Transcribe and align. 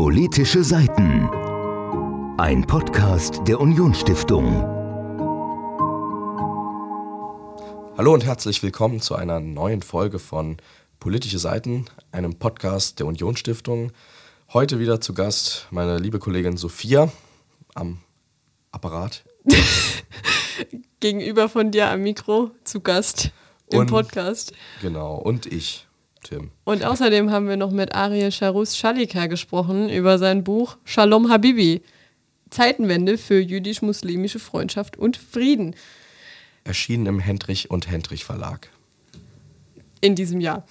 Politische 0.00 0.62
Seiten. 0.62 1.28
Ein 2.38 2.64
Podcast 2.64 3.40
der 3.48 3.60
Unionsstiftung. 3.60 4.62
Hallo 7.96 8.14
und 8.14 8.24
herzlich 8.24 8.62
willkommen 8.62 9.00
zu 9.00 9.16
einer 9.16 9.40
neuen 9.40 9.82
Folge 9.82 10.20
von 10.20 10.58
Politische 11.00 11.40
Seiten, 11.40 11.86
einem 12.12 12.36
Podcast 12.38 13.00
der 13.00 13.06
Unionsstiftung. 13.06 13.90
Heute 14.52 14.78
wieder 14.78 15.00
zu 15.00 15.14
Gast 15.14 15.66
meine 15.72 15.98
liebe 15.98 16.20
Kollegin 16.20 16.56
Sophia 16.56 17.10
am 17.74 18.00
Apparat. 18.70 19.24
Gegenüber 21.00 21.48
von 21.48 21.72
dir 21.72 21.90
am 21.90 22.04
Mikro 22.04 22.52
zu 22.62 22.82
Gast 22.82 23.32
im 23.72 23.80
Und- 23.80 23.90
Podcast. 23.90 24.52
Genau, 24.80 25.16
und 25.16 25.46
ich, 25.46 25.87
Tim. 26.22 26.50
Und 26.64 26.84
außerdem 26.84 27.30
haben 27.30 27.48
wir 27.48 27.56
noch 27.56 27.70
mit 27.70 27.94
Ariel 27.94 28.30
Charus 28.32 28.76
Schalika 28.76 29.26
gesprochen 29.26 29.88
über 29.88 30.18
sein 30.18 30.44
Buch 30.44 30.76
Shalom 30.84 31.30
Habibi. 31.30 31.82
Zeitenwende 32.50 33.18
für 33.18 33.38
jüdisch-muslimische 33.40 34.38
Freundschaft 34.38 34.96
und 34.96 35.16
Frieden 35.16 35.74
Erschienen 36.64 37.06
im 37.06 37.18
Hendrich 37.18 37.70
und 37.70 37.90
Hendrich 37.90 38.24
Verlag. 38.24 38.68
in 40.00 40.14
diesem 40.14 40.40
Jahr. 40.40 40.64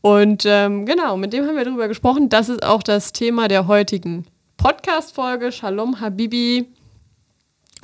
Und 0.00 0.44
ähm, 0.46 0.84
genau, 0.84 1.16
mit 1.16 1.32
dem 1.32 1.46
haben 1.46 1.56
wir 1.56 1.64
darüber 1.64 1.88
gesprochen. 1.88 2.28
Das 2.28 2.48
ist 2.48 2.62
auch 2.62 2.82
das 2.82 3.12
Thema 3.12 3.48
der 3.48 3.66
heutigen 3.66 4.26
Podcast-Folge. 4.56 5.52
Shalom 5.52 6.00
Habibi. 6.00 6.66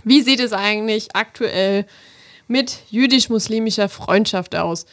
Wie 0.04 0.20
sieht 0.20 0.40
es 0.40 0.52
eigentlich 0.52 1.14
aktuell 1.14 1.86
mit 2.48 2.82
jüdisch-muslimischer 2.90 3.88
Freundschaft 3.88 4.54
aus? 4.56 4.86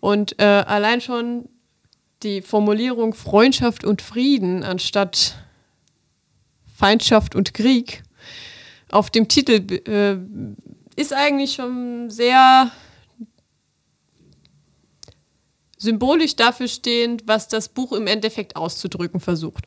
Und 0.00 0.38
äh, 0.38 0.44
allein 0.44 1.00
schon 1.00 1.48
die 2.22 2.42
Formulierung 2.42 3.14
Freundschaft 3.14 3.84
und 3.84 4.02
Frieden 4.02 4.64
anstatt 4.64 5.36
Feindschaft 6.74 7.34
und 7.34 7.54
Krieg 7.54 8.02
auf 8.90 9.10
dem 9.10 9.28
Titel 9.28 9.66
äh, 9.88 10.16
ist 11.00 11.12
eigentlich 11.12 11.54
schon 11.54 12.10
sehr 12.10 12.70
symbolisch 15.76 16.34
dafür 16.36 16.68
stehend, 16.68 17.22
was 17.26 17.48
das 17.48 17.68
Buch 17.68 17.92
im 17.92 18.06
Endeffekt 18.06 18.56
auszudrücken 18.56 19.20
versucht. 19.20 19.64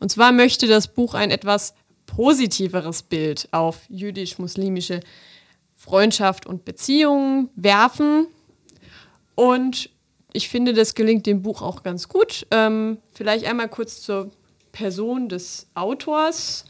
Und 0.00 0.10
zwar 0.10 0.32
möchte 0.32 0.66
das 0.66 0.88
Buch 0.88 1.14
ein 1.14 1.30
etwas 1.30 1.74
positiveres 2.06 3.02
Bild 3.02 3.48
auf 3.52 3.82
jüdisch-muslimische 3.88 5.00
Freundschaft 5.76 6.46
und 6.46 6.64
Beziehungen 6.64 7.50
werfen. 7.54 8.26
Und 9.36 9.90
ich 10.34 10.48
finde, 10.48 10.74
das 10.74 10.94
gelingt 10.94 11.26
dem 11.26 11.42
Buch 11.42 11.62
auch 11.62 11.84
ganz 11.84 12.08
gut. 12.08 12.46
Ähm, 12.50 12.98
vielleicht 13.12 13.46
einmal 13.46 13.68
kurz 13.68 14.02
zur 14.02 14.32
Person 14.72 15.28
des 15.28 15.68
Autors. 15.74 16.64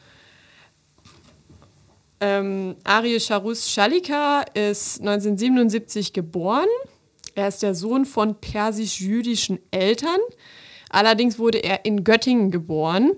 Ähm, 2.21 2.77
Ariel 2.85 3.21
Charus 3.21 3.71
Schalika 3.71 4.43
ist 4.53 5.01
1977 5.01 6.13
geboren. 6.13 6.69
Er 7.35 7.49
ist 7.49 7.63
der 7.63 7.75
Sohn 7.75 8.05
von 8.05 8.39
persisch-jüdischen 8.39 9.59
Eltern. 9.71 10.21
Allerdings 10.91 11.39
wurde 11.39 11.59
er 11.59 11.87
in 11.87 12.05
Göttingen 12.05 12.51
geboren 12.51 13.13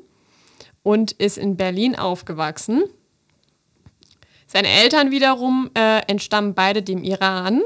und 0.84 1.10
ist 1.10 1.38
in 1.38 1.56
Berlin 1.56 1.96
aufgewachsen. 1.96 2.84
Seine 4.46 4.68
Eltern 4.68 5.10
wiederum 5.10 5.70
äh, 5.74 6.02
entstammen 6.06 6.54
beide 6.54 6.82
dem 6.82 7.02
Iran, 7.02 7.62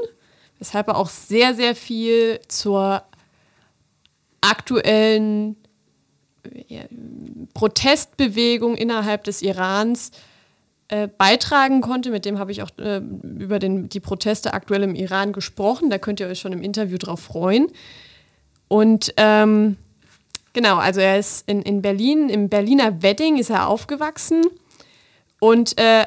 weshalb 0.61 0.89
er 0.89 0.97
auch 0.97 1.09
sehr, 1.09 1.55
sehr 1.55 1.75
viel 1.75 2.39
zur 2.47 3.03
aktuellen 4.41 5.57
ja, 6.67 6.81
Protestbewegung 7.55 8.77
innerhalb 8.77 9.23
des 9.23 9.41
Irans 9.41 10.11
äh, 10.87 11.07
beitragen 11.07 11.81
konnte. 11.81 12.11
Mit 12.11 12.25
dem 12.25 12.37
habe 12.37 12.51
ich 12.51 12.61
auch 12.61 12.69
äh, 12.77 12.97
über 12.97 13.57
den, 13.57 13.89
die 13.89 13.99
Proteste 13.99 14.53
aktuell 14.53 14.83
im 14.83 14.93
Iran 14.93 15.33
gesprochen. 15.33 15.89
Da 15.89 15.97
könnt 15.97 16.19
ihr 16.19 16.27
euch 16.27 16.39
schon 16.39 16.53
im 16.53 16.61
Interview 16.61 16.99
drauf 16.99 17.21
freuen. 17.21 17.67
Und 18.67 19.13
ähm, 19.17 19.77
genau, 20.53 20.77
also 20.77 21.01
er 21.01 21.17
ist 21.17 21.49
in, 21.49 21.63
in 21.63 21.81
Berlin, 21.81 22.29
im 22.29 22.49
Berliner 22.49 23.01
Wedding 23.01 23.37
ist 23.37 23.49
er 23.49 23.67
aufgewachsen 23.67 24.43
und 25.39 25.75
äh, 25.79 26.05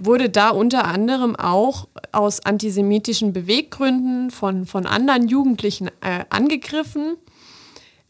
wurde 0.00 0.30
da 0.30 0.50
unter 0.50 0.84
anderem 0.84 1.36
auch 1.36 1.88
aus 2.12 2.40
antisemitischen 2.40 3.32
Beweggründen 3.32 4.30
von, 4.30 4.66
von 4.66 4.86
anderen 4.86 5.28
Jugendlichen 5.28 5.88
äh, 6.00 6.24
angegriffen. 6.30 7.16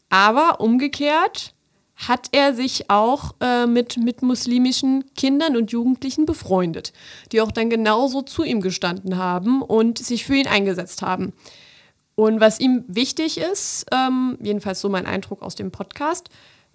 Aber 0.09 0.61
umgekehrt 0.61 1.53
hat 1.95 2.27
er 2.31 2.53
sich 2.53 2.89
auch 2.89 3.35
äh, 3.39 3.65
mit, 3.65 3.97
mit 3.97 4.21
muslimischen 4.21 5.05
Kindern 5.15 5.55
und 5.55 5.71
Jugendlichen 5.71 6.25
befreundet, 6.25 6.91
die 7.31 7.41
auch 7.41 7.51
dann 7.51 7.69
genauso 7.69 8.21
zu 8.21 8.43
ihm 8.43 8.61
gestanden 8.61 9.17
haben 9.17 9.61
und 9.61 9.97
sich 9.97 10.25
für 10.25 10.35
ihn 10.35 10.47
eingesetzt 10.47 11.01
haben. 11.01 11.33
Und 12.15 12.39
was 12.39 12.59
ihm 12.59 12.83
wichtig 12.87 13.37
ist, 13.37 13.85
ähm, 13.93 14.37
jedenfalls 14.41 14.79
so 14.79 14.89
mein 14.89 15.05
Eindruck 15.05 15.41
aus 15.41 15.55
dem 15.55 15.71
Podcast, 15.71 16.29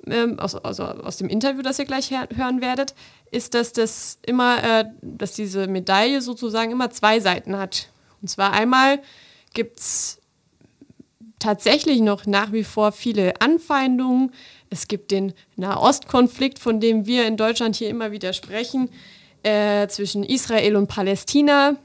ähm, 0.07 0.39
aus, 0.39 0.55
also 0.55 0.85
aus 0.85 1.17
dem 1.17 1.29
Interview, 1.29 1.63
das 1.63 1.79
ihr 1.79 1.85
gleich 1.85 2.11
hören 2.11 2.61
werdet, 2.61 2.95
ist, 3.31 3.55
dass 3.55 3.73
das 3.73 4.19
immer, 4.27 4.63
äh, 4.63 4.85
dass 5.03 5.33
diese 5.33 5.67
Medaille 5.67 6.21
sozusagen 6.23 6.73
immer 6.73 6.91
zwei 6.91 7.21
Seiten 7.21 7.57
hat. 7.57 7.89
Und 8.23 8.29
zwar 8.29 8.53
einmal 8.53 9.01
gibt 9.55 9.81
es 9.81 10.19
tatsächlich 11.39 12.01
noch 12.01 12.27
nach 12.27 12.53
wie 12.53 12.65
vor 12.65 12.93
viele 12.93 13.41
Anfeindungen. 13.41 14.33
Es 14.69 14.89
gibt 14.89 15.11
den 15.11 15.33
Nahostkonflikt, 15.57 16.59
von 16.59 16.81
dem 16.81 17.07
wir 17.07 17.27
in 17.27 17.37
Deutschland 17.37 17.77
hier 17.77 17.89
immer 17.89 18.13
wieder 18.13 18.33
sprechen, 18.33 18.91
äh, 19.43 19.89
zwischen 19.89 20.23
Israel 20.23 20.77
und 20.77 20.87
Palästina. 20.87 21.77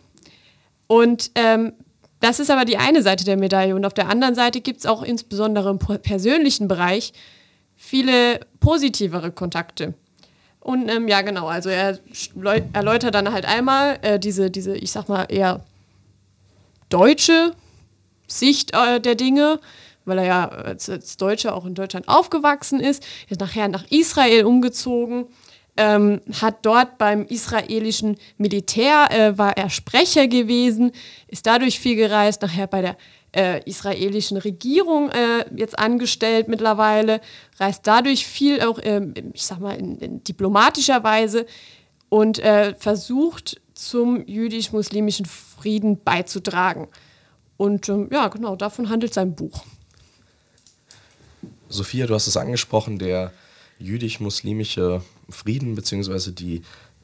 Und 0.87 1.31
ähm, 1.35 1.73
das 2.19 2.39
ist 2.39 2.51
aber 2.51 2.65
die 2.65 2.77
eine 2.77 3.01
Seite 3.01 3.23
der 3.23 3.37
Medaille. 3.37 3.75
Und 3.75 3.85
auf 3.85 3.93
der 3.93 4.09
anderen 4.09 4.35
Seite 4.35 4.61
gibt 4.61 4.79
es 4.79 4.85
auch 4.85 5.03
insbesondere 5.03 5.69
im 5.69 5.79
persönlichen 5.79 6.67
Bereich 6.67 7.13
viele 7.75 8.39
positivere 8.59 9.31
Kontakte. 9.31 9.93
Und 10.59 10.89
ähm, 10.89 11.07
ja, 11.07 11.21
genau, 11.21 11.47
also 11.47 11.69
er 11.69 11.99
erläutert 12.73 13.13
dann 13.13 13.31
halt 13.31 13.45
einmal 13.45 13.99
äh, 14.01 14.19
diese, 14.19 14.49
diese, 14.49 14.75
ich 14.75 14.91
sag 14.91 15.07
mal, 15.07 15.25
eher 15.25 15.63
deutsche 16.89 17.53
Sicht 18.27 18.73
äh, 18.73 18.99
der 18.99 19.15
Dinge, 19.15 19.59
weil 20.05 20.17
er 20.17 20.25
ja 20.25 20.47
als, 20.47 20.89
als 20.89 21.17
Deutscher 21.17 21.55
auch 21.55 21.65
in 21.65 21.75
Deutschland 21.75 22.07
aufgewachsen 22.07 22.79
ist, 22.79 23.05
ist 23.29 23.39
nachher 23.39 23.67
nach 23.67 23.85
Israel 23.91 24.45
umgezogen, 24.45 25.27
ähm, 25.77 26.21
hat 26.41 26.65
dort 26.65 26.97
beim 26.97 27.25
israelischen 27.25 28.17
Militär, 28.37 29.09
äh, 29.11 29.37
war 29.37 29.57
er 29.57 29.69
Sprecher 29.69 30.27
gewesen, 30.27 30.91
ist 31.27 31.45
dadurch 31.45 31.79
viel 31.79 31.95
gereist, 31.95 32.41
nachher 32.41 32.67
bei 32.67 32.81
der 32.81 32.97
äh, 33.35 33.61
israelischen 33.69 34.37
Regierung 34.37 35.09
äh, 35.09 35.45
jetzt 35.55 35.77
angestellt 35.77 36.47
mittlerweile, 36.47 37.19
reist 37.59 37.81
dadurch 37.85 38.25
viel 38.25 38.61
auch, 38.61 38.79
ähm, 38.81 39.13
ich 39.33 39.43
sag 39.43 39.59
mal, 39.59 39.75
in, 39.75 39.97
in 39.97 40.23
diplomatischer 40.23 41.03
Weise 41.03 41.45
und 42.09 42.39
äh, 42.39 42.73
versucht 42.75 43.61
zum 43.73 44.25
jüdisch-muslimischen 44.25 45.25
Frieden 45.25 46.01
beizutragen. 46.01 46.87
Und 47.57 47.89
ähm, 47.89 48.09
ja, 48.11 48.29
genau, 48.29 48.55
davon 48.55 48.89
handelt 48.89 49.13
sein 49.13 49.35
Buch. 49.35 49.65
Sophia, 51.67 52.07
du 52.07 52.13
hast 52.13 52.27
es 52.27 52.37
angesprochen, 52.37 52.99
der 52.99 53.33
jüdisch-muslimische 53.79 55.01
Frieden 55.29 55.75
beziehungsweise 55.75 56.31
die 56.31 56.61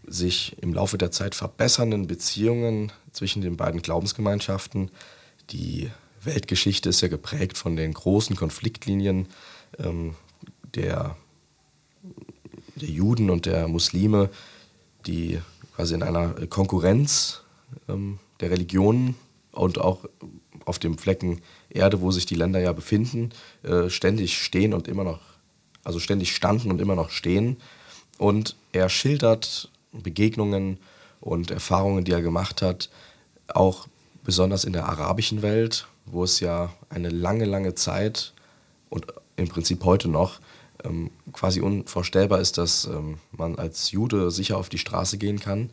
sich 0.08 0.56
im 0.62 0.74
Laufe 0.74 0.98
der 0.98 1.12
Zeit 1.12 1.36
verbessernden 1.36 2.08
Beziehungen 2.08 2.92
zwischen 3.12 3.42
den 3.42 3.58
beiden 3.58 3.82
Glaubensgemeinschaften. 3.82 4.90
Die 5.52 5.90
Weltgeschichte 6.24 6.90
ist 6.90 7.02
ja 7.02 7.08
geprägt 7.08 7.58
von 7.58 7.76
den 7.76 7.94
großen 7.94 8.36
Konfliktlinien 8.36 9.28
ähm, 9.80 10.16
der, 10.76 11.16
der 12.76 12.90
Juden 12.90 13.30
und 13.30 13.46
der 13.46 13.68
Muslime, 13.68 14.30
die 15.06 15.40
quasi 15.76 15.94
in 15.94 16.04
einer 16.04 16.30
Konkurrenz 16.48 17.42
ähm, 17.88 18.20
der 18.40 18.52
Religionen 18.52 19.16
und 19.52 19.80
auch 19.80 20.06
auf 20.66 20.80
dem 20.80 20.98
Flecken 20.98 21.42
Erde, 21.70 22.02
wo 22.02 22.12
sich 22.12 22.26
die 22.26 22.36
Länder 22.36 22.60
ja 22.60 22.74
befinden, 22.74 23.32
äh, 23.64 23.90
ständig 23.90 24.38
stehen 24.38 24.74
und 24.74 24.88
immer 24.88 25.04
noch, 25.04 25.22
also 25.84 26.00
ständig 26.00 26.36
standen 26.36 26.72
und 26.72 26.82
immer 26.82 26.96
noch 26.96 27.10
stehen. 27.10 27.58
Und 28.22 28.56
er 28.72 28.88
schildert 28.88 29.72
Begegnungen 29.94 30.78
und 31.22 31.50
Erfahrungen, 31.50 32.04
die 32.04 32.12
er 32.12 32.22
gemacht 32.22 32.62
hat, 32.62 32.92
auch 33.48 33.88
besonders 34.24 34.64
in 34.64 34.74
der 34.74 34.86
arabischen 34.86 35.42
Welt, 35.42 35.88
wo 36.06 36.24
es 36.24 36.40
ja 36.40 36.72
eine 36.90 37.10
lange, 37.10 37.46
lange 37.46 37.74
Zeit 37.74 38.34
und 38.92 39.08
im 39.38 39.48
Prinzip 39.48 39.84
heute 39.86 40.08
noch 40.08 40.40
ähm, 40.84 41.10
quasi 41.34 41.62
unvorstellbar 41.62 42.40
ist, 42.40 42.60
dass 42.60 42.86
ähm, 42.86 43.18
man 43.32 43.56
als 43.56 43.90
Jude 43.90 44.30
sicher 44.30 44.58
auf 44.58 44.70
die 44.70 44.78
Straße 44.78 45.18
gehen 45.18 45.40
kann. 45.40 45.72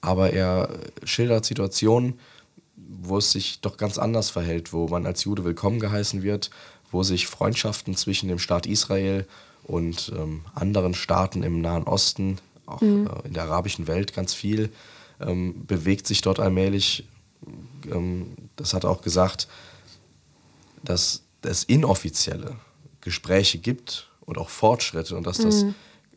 Aber 0.00 0.32
er 0.32 0.68
schildert 1.02 1.44
Situationen, 1.44 2.20
wo 2.76 3.18
es 3.18 3.32
sich 3.32 3.60
doch 3.60 3.76
ganz 3.76 3.98
anders 3.98 4.30
verhält, 4.30 4.72
wo 4.72 4.86
man 4.86 5.04
als 5.04 5.24
Jude 5.24 5.42
willkommen 5.42 5.80
geheißen 5.80 6.22
wird, 6.22 6.50
wo 6.92 7.02
sich 7.02 7.26
Freundschaften 7.26 7.96
zwischen 7.96 8.28
dem 8.28 8.38
Staat 8.38 8.66
Israel 8.66 9.26
und 9.64 10.12
ähm, 10.16 10.42
anderen 10.54 10.94
Staaten 10.94 11.42
im 11.42 11.60
Nahen 11.60 11.84
Osten, 11.84 12.38
auch 12.66 12.80
mhm. 12.80 13.06
äh, 13.06 13.28
in 13.28 13.34
der 13.34 13.44
arabischen 13.44 13.86
Welt 13.86 14.12
ganz 14.12 14.34
viel, 14.34 14.70
ähm, 15.20 15.66
bewegt 15.66 16.06
sich 16.06 16.20
dort 16.20 16.40
allmählich. 16.40 17.04
Ähm, 17.90 18.34
das 18.56 18.74
hat 18.74 18.84
er 18.84 18.90
auch 18.90 19.02
gesagt, 19.02 19.48
dass 20.82 21.22
es 21.42 21.64
inoffizielle 21.64 22.56
Gespräche 23.00 23.58
gibt 23.58 24.08
und 24.20 24.38
auch 24.38 24.48
Fortschritte 24.48 25.16
und 25.16 25.26
dass 25.26 25.38
mhm. 25.38 25.44
das 25.44 25.64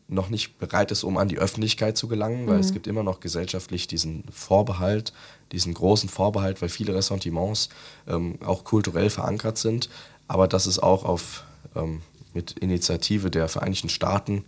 noch 0.08 0.28
nicht 0.28 0.58
bereit 0.58 0.92
ist, 0.92 1.02
um 1.02 1.16
an 1.16 1.28
die 1.28 1.38
Öffentlichkeit 1.38 1.96
zu 1.96 2.06
gelangen, 2.06 2.46
weil 2.46 2.54
mhm. 2.54 2.60
es 2.60 2.72
gibt 2.72 2.86
immer 2.86 3.02
noch 3.02 3.20
gesellschaftlich 3.20 3.88
diesen 3.88 4.24
Vorbehalt, 4.30 5.12
diesen 5.52 5.74
großen 5.74 6.08
Vorbehalt, 6.08 6.62
weil 6.62 6.68
viele 6.68 6.94
Ressentiments 6.94 7.68
ähm, 8.06 8.38
auch 8.44 8.62
kulturell 8.64 9.10
verankert 9.10 9.58
sind, 9.58 9.88
aber 10.28 10.46
dass 10.46 10.66
es 10.66 10.78
auch 10.78 11.04
auf 11.04 11.44
ähm, 11.74 12.02
mit 12.36 12.52
Initiative 12.52 13.30
der 13.30 13.48
Vereinigten 13.48 13.88
Staaten 13.88 14.44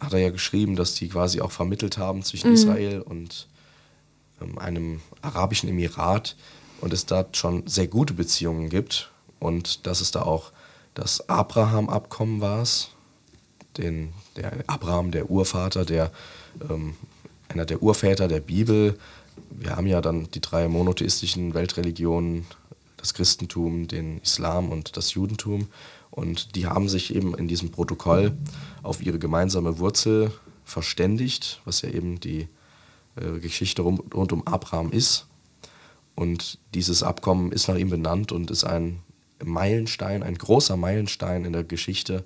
hat 0.00 0.14
er 0.14 0.20
ja 0.20 0.30
geschrieben, 0.30 0.74
dass 0.74 0.94
die 0.94 1.08
quasi 1.08 1.40
auch 1.42 1.52
vermittelt 1.52 1.98
haben 1.98 2.22
zwischen 2.22 2.48
mhm. 2.48 2.54
Israel 2.54 3.00
und 3.02 3.46
ähm, 4.40 4.58
einem 4.58 5.00
arabischen 5.20 5.68
Emirat 5.68 6.34
und 6.80 6.92
es 6.92 7.04
da 7.04 7.26
schon 7.32 7.66
sehr 7.66 7.88
gute 7.88 8.14
Beziehungen 8.14 8.70
gibt 8.70 9.10
und 9.38 9.86
dass 9.86 10.00
es 10.00 10.10
da 10.10 10.22
auch 10.22 10.50
das 10.94 11.28
Abraham-Abkommen 11.28 12.40
war, 12.40 12.66
den, 13.76 14.14
der 14.36 14.64
Abraham, 14.66 15.10
der 15.10 15.30
Urvater, 15.30 15.84
der 15.84 16.10
ähm, 16.70 16.94
einer 17.48 17.66
der 17.66 17.82
Urväter 17.82 18.28
der 18.28 18.40
Bibel. 18.40 18.98
Wir 19.50 19.76
haben 19.76 19.86
ja 19.86 20.00
dann 20.00 20.30
die 20.30 20.40
drei 20.40 20.68
monotheistischen 20.68 21.52
Weltreligionen, 21.52 22.46
das 22.96 23.12
Christentum, 23.12 23.88
den 23.88 24.20
Islam 24.22 24.70
und 24.70 24.96
das 24.96 25.12
Judentum. 25.12 25.68
Und 26.14 26.54
die 26.54 26.68
haben 26.68 26.88
sich 26.88 27.12
eben 27.12 27.34
in 27.34 27.48
diesem 27.48 27.72
Protokoll 27.72 28.36
auf 28.84 29.02
ihre 29.02 29.18
gemeinsame 29.18 29.80
Wurzel 29.80 30.30
verständigt, 30.64 31.60
was 31.64 31.82
ja 31.82 31.88
eben 31.88 32.20
die 32.20 32.46
äh, 33.16 33.40
Geschichte 33.40 33.82
rund, 33.82 34.14
rund 34.14 34.32
um 34.32 34.46
Abraham 34.46 34.92
ist. 34.92 35.26
Und 36.14 36.60
dieses 36.72 37.02
Abkommen 37.02 37.50
ist 37.50 37.66
nach 37.66 37.74
ihm 37.74 37.90
benannt 37.90 38.30
und 38.30 38.52
ist 38.52 38.62
ein 38.62 39.00
Meilenstein, 39.42 40.22
ein 40.22 40.38
großer 40.38 40.76
Meilenstein 40.76 41.44
in 41.44 41.52
der 41.52 41.64
Geschichte 41.64 42.22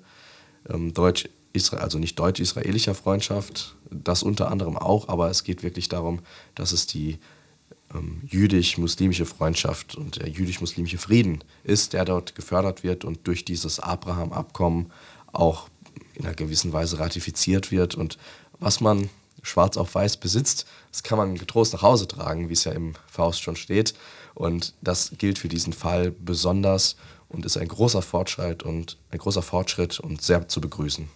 ähm, 0.69 0.93
deutsch 0.93 1.27
also 1.71 1.97
nicht 1.97 2.19
deutsch-israelischer 2.19 2.93
Freundschaft, 2.93 3.75
das 3.89 4.21
unter 4.21 4.51
anderem 4.51 4.77
auch, 4.77 5.09
aber 5.09 5.31
es 5.31 5.43
geht 5.43 5.63
wirklich 5.63 5.89
darum, 5.89 6.19
dass 6.53 6.73
es 6.73 6.85
die 6.85 7.17
ähm, 7.93 8.21
jüdisch-muslimische 8.27 9.25
Freundschaft 9.25 9.95
und 9.95 10.17
der 10.21 10.29
jüdisch-muslimische 10.29 10.97
Frieden 10.97 11.43
ist, 11.63 11.93
der 11.93 12.05
dort 12.05 12.35
gefördert 12.35 12.83
wird 12.83 13.05
und 13.05 13.27
durch 13.27 13.45
dieses 13.45 13.79
Abraham-Abkommen 13.79 14.91
auch 15.31 15.69
in 16.15 16.25
einer 16.25 16.35
gewissen 16.35 16.73
Weise 16.73 16.99
ratifiziert 16.99 17.71
wird. 17.71 17.95
Und 17.95 18.17
was 18.59 18.81
man 18.81 19.09
schwarz 19.41 19.77
auf 19.77 19.95
weiß 19.95 20.17
besitzt, 20.17 20.65
das 20.91 21.03
kann 21.03 21.17
man 21.17 21.35
getrost 21.35 21.73
nach 21.73 21.81
Hause 21.81 22.07
tragen, 22.07 22.49
wie 22.49 22.53
es 22.53 22.65
ja 22.65 22.71
im 22.71 22.93
Faust 23.07 23.41
schon 23.41 23.55
steht. 23.55 23.93
Und 24.35 24.73
das 24.81 25.13
gilt 25.17 25.39
für 25.39 25.47
diesen 25.47 25.73
Fall 25.73 26.11
besonders 26.11 26.95
und 27.29 27.45
ist 27.45 27.57
ein 27.57 27.67
großer 27.67 28.01
Fortschritt 28.01 28.63
und 28.63 28.97
ein 29.11 29.19
großer 29.19 29.41
Fortschritt 29.41 29.99
und 29.99 30.21
sehr 30.21 30.47
zu 30.47 30.61
begrüßen. 30.61 31.09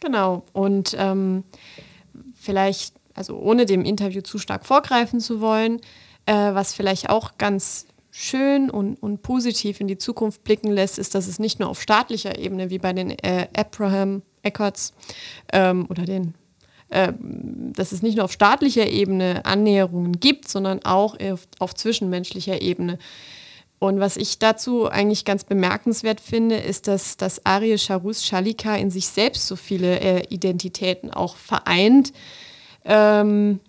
Genau. 0.00 0.44
Und 0.52 0.94
ähm, 0.98 1.44
vielleicht, 2.40 2.94
also 3.16 3.38
ohne 3.38 3.66
dem 3.66 3.84
Interview 3.84 4.20
zu 4.20 4.38
stark 4.38 4.66
vorgreifen 4.66 5.20
zu 5.20 5.40
wollen, 5.40 5.80
äh, 6.26 6.32
was 6.32 6.74
vielleicht 6.74 7.10
auch 7.10 7.38
ganz 7.38 7.86
schön 8.10 8.70
und, 8.70 8.96
und 9.02 9.22
positiv 9.22 9.80
in 9.80 9.88
die 9.88 9.98
Zukunft 9.98 10.42
blicken 10.44 10.70
lässt, 10.70 10.98
ist, 10.98 11.14
dass 11.14 11.26
es 11.26 11.38
nicht 11.38 11.60
nur 11.60 11.68
auf 11.68 11.82
staatlicher 11.82 12.38
Ebene 12.38 12.70
wie 12.70 12.78
bei 12.78 12.92
den 12.92 13.10
äh, 13.10 13.48
Abraham 13.54 14.22
Accords 14.42 14.94
ähm, 15.52 15.86
oder 15.90 16.04
den 16.04 16.34
äh, 16.88 17.12
dass 17.20 17.90
es 17.90 18.02
nicht 18.02 18.14
nur 18.14 18.24
auf 18.24 18.32
staatlicher 18.32 18.86
Ebene 18.86 19.44
Annäherungen 19.44 20.20
gibt, 20.20 20.48
sondern 20.48 20.84
auch 20.84 21.18
auf, 21.20 21.48
auf 21.58 21.74
zwischenmenschlicher 21.74 22.62
Ebene. 22.62 22.98
Und 23.78 24.00
was 24.00 24.16
ich 24.16 24.38
dazu 24.38 24.88
eigentlich 24.88 25.24
ganz 25.24 25.44
bemerkenswert 25.44 26.20
finde, 26.20 26.56
ist, 26.56 26.88
dass, 26.88 27.16
dass 27.16 27.44
Ariel 27.44 27.78
Charus 27.78 28.24
Shalika 28.24 28.76
in 28.76 28.90
sich 28.90 29.08
selbst 29.08 29.46
so 29.46 29.56
viele 29.56 30.00
äh, 30.00 30.22
Identitäten 30.28 31.12
auch 31.12 31.36
vereint, 31.36 32.12
ähm, 32.86 33.60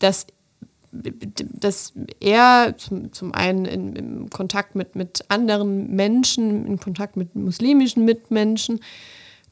dass, 0.00 0.26
dass 0.92 1.92
er 2.20 2.74
zum, 2.76 3.12
zum 3.12 3.32
einen 3.32 3.64
in, 3.64 3.96
im 3.96 4.30
Kontakt 4.30 4.74
mit, 4.74 4.96
mit 4.96 5.24
anderen 5.28 5.94
Menschen, 5.94 6.66
in 6.66 6.80
Kontakt 6.80 7.16
mit 7.16 7.34
muslimischen 7.34 8.04
Mitmenschen, 8.04 8.80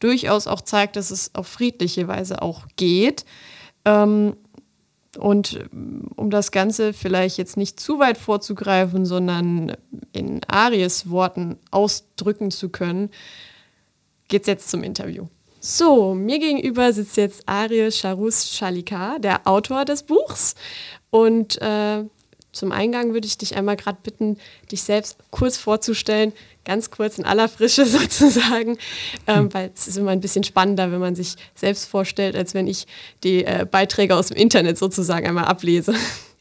durchaus 0.00 0.46
auch 0.46 0.60
zeigt, 0.60 0.96
dass 0.96 1.10
es 1.10 1.34
auf 1.34 1.46
friedliche 1.46 2.08
Weise 2.08 2.42
auch 2.42 2.66
geht. 2.76 3.24
Ähm, 3.84 4.36
und 5.16 5.58
um 6.16 6.30
das 6.30 6.52
Ganze 6.52 6.92
vielleicht 6.92 7.38
jetzt 7.38 7.56
nicht 7.56 7.80
zu 7.80 7.98
weit 7.98 8.18
vorzugreifen, 8.18 9.06
sondern 9.06 9.76
in 10.12 10.40
Aries 10.44 11.10
Worten 11.10 11.56
ausdrücken 11.70 12.50
zu 12.50 12.68
können, 12.68 13.10
geht 14.28 14.42
es 14.42 14.48
jetzt 14.48 14.70
zum 14.70 14.82
Interview. 14.82 15.26
So, 15.60 16.14
mir 16.14 16.38
gegenüber 16.38 16.92
sitzt 16.92 17.16
jetzt 17.16 17.42
Aries 17.46 17.98
Charus 17.98 18.48
Shalika, 18.48 19.18
der 19.18 19.46
Autor 19.46 19.84
des 19.84 20.04
Buchs. 20.04 20.54
Und 21.10 21.60
äh, 21.60 22.04
zum 22.52 22.72
Eingang 22.72 23.12
würde 23.12 23.26
ich 23.26 23.38
dich 23.38 23.56
einmal 23.56 23.76
gerade 23.76 23.98
bitten, 24.02 24.38
dich 24.70 24.82
selbst 24.82 25.18
kurz 25.30 25.56
vorzustellen, 25.56 26.32
ganz 26.64 26.90
kurz 26.90 27.18
in 27.18 27.24
aller 27.24 27.48
Frische 27.48 27.86
sozusagen, 27.86 28.78
ähm, 29.26 29.36
hm. 29.36 29.54
weil 29.54 29.70
es 29.74 29.88
ist 29.88 29.98
immer 29.98 30.12
ein 30.12 30.20
bisschen 30.20 30.44
spannender, 30.44 30.92
wenn 30.92 31.00
man 31.00 31.16
sich 31.16 31.34
selbst 31.54 31.86
vorstellt, 31.86 32.36
als 32.36 32.54
wenn 32.54 32.66
ich 32.68 32.86
die 33.24 33.44
äh, 33.44 33.66
Beiträge 33.68 34.14
aus 34.14 34.28
dem 34.28 34.36
Internet 34.36 34.78
sozusagen 34.78 35.26
einmal 35.26 35.46
ablese. 35.46 35.94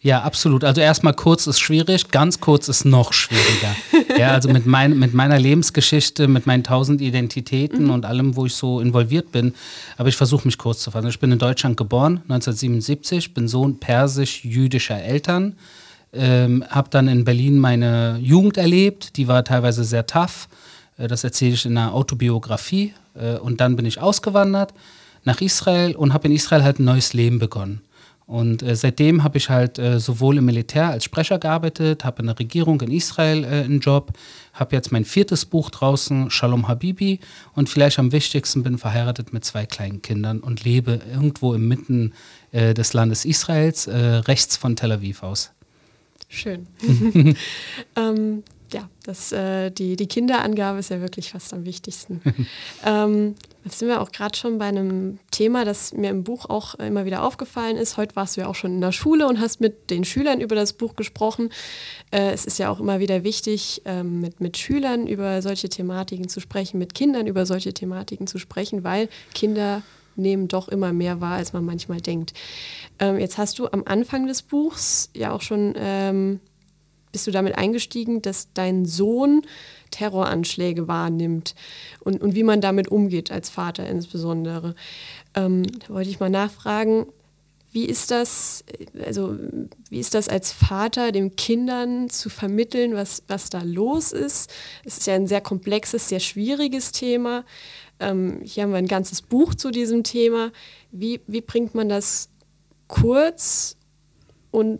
Ja, 0.07 0.21
absolut. 0.21 0.63
Also 0.63 0.79
erstmal 0.79 1.13
kurz 1.13 1.47
ist 1.47 1.59
schwierig, 1.59 2.11
ganz 2.11 2.39
kurz 2.39 2.69
ist 2.69 2.85
noch 2.85 3.11
schwieriger. 3.11 3.75
ja, 4.17 4.31
also 4.31 4.47
mit, 4.47 4.65
mein, 4.65 4.97
mit 4.97 5.13
meiner 5.13 5.37
Lebensgeschichte, 5.37 6.29
mit 6.29 6.47
meinen 6.47 6.63
tausend 6.63 7.01
Identitäten 7.01 7.83
mhm. 7.83 7.89
und 7.89 8.05
allem, 8.05 8.37
wo 8.37 8.45
ich 8.45 8.53
so 8.53 8.79
involviert 8.79 9.33
bin. 9.33 9.53
Aber 9.97 10.07
ich 10.07 10.15
versuche 10.15 10.47
mich 10.47 10.57
kurz 10.57 10.79
zu 10.79 10.91
fassen. 10.91 11.09
Ich 11.09 11.19
bin 11.19 11.33
in 11.33 11.39
Deutschland 11.39 11.75
geboren, 11.75 12.21
1977, 12.29 13.33
bin 13.33 13.49
Sohn 13.49 13.81
persisch-jüdischer 13.81 14.97
Eltern. 14.97 15.57
Ähm, 16.13 16.63
habe 16.69 16.87
dann 16.89 17.09
in 17.09 17.25
Berlin 17.25 17.59
meine 17.59 18.17
Jugend 18.21 18.55
erlebt, 18.55 19.17
die 19.17 19.27
war 19.27 19.43
teilweise 19.43 19.83
sehr 19.83 20.05
tough. 20.05 20.47
Äh, 20.97 21.09
das 21.09 21.25
erzähle 21.25 21.55
ich 21.55 21.65
in 21.65 21.77
einer 21.77 21.93
Autobiografie. 21.93 22.93
Äh, 23.13 23.39
und 23.39 23.59
dann 23.59 23.75
bin 23.75 23.85
ich 23.85 23.99
ausgewandert 23.99 24.73
nach 25.25 25.41
Israel 25.41 25.97
und 25.97 26.13
habe 26.13 26.29
in 26.29 26.33
Israel 26.33 26.63
halt 26.63 26.79
ein 26.79 26.85
neues 26.85 27.11
Leben 27.11 27.39
begonnen. 27.39 27.81
Und 28.27 28.61
äh, 28.61 28.75
seitdem 28.75 29.23
habe 29.23 29.37
ich 29.37 29.49
halt 29.49 29.79
äh, 29.79 30.01
sowohl 30.01 30.37
im 30.37 30.45
Militär 30.45 30.89
als 30.89 31.05
Sprecher 31.05 31.39
gearbeitet, 31.39 32.03
habe 32.03 32.19
in 32.19 32.27
der 32.27 32.37
Regierung 32.37 32.81
in 32.81 32.91
Israel 32.91 33.45
äh, 33.45 33.63
einen 33.63 33.79
Job, 33.79 34.11
habe 34.51 34.75
jetzt 34.75 34.91
mein 34.91 35.05
viertes 35.05 35.45
Buch 35.45 35.69
draußen, 35.69 36.29
Shalom 36.29 36.67
Habibi, 36.67 37.21
und 37.53 37.69
vielleicht 37.69 37.99
am 37.99 38.11
wichtigsten 38.11 38.63
bin 38.63 38.77
verheiratet 38.77 39.31
mit 39.31 39.45
zwei 39.45 39.65
kleinen 39.65 40.01
Kindern 40.01 40.41
und 40.41 40.65
lebe 40.65 40.99
irgendwo 41.09 41.53
inmitten 41.53 42.13
äh, 42.51 42.73
des 42.73 42.91
Landes 42.91 43.23
Israels, 43.23 43.87
rechts 43.87 44.57
von 44.57 44.75
Tel 44.75 44.91
Aviv 44.91 45.23
aus. 45.23 45.51
Schön. 46.27 46.67
ähm, 47.95 48.43
ja, 48.73 48.89
das, 49.03 49.31
äh, 49.31 49.71
die, 49.71 49.95
die 49.95 50.07
Kinderangabe 50.07 50.79
ist 50.79 50.89
ja 50.89 50.99
wirklich 51.01 51.31
fast 51.31 51.53
am 51.53 51.65
wichtigsten. 51.65 52.21
ähm, 52.85 53.35
jetzt 53.63 53.79
sind 53.79 53.87
wir 53.87 54.01
auch 54.01 54.11
gerade 54.11 54.37
schon 54.37 54.57
bei 54.57 54.65
einem 54.65 55.19
Thema, 55.31 55.65
das 55.65 55.93
mir 55.93 56.09
im 56.09 56.23
Buch 56.23 56.49
auch 56.49 56.75
immer 56.75 57.05
wieder 57.05 57.23
aufgefallen 57.23 57.77
ist. 57.77 57.97
Heute 57.97 58.15
warst 58.15 58.35
du 58.35 58.41
ja 58.41 58.47
auch 58.47 58.55
schon 58.55 58.73
in 58.73 58.81
der 58.81 58.91
Schule 58.91 59.27
und 59.27 59.39
hast 59.39 59.61
mit 59.61 59.89
den 59.89 60.03
Schülern 60.03 60.41
über 60.41 60.55
das 60.55 60.73
Buch 60.73 60.95
gesprochen. 60.95 61.49
Äh, 62.11 62.31
es 62.31 62.45
ist 62.45 62.59
ja 62.59 62.69
auch 62.69 62.79
immer 62.79 62.99
wieder 62.99 63.23
wichtig, 63.23 63.81
äh, 63.85 64.03
mit, 64.03 64.41
mit 64.41 64.57
Schülern 64.57 65.07
über 65.07 65.41
solche 65.41 65.69
Thematiken 65.69 66.27
zu 66.27 66.39
sprechen, 66.39 66.77
mit 66.77 66.93
Kindern 66.93 67.27
über 67.27 67.45
solche 67.45 67.73
Thematiken 67.73 68.27
zu 68.27 68.39
sprechen, 68.39 68.83
weil 68.83 69.09
Kinder 69.33 69.81
nehmen 70.17 70.47
doch 70.47 70.67
immer 70.67 70.93
mehr 70.93 71.21
wahr, 71.21 71.35
als 71.37 71.53
man 71.53 71.63
manchmal 71.63 72.01
denkt. 72.01 72.33
Ähm, 72.99 73.19
jetzt 73.19 73.37
hast 73.37 73.59
du 73.59 73.67
am 73.67 73.83
Anfang 73.85 74.27
des 74.27 74.41
Buchs 74.41 75.09
ja 75.13 75.31
auch 75.31 75.41
schon, 75.41 75.75
ähm, 75.77 76.39
bist 77.11 77.27
du 77.27 77.31
damit 77.31 77.57
eingestiegen, 77.57 78.21
dass 78.21 78.49
dein 78.53 78.85
Sohn 78.85 79.43
Terroranschläge 79.91 80.87
wahrnimmt 80.87 81.55
und, 82.01 82.21
und 82.21 82.35
wie 82.35 82.43
man 82.43 82.61
damit 82.61 82.89
umgeht, 82.89 83.31
als 83.31 83.49
Vater 83.49 83.87
insbesondere. 83.87 84.75
Ähm, 85.33 85.63
da 85.79 85.93
wollte 85.93 86.09
ich 86.09 86.19
mal 86.19 86.29
nachfragen, 86.29 87.07
wie 87.71 87.85
ist 87.85 88.11
das, 88.11 88.63
also 89.05 89.37
wie 89.89 89.99
ist 89.99 90.13
das 90.13 90.29
als 90.29 90.51
Vater, 90.51 91.11
den 91.11 91.35
Kindern 91.35 92.09
zu 92.09 92.29
vermitteln, 92.29 92.95
was, 92.95 93.23
was 93.27 93.49
da 93.49 93.61
los 93.61 94.13
ist? 94.13 94.51
Es 94.83 94.97
ist 94.97 95.07
ja 95.07 95.15
ein 95.15 95.27
sehr 95.27 95.41
komplexes, 95.41 96.09
sehr 96.09 96.19
schwieriges 96.19 96.91
Thema. 96.91 97.45
Ähm, 97.99 98.41
hier 98.43 98.63
haben 98.63 98.71
wir 98.71 98.77
ein 98.77 98.87
ganzes 98.87 99.21
Buch 99.21 99.53
zu 99.53 99.69
diesem 99.69 100.03
Thema. 100.03 100.51
Wie, 100.91 101.21
wie 101.27 101.41
bringt 101.41 101.75
man 101.75 101.89
das 101.89 102.29
kurz 102.87 103.75
und 104.51 104.79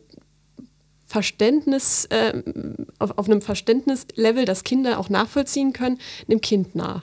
Verständnis, 1.07 2.05
äh, 2.05 2.43
auf, 2.99 3.17
auf 3.17 3.27
einem 3.27 3.41
Verständnislevel, 3.41 4.45
das 4.45 4.63
Kinder 4.63 4.99
auch 4.99 5.09
nachvollziehen 5.09 5.73
können, 5.73 5.97
dem 6.27 6.41
Kind 6.41 6.75
nah? 6.75 7.01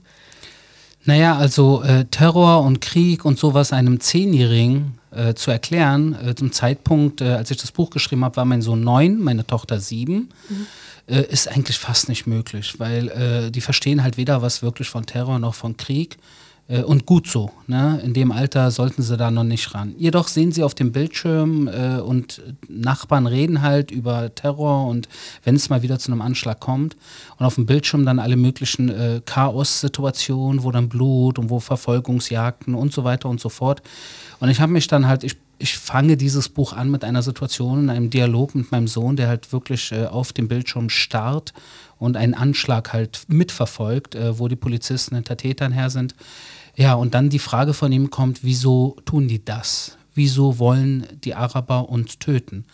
Naja, 1.06 1.37
also 1.37 1.82
äh, 1.82 2.04
Terror 2.06 2.62
und 2.62 2.80
Krieg 2.80 3.25
und 3.25 3.38
sowas 3.38 3.73
einem 3.73 4.00
Zehnjährigen 4.00 4.99
äh, 5.11 5.34
zu 5.34 5.50
erklären, 5.50 6.16
äh, 6.23 6.34
zum 6.34 6.52
Zeitpunkt, 6.52 7.20
äh, 7.20 7.30
als 7.30 7.50
ich 7.50 7.56
das 7.56 7.73
Buch 7.73 7.90
geschrieben 7.90 8.25
habe, 8.25 8.37
war 8.37 8.44
mein 8.44 8.62
Sohn 8.62 8.82
neun, 8.82 9.20
meine 9.23 9.46
Tochter 9.46 9.80
sieben, 9.80 10.30
mhm. 10.49 10.66
Äh, 11.06 11.20
ist 11.30 11.49
eigentlich 11.49 11.76
fast 11.76 12.08
nicht 12.08 12.26
möglich, 12.26 12.76
weil 12.78 13.08
äh, 13.11 13.50
die 13.50 13.61
verstehen 13.61 14.02
halt 14.02 14.16
weder 14.16 14.40
was 14.40 14.62
wirklich 14.62 14.88
von 14.88 15.04
Terror 15.04 15.38
noch 15.38 15.54
von 15.54 15.76
Krieg. 15.76 16.16
Äh, 16.66 16.83
und 16.83 17.04
gut 17.04 17.26
so. 17.26 17.50
Ne? 17.66 18.00
In 18.04 18.14
dem 18.14 18.33
Alter 18.33 18.71
sollten 18.71 19.02
sie 19.02 19.16
da 19.16 19.30
noch 19.30 19.44
nicht 19.44 19.75
ran. 19.75 19.94
Jedoch 19.99 20.28
sehen 20.28 20.50
sie 20.50 20.62
auf 20.62 20.75
dem 20.75 20.92
Bildschirm 20.92 21.68
äh, 21.68 22.00
und 22.00 22.42
Nachbarn 22.68 23.26
reden 23.26 23.61
halt 23.61 23.90
über 23.90 24.35
Terror 24.35 24.87
und 24.87 25.09
wenn 25.42 25.56
es 25.56 25.68
mal 25.68 25.83
wieder 25.83 25.99
zu 25.99 26.11
einem 26.11 26.23
Anschlag 26.23 26.61
kommt 26.61 26.97
und 27.38 27.44
auf 27.44 27.56
dem 27.56 27.66
Bildschirm 27.66 28.06
dann 28.06 28.18
alle 28.18 28.37
möglichen 28.37 28.88
äh, 28.88 29.21
Chaos-Situationen, 29.25 30.62
wo 30.62 30.71
dann 30.71 30.88
Blut 30.88 31.38
und 31.38 31.50
wo 31.50 31.61
Verfolgungsjagden 31.61 32.75
und 32.75 32.92
so 32.92 33.04
weiter 33.04 33.28
und 33.28 33.40
so 33.40 33.50
fort. 33.50 33.83
Und 34.40 34.49
ich 34.49 34.61
habe 34.61 34.73
mich 34.73 34.87
dann 34.87 35.06
halt, 35.06 35.23
ich, 35.23 35.37
ich 35.59 35.76
fange 35.76 36.16
dieses 36.16 36.49
Buch 36.49 36.73
an 36.73 36.90
mit 36.90 37.04
einer 37.04 37.23
Situation, 37.23 37.85
in 37.85 37.90
einem 37.90 38.11
Dialog 38.11 38.54
mit 38.54 38.73
meinem 38.73 38.88
Sohn, 38.88 39.16
der 39.16 39.28
halt 39.28 39.52
wirklich 39.52 39.92
äh, 39.92 40.06
auf 40.06 40.33
dem 40.33 40.49
Bildschirm 40.49 40.88
starrt 40.88 41.52
und 41.99 42.17
einen 42.17 42.35
Anschlag 42.35 42.93
halt 42.93 43.23
mitverfolgt, 43.29 44.15
äh, 44.15 44.39
wo 44.39 44.49
die 44.49 44.57
Polizisten 44.57 45.15
hinter 45.15 45.37
Tätern 45.37 45.73
her 45.73 45.91
sind. 45.91 46.15
Ja, 46.77 46.95
und 46.95 47.15
dann 47.15 47.31
die 47.31 47.39
Frage 47.39 47.75
von 47.75 47.93
ihm 47.93 48.11
kommt, 48.11 48.43
wieso 48.43 48.97
tun 49.05 49.29
die 49.29 49.45
das? 49.45 49.97
Wieso 50.15 50.59
wollen 50.59 51.07
die 51.25 51.35
Araber 51.35 51.89
uns 51.89 52.19
töten? 52.19 52.65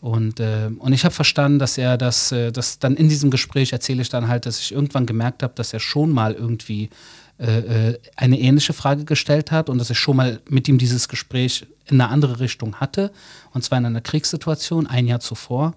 Und, 0.00 0.40
äh, 0.40 0.68
und 0.78 0.92
ich 0.92 1.04
habe 1.04 1.14
verstanden, 1.14 1.60
dass 1.60 1.78
er 1.78 1.96
das, 1.96 2.32
äh, 2.32 2.50
das 2.50 2.80
dann 2.80 2.96
in 2.96 3.08
diesem 3.08 3.30
Gespräch 3.30 3.72
erzähle 3.72 4.02
ich 4.02 4.08
dann 4.08 4.26
halt, 4.26 4.46
dass 4.46 4.58
ich 4.58 4.72
irgendwann 4.72 5.06
gemerkt 5.06 5.44
habe, 5.44 5.54
dass 5.54 5.72
er 5.72 5.78
schon 5.78 6.10
mal 6.10 6.34
irgendwie 6.34 6.90
äh, 7.38 7.90
äh, 7.90 7.98
eine 8.16 8.38
ähnliche 8.38 8.72
Frage 8.72 9.04
gestellt 9.04 9.50
hat 9.50 9.68
und 9.68 9.78
dass 9.78 9.90
ich 9.90 9.98
schon 9.98 10.16
mal 10.16 10.40
mit 10.48 10.68
ihm 10.68 10.78
dieses 10.78 11.08
Gespräch 11.08 11.66
in 11.86 12.00
eine 12.00 12.10
andere 12.10 12.40
Richtung 12.40 12.76
hatte, 12.76 13.10
und 13.52 13.64
zwar 13.64 13.78
in 13.78 13.86
einer 13.86 14.00
Kriegssituation 14.00 14.86
ein 14.86 15.06
Jahr 15.06 15.20
zuvor. 15.20 15.74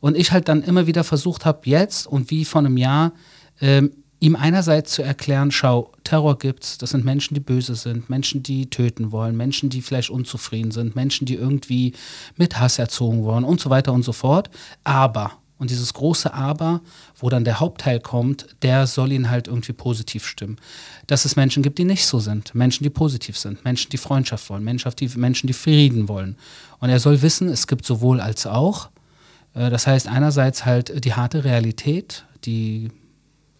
Und 0.00 0.16
ich 0.16 0.32
halt 0.32 0.48
dann 0.48 0.62
immer 0.62 0.86
wieder 0.86 1.04
versucht 1.04 1.44
habe, 1.44 1.60
jetzt 1.64 2.06
und 2.06 2.30
wie 2.30 2.44
vor 2.44 2.60
einem 2.60 2.76
Jahr, 2.76 3.12
ähm, 3.60 3.90
ihm 4.18 4.36
einerseits 4.36 4.92
zu 4.92 5.02
erklären, 5.02 5.50
schau, 5.50 5.92
Terror 6.04 6.38
gibt's, 6.38 6.78
das 6.78 6.90
sind 6.90 7.04
Menschen, 7.04 7.34
die 7.34 7.40
böse 7.40 7.74
sind, 7.74 8.08
Menschen, 8.08 8.42
die 8.42 8.70
töten 8.70 9.12
wollen, 9.12 9.36
Menschen, 9.36 9.68
die 9.68 9.82
vielleicht 9.82 10.10
unzufrieden 10.10 10.70
sind, 10.70 10.96
Menschen, 10.96 11.26
die 11.26 11.34
irgendwie 11.34 11.92
mit 12.36 12.58
Hass 12.58 12.78
erzogen 12.78 13.22
wurden 13.22 13.44
und 13.44 13.60
so 13.60 13.68
weiter 13.70 13.92
und 13.92 14.04
so 14.04 14.12
fort. 14.12 14.50
Aber, 14.84 15.32
und 15.58 15.70
dieses 15.70 15.92
große 15.92 16.32
Aber, 16.32 16.80
wo 17.18 17.28
dann 17.28 17.44
der 17.44 17.60
Hauptteil 17.60 18.00
kommt, 18.00 18.46
der 18.62 18.86
soll 18.86 19.12
ihn 19.12 19.30
halt 19.30 19.48
irgendwie 19.48 19.72
positiv 19.72 20.26
stimmen. 20.26 20.56
Dass 21.06 21.24
es 21.24 21.36
Menschen 21.36 21.62
gibt, 21.62 21.78
die 21.78 21.84
nicht 21.84 22.06
so 22.06 22.18
sind, 22.18 22.54
Menschen, 22.54 22.84
die 22.84 22.90
positiv 22.90 23.36
sind, 23.38 23.64
Menschen, 23.64 23.90
die 23.90 23.98
Freundschaft 23.98 24.48
wollen, 24.48 24.64
Menschen, 24.64 24.90
die, 24.98 25.08
Menschen, 25.16 25.46
die 25.46 25.52
Frieden 25.52 26.08
wollen. 26.08 26.36
Und 26.78 26.88
er 26.88 27.00
soll 27.00 27.20
wissen, 27.22 27.48
es 27.48 27.66
gibt 27.66 27.84
sowohl 27.84 28.20
als 28.20 28.46
auch. 28.46 28.88
Äh, 29.56 29.70
das 29.70 29.86
heißt 29.86 30.06
einerseits 30.08 30.64
halt 30.64 31.04
die 31.04 31.14
harte 31.14 31.42
Realität, 31.42 32.24
die 32.44 32.90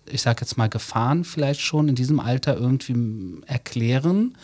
ich 0.09 0.23
sage 0.23 0.43
jetzt 0.43 0.57
mal, 0.57 0.69
Gefahren 0.69 1.25
vielleicht 1.25 1.61
schon 1.61 1.89
in 1.89 1.95
diesem 1.95 2.21
Alter 2.21 2.57
irgendwie 2.57 3.41
erklären, 3.47 4.37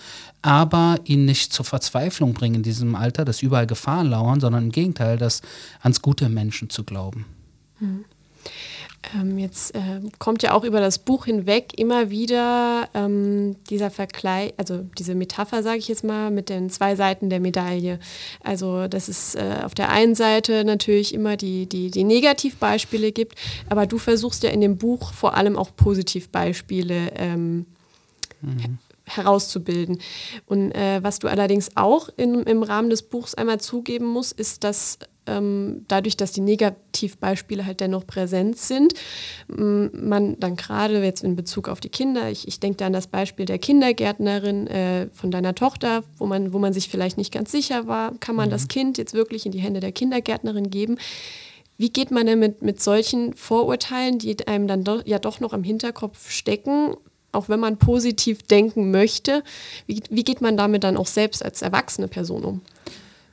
aber 0.43 0.99
ihn 1.05 1.25
nicht 1.25 1.53
zur 1.53 1.65
Verzweiflung 1.65 2.35
bringen 2.35 2.57
in 2.57 2.63
diesem 2.63 2.95
Alter, 2.95 3.25
dass 3.25 3.43
überall 3.43 3.67
Gefahren 3.67 4.09
lauern, 4.09 4.41
sondern 4.41 4.65
im 4.65 4.73
Gegenteil, 4.73 5.19
das 5.19 5.41
ans 5.81 6.03
gute 6.03 6.29
Menschen 6.29 6.71
zu 6.71 6.85
glauben. 6.85 7.27
Mhm. 7.79 8.05
Ähm, 9.15 9.39
jetzt 9.39 9.75
äh, 9.75 10.01
kommt 10.19 10.43
ja 10.43 10.53
auch 10.53 10.65
über 10.65 10.81
das 10.81 10.99
Buch 10.99 11.25
hinweg 11.25 11.79
immer 11.79 12.11
wieder 12.11 12.89
ähm, 12.95 13.57
dieser 13.69 13.91
Vergleich, 13.91 14.55
also 14.57 14.85
diese 14.99 15.15
Metapher, 15.15 15.63
sage 15.63 15.79
ich 15.79 15.89
jetzt 15.89 16.05
mal, 16.05 16.31
mit 16.31 16.49
den 16.49 16.71
zwei 16.71 16.95
Seiten 16.95 17.29
der 17.29 17.41
Medaille. 17.41 17.99
Also, 18.43 18.87
dass 18.89 19.09
es 19.09 19.35
äh, 19.35 19.61
auf 19.65 19.75
der 19.75 19.91
einen 19.91 20.15
Seite 20.15 20.65
natürlich 20.65 21.15
immer 21.15 21.37
die, 21.37 21.67
die, 21.67 21.91
die 21.91 22.05
Negativbeispiele 22.05 23.13
gibt, 23.13 23.37
aber 23.69 23.87
du 23.87 23.99
versuchst 23.99 24.43
ja 24.45 24.51
in 24.51 24.61
dem 24.61 24.79
Buch 24.79 25.13
vor 25.13 25.35
allem 25.35 25.57
auch 25.59 25.75
Positivbeispiele 25.75 27.13
ähm, 27.17 27.67
mhm 28.41 28.79
herauszubilden. 29.05 29.99
Und 30.47 30.73
äh, 30.73 31.03
was 31.03 31.19
du 31.19 31.29
allerdings 31.29 31.77
auch 31.77 32.09
in, 32.17 32.43
im 32.45 32.63
Rahmen 32.63 32.89
des 32.89 33.03
Buchs 33.03 33.35
einmal 33.35 33.61
zugeben 33.61 34.07
musst, 34.07 34.39
ist, 34.39 34.65
dass 34.65 34.99
ähm, 35.27 35.85
dadurch, 35.89 36.17
dass 36.17 36.33
die 36.33 36.41
Negativbeispiele 36.41 37.65
halt 37.65 37.81
dennoch 37.81 38.07
präsent 38.07 38.59
sind, 38.59 38.95
man 39.49 40.39
dann 40.41 40.57
gerade 40.57 41.03
jetzt 41.03 41.23
in 41.23 41.37
Bezug 41.37 41.69
auf 41.69 41.81
die 41.81 41.89
Kinder, 41.89 42.31
ich, 42.31 42.49
ich 42.49 42.61
denke 42.61 42.79
da 42.79 42.87
an 42.87 42.93
das 42.93 43.07
Beispiel 43.07 43.47
der 43.47 43.59
Kindergärtnerin 43.59 44.67
äh, 44.67 45.09
von 45.13 45.31
deiner 45.31 45.55
Tochter, 45.55 46.03
wo 46.19 46.27
man, 46.27 46.53
wo 46.53 46.59
man 46.59 46.73
sich 46.73 46.89
vielleicht 46.89 47.19
nicht 47.19 47.33
ganz 47.33 47.53
sicher 47.53 47.87
war, 47.87 48.13
kann 48.19 48.37
man 48.37 48.49
mhm. 48.49 48.53
das 48.53 48.69
Kind 48.69 48.99
jetzt 48.99 49.15
wirklich 49.15 49.47
in 49.47 49.53
die 49.53 49.61
Hände 49.61 49.81
der 49.81 49.93
Kindergärtnerin 49.93 50.71
geben? 50.71 50.99
Wie 51.79 51.91
geht 51.91 52.11
man 52.11 52.27
denn 52.27 52.39
mit, 52.39 52.63
mit 52.63 52.83
solchen 52.83 53.35
Vorurteilen, 53.35 54.19
die 54.19 54.47
einem 54.47 54.69
dann 54.69 54.85
do, 54.85 55.01
ja 55.05 55.19
doch 55.19 55.41
noch 55.41 55.53
im 55.53 55.65
Hinterkopf 55.65 56.31
stecken, 56.31 56.97
auch 57.33 57.49
wenn 57.49 57.61
man 57.61 57.79
positiv 57.79 58.43
denken 58.43 58.91
möchte, 58.91 59.43
wie, 59.87 60.03
wie 60.11 60.23
geht 60.23 60.41
man 60.41 60.57
damit 60.57 60.85
dann 60.85 60.97
auch 60.97 61.07
selbst 61.07 61.45
als 61.45 61.63
erwachsene 61.63 62.09
Person 62.09 62.45
um? 62.45 62.61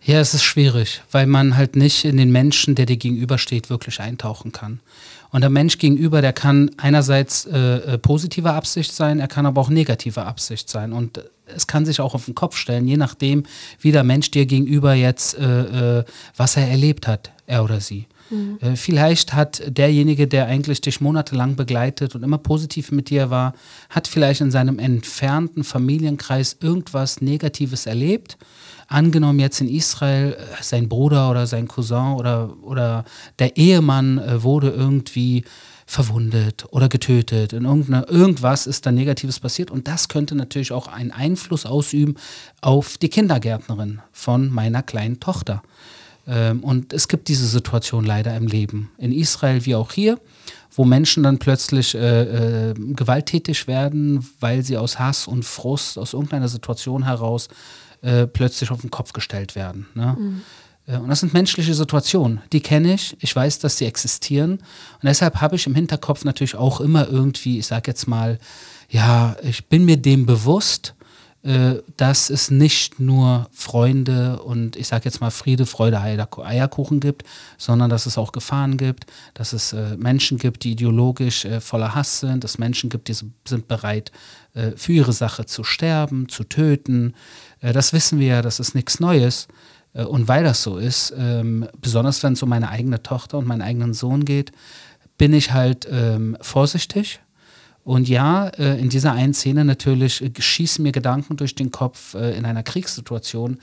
Ja, 0.01 0.19
es 0.19 0.33
ist 0.33 0.43
schwierig, 0.43 1.01
weil 1.11 1.27
man 1.27 1.57
halt 1.57 1.75
nicht 1.75 2.05
in 2.05 2.17
den 2.17 2.31
Menschen, 2.31 2.75
der 2.75 2.85
dir 2.85 2.97
gegenübersteht, 2.97 3.69
wirklich 3.69 3.99
eintauchen 3.99 4.51
kann. 4.51 4.79
Und 5.31 5.41
der 5.41 5.49
Mensch 5.49 5.77
gegenüber, 5.77 6.21
der 6.21 6.33
kann 6.33 6.71
einerseits 6.77 7.45
äh, 7.45 7.57
äh, 7.57 7.97
positiver 7.97 8.53
Absicht 8.53 8.93
sein, 8.93 9.19
er 9.19 9.27
kann 9.27 9.45
aber 9.45 9.61
auch 9.61 9.69
negativer 9.69 10.25
Absicht 10.25 10.69
sein. 10.69 10.93
Und 10.93 11.23
es 11.45 11.67
kann 11.67 11.85
sich 11.85 12.01
auch 12.01 12.15
auf 12.15 12.25
den 12.25 12.35
Kopf 12.35 12.55
stellen, 12.57 12.87
je 12.87 12.97
nachdem, 12.97 13.43
wie 13.79 13.91
der 13.91 14.03
Mensch 14.03 14.31
dir 14.31 14.45
gegenüber 14.45 14.93
jetzt, 14.93 15.37
äh, 15.37 15.99
äh, 15.99 16.03
was 16.35 16.57
er 16.57 16.67
erlebt 16.67 17.07
hat, 17.07 17.31
er 17.45 17.63
oder 17.63 17.79
sie. 17.79 18.07
Mhm. 18.29 18.57
Äh, 18.61 18.75
vielleicht 18.75 19.33
hat 19.33 19.61
derjenige, 19.67 20.27
der 20.27 20.47
eigentlich 20.47 20.81
dich 20.81 21.01
monatelang 21.01 21.55
begleitet 21.55 22.15
und 22.15 22.23
immer 22.23 22.37
positiv 22.37 22.91
mit 22.91 23.09
dir 23.09 23.29
war, 23.29 23.53
hat 23.89 24.07
vielleicht 24.07 24.41
in 24.41 24.51
seinem 24.51 24.79
entfernten 24.79 25.63
Familienkreis 25.63 26.57
irgendwas 26.61 27.21
Negatives 27.21 27.85
erlebt 27.85 28.37
angenommen 28.89 29.39
jetzt 29.39 29.62
in 29.62 29.69
Israel 29.69 30.34
äh, 30.34 30.63
sein 30.63 30.89
Bruder 30.89 31.29
oder 31.29 31.48
sein 31.48 31.67
Cousin 31.67 32.15
oder, 32.17 32.53
oder 32.62 33.05
der 33.38 33.55
Ehemann 33.55 34.17
äh, 34.17 34.43
wurde 34.43 34.69
irgendwie 34.69 35.46
verwundet 35.86 36.65
oder 36.69 36.88
getötet. 36.88 37.51
In 37.53 37.65
irgendwas 37.65 38.67
ist 38.67 38.86
da 38.86 38.91
Negatives 38.91 39.39
passiert 39.39 39.72
und 39.72 39.88
das 39.88 40.08
könnte 40.08 40.36
natürlich 40.36 40.72
auch 40.72 40.88
einen 40.88 41.12
Einfluss 41.12 41.65
ausüben 41.65 42.15
auf 42.62 43.00
die 43.00 43.10
Kindergärtnerin 43.10 44.00
von 44.12 44.50
meiner 44.50 44.84
kleinen 44.84 45.19
Tochter. 45.19 45.63
Ähm, 46.27 46.63
und 46.63 46.93
es 46.93 47.08
gibt 47.08 47.27
diese 47.27 47.48
Situation 47.48 48.05
leider 48.05 48.36
im 48.38 48.46
Leben, 48.46 48.91
in 49.00 49.12
Israel 49.12 49.65
wie 49.65 49.74
auch 49.74 49.91
hier, 49.91 50.19
wo 50.75 50.86
Menschen 50.86 51.24
dann 51.24 51.39
plötzlich 51.39 51.96
äh, 51.96 52.69
äh, 52.69 52.74
gewalttätig 52.75 53.65
werden, 53.65 54.27
weil 54.39 54.63
sie 54.63 54.77
aus 54.77 55.00
Hass 55.00 55.27
und 55.27 55.43
Frust, 55.43 55.98
aus 55.98 56.13
irgendeiner 56.13 56.50
Situation 56.50 57.03
heraus 57.03 57.48
äh, 58.01 58.27
plötzlich 58.27 58.71
auf 58.71 58.81
den 58.81 58.91
Kopf 58.91 59.13
gestellt 59.13 59.55
werden. 59.55 59.87
Ne? 59.93 60.15
Mhm. 60.17 60.41
Äh, 60.89 60.97
und 60.97 61.09
das 61.09 61.21
sind 61.21 61.33
menschliche 61.33 61.73
Situationen, 61.73 62.41
die 62.51 62.61
kenne 62.61 62.93
ich, 62.93 63.15
ich 63.19 63.35
weiß, 63.35 63.59
dass 63.59 63.77
sie 63.77 63.85
existieren. 63.85 64.53
Und 64.53 65.03
deshalb 65.03 65.41
habe 65.41 65.55
ich 65.55 65.67
im 65.67 65.75
Hinterkopf 65.75 66.25
natürlich 66.25 66.55
auch 66.55 66.81
immer 66.81 67.07
irgendwie, 67.07 67.59
ich 67.59 67.67
sage 67.67 67.91
jetzt 67.91 68.07
mal, 68.07 68.39
ja, 68.89 69.35
ich 69.43 69.67
bin 69.67 69.85
mir 69.85 69.97
dem 69.97 70.25
bewusst, 70.25 70.95
äh, 71.43 71.75
dass 71.95 72.29
es 72.29 72.51
nicht 72.51 72.99
nur 72.99 73.47
Freunde 73.51 74.41
und 74.41 74.75
ich 74.75 74.87
sage 74.87 75.05
jetzt 75.05 75.21
mal 75.21 75.29
Friede, 75.29 75.65
Freude, 75.65 76.01
Eierkuchen 76.01 76.99
gibt, 76.99 77.23
sondern 77.57 77.89
dass 77.89 78.07
es 78.07 78.17
auch 78.17 78.31
Gefahren 78.31 78.77
gibt, 78.77 79.05
dass 79.35 79.53
es 79.53 79.73
Menschen 79.97 80.37
gibt, 80.37 80.63
die 80.63 80.71
ideologisch 80.71 81.47
voller 81.61 81.95
Hass 81.95 82.19
sind, 82.19 82.43
dass 82.43 82.57
Menschen 82.57 82.89
gibt, 82.89 83.07
die 83.07 83.13
sind 83.13 83.67
bereit, 83.69 84.11
für 84.75 84.91
ihre 84.91 85.13
Sache 85.13 85.45
zu 85.45 85.63
sterben, 85.63 86.27
zu 86.27 86.43
töten. 86.43 87.13
Äh, 87.61 87.73
das 87.73 87.93
wissen 87.93 88.19
wir 88.19 88.27
ja, 88.27 88.41
das 88.41 88.59
ist 88.59 88.75
nichts 88.75 88.99
Neues. 88.99 89.47
Äh, 89.93 90.03
und 90.03 90.27
weil 90.27 90.43
das 90.43 90.63
so 90.63 90.77
ist, 90.77 91.13
ähm, 91.17 91.67
besonders 91.81 92.23
wenn 92.23 92.33
es 92.33 92.43
um 92.43 92.49
meine 92.49 92.69
eigene 92.69 93.01
Tochter 93.03 93.37
und 93.37 93.47
meinen 93.47 93.61
eigenen 93.61 93.93
Sohn 93.93 94.25
geht, 94.25 94.51
bin 95.17 95.33
ich 95.33 95.51
halt 95.51 95.87
ähm, 95.91 96.37
vorsichtig 96.41 97.19
und 97.83 98.07
ja, 98.07 98.47
äh, 98.49 98.79
in 98.79 98.89
dieser 98.89 99.13
einen 99.13 99.33
Szene 99.33 99.65
natürlich 99.65 100.23
schießen 100.37 100.83
mir 100.83 100.91
Gedanken 100.91 101.37
durch 101.37 101.55
den 101.55 101.71
Kopf 101.71 102.13
in 102.13 102.45
einer 102.45 102.61
Kriegssituation. 102.61 103.57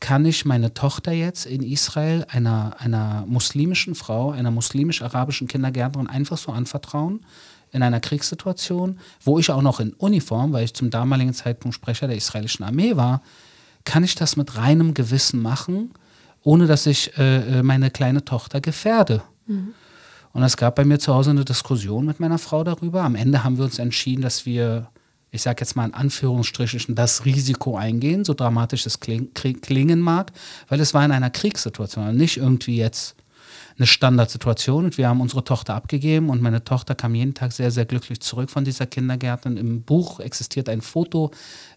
Kann 0.00 0.24
ich 0.26 0.44
meine 0.44 0.74
Tochter 0.74 1.12
jetzt 1.12 1.46
in 1.46 1.62
Israel 1.62 2.26
einer, 2.28 2.76
einer 2.78 3.24
muslimischen 3.26 3.94
Frau, 3.94 4.30
einer 4.30 4.50
muslimisch-arabischen 4.50 5.48
Kindergärtnerin 5.48 6.08
einfach 6.08 6.38
so 6.38 6.52
anvertrauen? 6.52 7.24
In 7.74 7.82
einer 7.82 8.00
Kriegssituation, 8.00 8.98
wo 9.22 9.38
ich 9.38 9.50
auch 9.50 9.62
noch 9.62 9.80
in 9.80 9.92
Uniform, 9.94 10.52
weil 10.52 10.64
ich 10.64 10.74
zum 10.74 10.90
damaligen 10.90 11.34
Zeitpunkt 11.34 11.74
Sprecher 11.74 12.06
der 12.06 12.16
israelischen 12.16 12.64
Armee 12.64 12.96
war, 12.96 13.22
kann 13.84 14.04
ich 14.04 14.14
das 14.14 14.36
mit 14.36 14.56
reinem 14.56 14.94
Gewissen 14.94 15.42
machen, 15.42 15.92
ohne 16.42 16.66
dass 16.66 16.86
ich 16.86 17.16
äh, 17.18 17.62
meine 17.62 17.90
kleine 17.90 18.24
Tochter 18.24 18.60
gefährde. 18.60 19.22
Mhm. 19.46 19.74
Und 20.32 20.42
es 20.42 20.56
gab 20.56 20.74
bei 20.76 20.84
mir 20.84 20.98
zu 20.98 21.14
Hause 21.14 21.30
eine 21.30 21.44
Diskussion 21.44 22.06
mit 22.06 22.18
meiner 22.20 22.38
Frau 22.38 22.64
darüber. 22.64 23.02
Am 23.02 23.14
Ende 23.14 23.44
haben 23.44 23.58
wir 23.58 23.64
uns 23.64 23.78
entschieden, 23.78 24.22
dass 24.22 24.46
wir 24.46 24.88
ich 25.34 25.42
sage 25.42 25.62
jetzt 25.62 25.74
mal 25.74 25.86
in 25.86 25.94
Anführungsstrichen, 25.94 26.94
das 26.94 27.24
Risiko 27.24 27.76
eingehen, 27.76 28.24
so 28.24 28.34
dramatisch 28.34 28.86
es 28.86 29.00
klingen 29.00 30.00
mag, 30.00 30.30
weil 30.68 30.78
es 30.78 30.94
war 30.94 31.04
in 31.04 31.10
einer 31.10 31.30
Kriegssituation, 31.30 32.16
nicht 32.16 32.36
irgendwie 32.36 32.76
jetzt 32.76 33.16
eine 33.76 33.86
Standardsituation. 33.86 34.84
Und 34.84 34.98
wir 34.98 35.08
haben 35.08 35.20
unsere 35.20 35.44
Tochter 35.44 35.74
abgegeben 35.74 36.30
und 36.30 36.40
meine 36.40 36.64
Tochter 36.64 36.94
kam 36.94 37.14
jeden 37.14 37.34
Tag 37.34 37.52
sehr, 37.52 37.70
sehr 37.70 37.84
glücklich 37.84 38.20
zurück 38.20 38.50
von 38.50 38.64
dieser 38.64 38.86
Kindergärtnerin. 38.86 39.56
Im 39.58 39.82
Buch 39.82 40.20
existiert 40.20 40.68
ein 40.68 40.80
Foto 40.80 41.30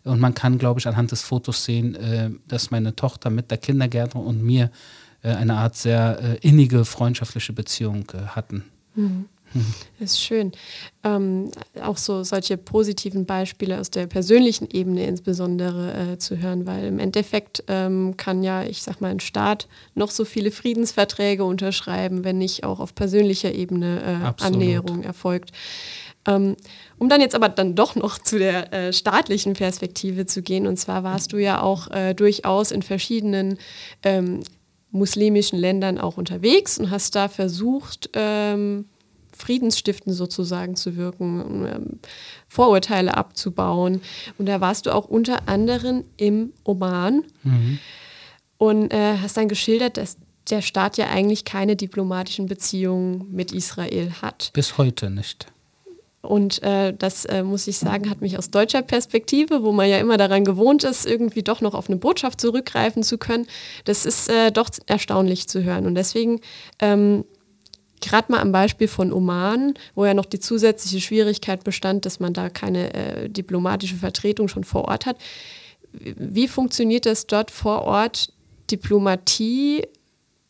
und 0.03 0.19
man 0.19 0.33
kann, 0.33 0.57
glaube 0.57 0.79
ich, 0.79 0.87
anhand 0.87 1.11
des 1.11 1.21
Fotos 1.21 1.63
sehen, 1.63 1.95
äh, 1.95 2.29
dass 2.47 2.71
meine 2.71 2.95
Tochter 2.95 3.29
mit 3.29 3.51
der 3.51 3.57
Kindergärtnerin 3.57 4.27
und 4.27 4.43
mir 4.43 4.71
äh, 5.23 5.29
eine 5.29 5.55
Art 5.55 5.75
sehr 5.75 6.19
äh, 6.21 6.47
innige, 6.47 6.85
freundschaftliche 6.85 7.53
Beziehung 7.53 8.05
hatten. 8.27 8.63
Mhm. 8.95 9.25
Das 9.99 10.11
ist 10.11 10.21
schön. 10.21 10.51
Ähm, 11.03 11.51
auch 11.81 11.97
so 11.97 12.23
solche 12.23 12.57
positiven 12.57 13.25
Beispiele 13.25 13.79
aus 13.79 13.89
der 13.89 14.07
persönlichen 14.07 14.69
Ebene 14.69 15.05
insbesondere 15.05 16.13
äh, 16.13 16.17
zu 16.17 16.37
hören, 16.37 16.65
weil 16.65 16.85
im 16.85 16.99
Endeffekt 16.99 17.63
ähm, 17.67 18.15
kann 18.17 18.43
ja, 18.43 18.63
ich 18.63 18.83
sag 18.83 19.01
mal, 19.01 19.09
ein 19.09 19.19
Staat 19.19 19.67
noch 19.95 20.11
so 20.11 20.25
viele 20.25 20.51
Friedensverträge 20.51 21.43
unterschreiben, 21.43 22.23
wenn 22.23 22.37
nicht 22.37 22.63
auch 22.63 22.79
auf 22.79 22.93
persönlicher 22.93 23.53
Ebene 23.53 24.33
äh, 24.39 24.43
Annäherung 24.43 25.03
erfolgt. 25.03 25.51
Ähm, 26.27 26.57
um 26.97 27.09
dann 27.09 27.21
jetzt 27.21 27.35
aber 27.35 27.49
dann 27.49 27.75
doch 27.75 27.95
noch 27.95 28.17
zu 28.17 28.37
der 28.37 28.73
äh, 28.73 28.93
staatlichen 28.93 29.53
Perspektive 29.53 30.25
zu 30.25 30.41
gehen, 30.41 30.67
und 30.67 30.77
zwar 30.77 31.03
warst 31.03 31.31
du 31.31 31.37
ja 31.37 31.61
auch 31.61 31.89
äh, 31.89 32.13
durchaus 32.13 32.71
in 32.71 32.81
verschiedenen 32.81 33.57
ähm, 34.03 34.41
muslimischen 34.91 35.57
Ländern 35.57 35.97
auch 35.97 36.17
unterwegs 36.17 36.77
und 36.77 36.91
hast 36.91 37.15
da 37.15 37.29
versucht, 37.29 38.09
ähm, 38.13 38.85
Friedensstiften 39.37 40.13
sozusagen 40.13 40.75
zu 40.75 40.95
wirken, 40.95 41.65
ähm, 41.65 41.99
Vorurteile 42.47 43.15
abzubauen. 43.15 44.01
Und 44.37 44.47
da 44.47 44.61
warst 44.61 44.85
du 44.85 44.93
auch 44.93 45.05
unter 45.05 45.47
anderem 45.47 46.03
im 46.17 46.53
Oman 46.63 47.23
mhm. 47.43 47.79
und 48.57 48.93
äh, 48.93 49.17
hast 49.21 49.37
dann 49.37 49.47
geschildert, 49.47 49.97
dass 49.97 50.17
der 50.49 50.61
Staat 50.61 50.97
ja 50.97 51.07
eigentlich 51.07 51.45
keine 51.45 51.75
diplomatischen 51.75 52.45
Beziehungen 52.45 53.27
mit 53.31 53.51
Israel 53.51 54.11
hat. 54.21 54.51
Bis 54.53 54.77
heute 54.77 55.09
nicht. 55.09 55.47
Und 56.21 56.61
äh, 56.63 56.93
das 56.93 57.25
äh, 57.25 57.43
muss 57.43 57.67
ich 57.67 57.77
sagen, 57.77 58.09
hat 58.09 58.21
mich 58.21 58.37
aus 58.37 58.49
deutscher 58.49 58.81
Perspektive, 58.81 59.63
wo 59.63 59.71
man 59.71 59.87
ja 59.89 59.97
immer 59.97 60.17
daran 60.17 60.43
gewohnt 60.43 60.83
ist, 60.83 61.05
irgendwie 61.05 61.43
doch 61.43 61.61
noch 61.61 61.73
auf 61.73 61.89
eine 61.89 61.97
Botschaft 61.97 62.41
zurückgreifen 62.41 63.01
zu 63.01 63.17
können, 63.17 63.47
das 63.85 64.05
ist 64.05 64.29
äh, 64.29 64.51
doch 64.51 64.69
erstaunlich 64.87 65.47
zu 65.47 65.63
hören. 65.63 65.85
Und 65.85 65.95
deswegen 65.95 66.41
ähm, 66.79 67.23
gerade 68.01 68.31
mal 68.31 68.39
am 68.39 68.51
Beispiel 68.51 68.87
von 68.87 69.11
Oman, 69.11 69.73
wo 69.95 70.05
ja 70.05 70.13
noch 70.13 70.25
die 70.25 70.39
zusätzliche 70.39 71.01
Schwierigkeit 71.01 71.63
bestand, 71.63 72.05
dass 72.05 72.19
man 72.19 72.33
da 72.33 72.49
keine 72.49 72.93
äh, 72.93 73.29
diplomatische 73.29 73.95
Vertretung 73.95 74.47
schon 74.47 74.63
vor 74.63 74.85
Ort 74.85 75.05
hat. 75.05 75.17
Wie 75.93 76.47
funktioniert 76.47 77.05
es 77.05 77.27
dort 77.27 77.51
vor 77.51 77.83
Ort, 77.83 78.31
Diplomatie 78.69 79.87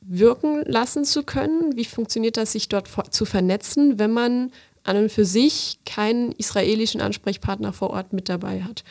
wirken 0.02 0.64
lassen 0.66 1.06
zu 1.06 1.24
können? 1.24 1.76
Wie 1.76 1.86
funktioniert 1.86 2.38
das, 2.38 2.54
sich 2.54 2.70
dort 2.70 2.88
zu 3.14 3.26
vernetzen, 3.26 4.00
wenn 4.00 4.12
man 4.12 4.52
an 4.84 4.98
und 4.98 5.12
für 5.12 5.26
sich 5.26 5.80
keinen 5.86 6.32
israelischen 6.34 7.02
Ansprechpartner 7.02 7.74
vor 7.74 7.92
Ort 7.92 8.14
mit 8.14 8.30
dabei 8.30 8.64
hat? 8.64 8.84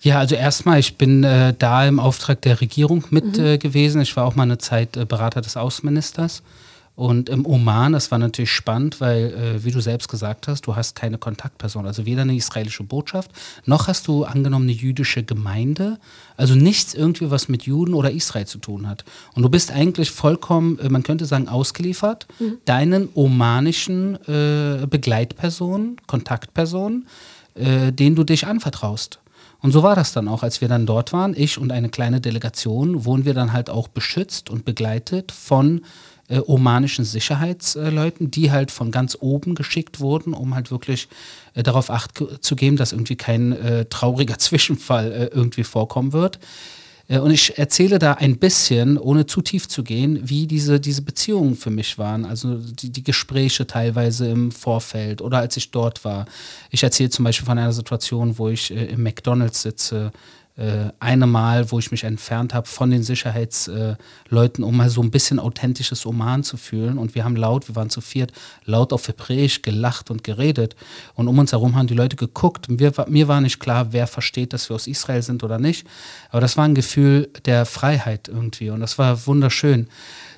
Ja, 0.00 0.18
also 0.18 0.34
erstmal, 0.34 0.80
ich 0.80 0.96
bin 0.96 1.22
äh, 1.22 1.54
da 1.56 1.86
im 1.86 2.00
Auftrag 2.00 2.42
der 2.42 2.60
Regierung 2.60 3.04
mit 3.10 3.38
mhm. 3.38 3.44
äh, 3.44 3.58
gewesen. 3.58 4.00
Ich 4.00 4.16
war 4.16 4.26
auch 4.26 4.34
mal 4.34 4.42
eine 4.42 4.58
Zeit 4.58 4.96
äh, 4.96 5.04
Berater 5.04 5.40
des 5.40 5.56
Außenministers. 5.56 6.42
Und 6.94 7.30
im 7.30 7.46
Oman, 7.46 7.92
das 7.92 8.10
war 8.10 8.18
natürlich 8.18 8.50
spannend, 8.50 9.00
weil, 9.00 9.32
äh, 9.32 9.64
wie 9.64 9.70
du 9.70 9.80
selbst 9.80 10.08
gesagt 10.08 10.46
hast, 10.46 10.66
du 10.66 10.76
hast 10.76 10.94
keine 10.94 11.16
Kontaktperson, 11.16 11.86
also 11.86 12.04
weder 12.04 12.22
eine 12.22 12.36
israelische 12.36 12.84
Botschaft, 12.84 13.30
noch 13.64 13.88
hast 13.88 14.08
du 14.08 14.24
angenommen 14.24 14.66
eine 14.66 14.72
jüdische 14.72 15.22
Gemeinde, 15.22 15.98
also 16.36 16.54
nichts 16.54 16.92
irgendwie, 16.92 17.30
was 17.30 17.48
mit 17.48 17.62
Juden 17.62 17.94
oder 17.94 18.10
Israel 18.10 18.46
zu 18.46 18.58
tun 18.58 18.88
hat. 18.88 19.04
Und 19.34 19.42
du 19.42 19.48
bist 19.48 19.72
eigentlich 19.72 20.10
vollkommen, 20.10 20.78
äh, 20.80 20.90
man 20.90 21.02
könnte 21.02 21.24
sagen, 21.24 21.48
ausgeliefert, 21.48 22.26
mhm. 22.38 22.58
deinen 22.66 23.08
omanischen 23.14 24.16
äh, 24.26 24.86
Begleitpersonen, 24.86 25.96
Kontaktpersonen, 26.06 27.06
äh, 27.54 27.90
denen 27.90 28.16
du 28.16 28.24
dich 28.24 28.46
anvertraust. 28.46 29.18
Und 29.62 29.70
so 29.70 29.82
war 29.84 29.94
das 29.94 30.12
dann 30.12 30.28
auch, 30.28 30.42
als 30.42 30.60
wir 30.60 30.68
dann 30.68 30.86
dort 30.86 31.12
waren, 31.12 31.34
ich 31.36 31.56
und 31.56 31.70
eine 31.70 31.88
kleine 31.88 32.20
Delegation, 32.20 33.04
wurden 33.04 33.24
wir 33.24 33.32
dann 33.32 33.52
halt 33.52 33.70
auch 33.70 33.88
beschützt 33.88 34.50
und 34.50 34.64
begleitet 34.64 35.30
von 35.30 35.82
äh, 36.32 36.40
omanischen 36.46 37.04
Sicherheitsleuten, 37.04 38.30
die 38.30 38.50
halt 38.50 38.70
von 38.70 38.90
ganz 38.90 39.16
oben 39.20 39.54
geschickt 39.54 40.00
wurden, 40.00 40.32
um 40.32 40.54
halt 40.54 40.70
wirklich 40.70 41.08
äh, 41.54 41.62
darauf 41.62 41.90
acht 41.90 42.22
zu 42.40 42.56
geben, 42.56 42.76
dass 42.76 42.92
irgendwie 42.92 43.16
kein 43.16 43.52
äh, 43.52 43.84
trauriger 43.84 44.38
Zwischenfall 44.38 45.12
äh, 45.12 45.26
irgendwie 45.26 45.64
vorkommen 45.64 46.12
wird. 46.12 46.38
Äh, 47.08 47.18
und 47.18 47.30
ich 47.30 47.58
erzähle 47.58 47.98
da 47.98 48.14
ein 48.14 48.38
bisschen, 48.38 48.96
ohne 48.98 49.26
zu 49.26 49.42
tief 49.42 49.68
zu 49.68 49.84
gehen, 49.84 50.20
wie 50.22 50.46
diese, 50.46 50.80
diese 50.80 51.02
Beziehungen 51.02 51.54
für 51.54 51.70
mich 51.70 51.98
waren. 51.98 52.24
Also 52.24 52.56
die, 52.56 52.90
die 52.90 53.04
Gespräche 53.04 53.66
teilweise 53.66 54.28
im 54.28 54.50
Vorfeld 54.50 55.20
oder 55.20 55.38
als 55.38 55.56
ich 55.56 55.70
dort 55.70 56.04
war. 56.04 56.26
Ich 56.70 56.82
erzähle 56.82 57.10
zum 57.10 57.24
Beispiel 57.24 57.46
von 57.46 57.58
einer 57.58 57.72
Situation, 57.72 58.38
wo 58.38 58.48
ich 58.48 58.70
äh, 58.70 58.86
im 58.86 59.02
McDonalds 59.02 59.62
sitze 59.62 60.12
äh, 60.56 60.90
eine 61.00 61.26
Mal, 61.26 61.70
wo 61.70 61.78
ich 61.78 61.90
mich 61.90 62.04
entfernt 62.04 62.52
habe 62.52 62.68
von 62.68 62.90
den 62.90 63.02
Sicherheitsleuten, 63.02 64.64
um 64.64 64.76
mal 64.76 64.90
so 64.90 65.02
ein 65.02 65.10
bisschen 65.10 65.38
authentisches 65.38 66.04
Oman 66.04 66.44
zu 66.44 66.58
fühlen. 66.58 66.98
Und 66.98 67.14
wir 67.14 67.24
haben 67.24 67.36
laut, 67.36 67.68
wir 67.68 67.76
waren 67.76 67.88
zu 67.88 68.02
viert, 68.02 68.32
laut 68.66 68.92
auf 68.92 69.08
Hebräisch 69.08 69.62
gelacht 69.62 70.10
und 70.10 70.24
geredet. 70.24 70.76
Und 71.14 71.28
um 71.28 71.38
uns 71.38 71.52
herum 71.52 71.74
haben 71.74 71.86
die 71.86 71.94
Leute 71.94 72.16
geguckt. 72.16 72.66
Wir, 72.68 72.92
mir 73.08 73.28
war 73.28 73.40
nicht 73.40 73.60
klar, 73.60 73.92
wer 73.94 74.06
versteht, 74.06 74.52
dass 74.52 74.68
wir 74.68 74.76
aus 74.76 74.86
Israel 74.86 75.22
sind 75.22 75.42
oder 75.42 75.58
nicht. 75.58 75.86
Aber 76.30 76.42
das 76.42 76.58
war 76.58 76.66
ein 76.66 76.74
Gefühl 76.74 77.30
der 77.46 77.64
Freiheit 77.64 78.28
irgendwie. 78.28 78.68
Und 78.68 78.80
das 78.80 78.98
war 78.98 79.26
wunderschön. 79.26 79.88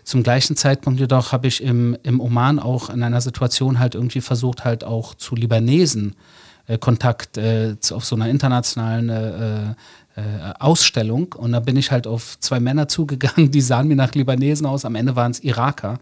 Zum 0.05 0.23
gleichen 0.23 0.55
Zeitpunkt 0.55 1.01
jedoch 1.01 1.33
habe 1.33 1.49
ich 1.49 1.61
im, 1.61 1.97
im 2.05 2.21
Oman 2.21 2.61
auch 2.61 2.89
in 2.89 3.03
einer 3.03 3.21
Situation 3.21 3.81
halt 3.81 3.97
irgendwie 3.97 4.21
versucht, 4.21 4.65
halt 4.65 4.85
auch 4.85 5.15
zu 5.15 5.35
Libanesen 5.35 6.11
äh, 6.11 6.44
Kontakt 6.79 7.37
äh, 7.37 7.77
auf 7.91 8.05
so 8.05 8.17
einer 8.17 8.29
internationalen 8.29 9.09
äh, 9.09 9.71
äh, 10.17 10.55
Ausstellung 10.59 11.33
und 11.33 11.53
da 11.53 11.61
bin 11.61 11.77
ich 11.77 11.91
halt 11.91 12.07
auf 12.07 12.39
zwei 12.41 12.61
Männer 12.61 12.89
zugegangen, 12.97 13.51
die 13.51 13.61
sahen 13.61 13.89
mir 13.89 13.97
nach 13.97 14.15
Libanesen 14.15 14.67
aus, 14.67 14.85
am 14.85 14.95
Ende 14.95 15.17
waren 15.17 15.33
es 15.33 15.41
Iraker. 15.41 15.99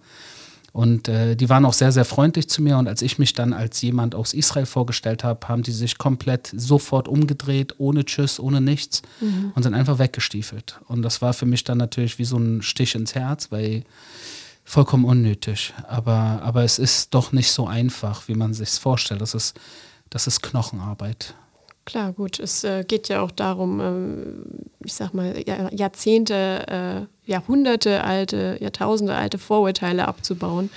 Und 0.73 1.07
äh, 1.07 1.37
die 1.37 1.51
waren 1.51 1.67
auch 1.67 1.75
sehr, 1.75 1.93
sehr 1.93 2.07
freundlich 2.07 2.49
zu 2.49 2.63
mir. 2.63 2.79
Und 2.79 2.89
als 2.89 3.03
ich 3.03 3.19
mich 3.19 3.35
dann 3.35 3.53
als 3.53 3.83
jemand 3.83 4.15
aus 4.15 4.33
Israel 4.33 4.65
vorgestellt 4.65 5.23
habe, 5.23 5.47
haben 5.47 5.63
die 5.63 5.71
sich 5.71 5.99
komplett 5.99 6.51
sofort 6.57 7.09
umgedreht, 7.09 7.75
ohne 7.77 8.07
Tschüss, 8.07 8.41
ohne 8.41 8.63
nichts 8.63 9.03
mhm. 9.21 9.53
und 9.55 9.65
sind 9.65 9.75
einfach 9.75 9.99
weggestiefelt. 9.99 10.81
Und 10.89 11.03
das 11.03 11.21
war 11.21 11.35
für 11.35 11.45
mich 11.45 11.65
dann 11.65 11.77
natürlich 11.77 12.19
wie 12.19 12.25
so 12.25 12.39
ein 12.39 12.63
Stich 12.63 12.95
ins 12.95 13.15
Herz, 13.15 13.51
weil 13.51 13.85
vollkommen 14.65 15.05
unnötig. 15.05 15.75
Aber, 15.87 16.41
aber 16.43 16.65
es 16.65 16.79
ist 16.79 17.13
doch 17.13 17.33
nicht 17.33 17.51
so 17.51 17.67
einfach, 17.67 18.27
wie 18.29 18.35
man 18.35 18.55
sich 18.55 18.71
vorstellt. 18.71 19.21
Das 19.21 19.35
ist, 19.35 19.55
das 20.13 20.27
ist 20.27 20.43
Knochenarbeit. 20.43 21.35
Klar, 21.85 22.13
gut. 22.13 22.39
Es 22.39 22.63
äh, 22.63 22.85
geht 22.87 23.09
ja 23.09 23.23
auch 23.23 23.33
darum, 23.33 23.81
ähm, 23.81 24.45
ich 24.85 24.93
sag 24.93 25.15
mal, 25.15 25.43
Jahrzehnte, 25.73 27.09
äh, 27.27 27.31
Jahrhunderte 27.31 28.05
alte, 28.05 28.57
Jahrtausende 28.61 29.15
alte 29.15 29.39
Vorurteile 29.39 30.07
abzubauen. 30.07 30.71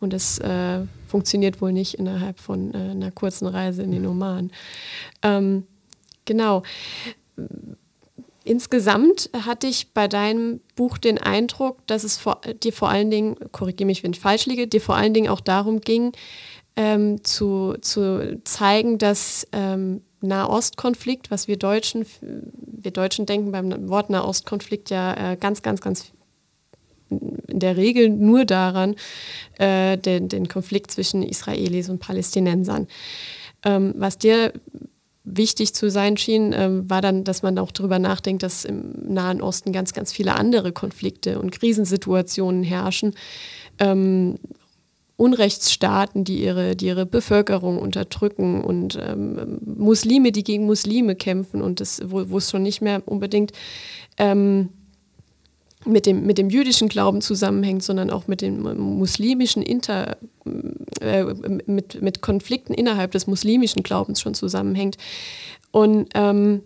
Und 0.00 0.12
das 0.12 0.38
äh, 0.38 0.80
funktioniert 1.06 1.60
wohl 1.60 1.72
nicht 1.72 1.94
innerhalb 1.94 2.40
von 2.40 2.74
äh, 2.74 2.90
einer 2.90 3.10
kurzen 3.12 3.46
Reise 3.46 3.82
in 3.82 3.92
den 3.92 4.06
Oman. 4.06 4.50
Ähm, 5.22 5.64
genau. 6.24 6.62
Insgesamt 8.42 9.30
hatte 9.44 9.66
ich 9.66 9.92
bei 9.92 10.08
deinem 10.08 10.60
Buch 10.74 10.98
den 10.98 11.18
Eindruck, 11.18 11.86
dass 11.86 12.02
es 12.02 12.16
vor, 12.16 12.40
dir 12.62 12.72
vor 12.72 12.88
allen 12.88 13.10
Dingen, 13.10 13.36
korrigiere 13.52 13.86
mich, 13.86 14.02
wenn 14.02 14.12
ich 14.12 14.20
falsch 14.20 14.46
liege, 14.46 14.66
dir 14.66 14.80
vor 14.80 14.96
allen 14.96 15.14
Dingen 15.14 15.28
auch 15.28 15.40
darum 15.40 15.82
ging, 15.82 16.12
ähm, 16.78 17.24
zu, 17.24 17.74
zu 17.80 18.40
zeigen, 18.44 18.98
dass 18.98 19.48
ähm, 19.50 20.00
Nahostkonflikt, 20.20 21.28
was 21.28 21.48
wir 21.48 21.56
Deutschen, 21.56 22.06
wir 22.20 22.92
Deutschen 22.92 23.26
denken 23.26 23.50
beim 23.50 23.88
Wort 23.88 24.10
Nahostkonflikt 24.10 24.88
ja 24.90 25.32
äh, 25.32 25.36
ganz, 25.36 25.62
ganz, 25.62 25.80
ganz 25.80 26.12
in 27.10 27.58
der 27.58 27.76
Regel 27.76 28.10
nur 28.10 28.44
daran, 28.44 28.94
äh, 29.58 29.98
den, 29.98 30.28
den 30.28 30.46
Konflikt 30.46 30.92
zwischen 30.92 31.24
Israelis 31.24 31.88
und 31.88 31.98
Palästinensern. 31.98 32.86
Ähm, 33.64 33.94
was 33.96 34.18
dir 34.18 34.52
wichtig 35.24 35.74
zu 35.74 35.90
sein 35.90 36.16
schien, 36.16 36.54
ähm, 36.56 36.88
war 36.88 37.02
dann, 37.02 37.24
dass 37.24 37.42
man 37.42 37.58
auch 37.58 37.72
darüber 37.72 37.98
nachdenkt, 37.98 38.44
dass 38.44 38.64
im 38.64 38.92
Nahen 39.12 39.42
Osten 39.42 39.72
ganz, 39.72 39.94
ganz 39.94 40.12
viele 40.12 40.36
andere 40.36 40.70
Konflikte 40.70 41.40
und 41.40 41.50
Krisensituationen 41.50 42.62
herrschen, 42.62 43.14
ähm, 43.80 44.38
Unrechtsstaaten, 45.18 46.22
die 46.22 46.44
ihre, 46.44 46.76
die 46.76 46.86
ihre 46.86 47.04
Bevölkerung 47.04 47.78
unterdrücken 47.78 48.62
und 48.62 48.96
ähm, 49.02 49.58
Muslime, 49.64 50.30
die 50.30 50.44
gegen 50.44 50.64
Muslime 50.64 51.16
kämpfen 51.16 51.60
und 51.60 51.80
das, 51.80 52.00
wo, 52.04 52.38
es 52.38 52.50
schon 52.50 52.62
nicht 52.62 52.80
mehr 52.82 53.02
unbedingt 53.04 53.50
ähm, 54.16 54.68
mit, 55.84 56.06
dem, 56.06 56.24
mit 56.24 56.38
dem 56.38 56.50
jüdischen 56.50 56.88
Glauben 56.88 57.20
zusammenhängt, 57.20 57.82
sondern 57.82 58.10
auch 58.10 58.28
mit 58.28 58.42
dem 58.42 58.62
muslimischen 58.78 59.60
Inter, 59.60 60.18
äh, 61.00 61.24
mit, 61.66 62.00
mit 62.00 62.22
Konflikten 62.22 62.72
innerhalb 62.72 63.10
des 63.10 63.26
muslimischen 63.26 63.82
Glaubens 63.82 64.20
schon 64.20 64.34
zusammenhängt. 64.34 64.98
Und 65.72 66.10
ähm, 66.14 66.62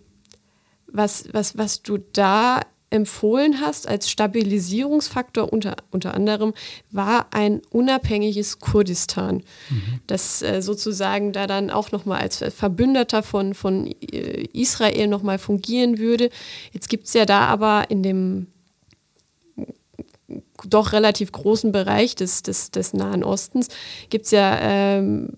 was, 0.88 1.24
was, 1.32 1.56
was 1.56 1.82
du 1.82 1.96
da 2.12 2.60
empfohlen 2.92 3.60
hast 3.60 3.88
als 3.88 4.10
Stabilisierungsfaktor 4.10 5.52
unter, 5.52 5.76
unter 5.90 6.14
anderem, 6.14 6.52
war 6.90 7.26
ein 7.30 7.62
unabhängiges 7.70 8.60
Kurdistan, 8.60 9.42
mhm. 9.70 10.00
das 10.06 10.42
äh, 10.42 10.62
sozusagen 10.62 11.32
da 11.32 11.46
dann 11.46 11.70
auch 11.70 11.92
nochmal 11.92 12.20
als 12.20 12.44
Verbündeter 12.54 13.22
von, 13.22 13.54
von 13.54 13.86
äh, 13.86 14.46
Israel 14.52 15.08
nochmal 15.08 15.38
fungieren 15.38 15.98
würde. 15.98 16.30
Jetzt 16.72 16.88
gibt 16.88 17.06
es 17.06 17.14
ja 17.14 17.24
da 17.24 17.46
aber 17.46 17.86
in 17.88 18.02
dem 18.02 18.46
doch 20.68 20.92
relativ 20.92 21.32
großen 21.32 21.72
Bereich 21.72 22.14
des, 22.14 22.42
des, 22.42 22.70
des 22.70 22.94
Nahen 22.94 23.24
Ostens 23.24 23.68
gibt 24.10 24.26
es 24.26 24.30
ja, 24.30 24.58
ähm, 24.60 25.30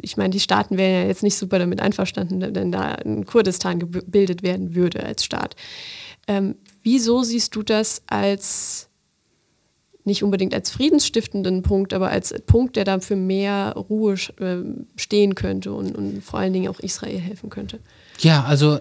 ich 0.00 0.16
meine, 0.16 0.30
die 0.30 0.40
Staaten 0.40 0.76
wären 0.78 1.02
ja 1.02 1.06
jetzt 1.06 1.22
nicht 1.22 1.36
super 1.36 1.58
damit 1.58 1.80
einverstanden, 1.80 2.54
wenn 2.54 2.72
da 2.72 2.80
ein 2.80 3.26
Kurdistan 3.26 3.78
gebildet 3.78 4.42
werden 4.42 4.74
würde 4.74 5.04
als 5.04 5.24
Staat. 5.24 5.54
Ähm, 6.28 6.56
wieso 6.82 7.22
siehst 7.22 7.54
du 7.56 7.62
das 7.62 8.02
als 8.06 8.88
nicht 10.04 10.24
unbedingt 10.24 10.52
als 10.52 10.70
friedensstiftenden 10.70 11.62
Punkt, 11.62 11.94
aber 11.94 12.10
als 12.10 12.34
Punkt, 12.46 12.76
der 12.76 12.84
dann 12.84 13.00
für 13.00 13.14
mehr 13.14 13.74
Ruhe 13.76 14.14
äh, 14.14 14.56
stehen 14.96 15.34
könnte 15.34 15.72
und, 15.72 15.96
und 15.96 16.24
vor 16.24 16.40
allen 16.40 16.52
Dingen 16.52 16.68
auch 16.68 16.80
Israel 16.80 17.18
helfen 17.18 17.50
könnte? 17.50 17.78
Ja, 18.18 18.44
also 18.44 18.78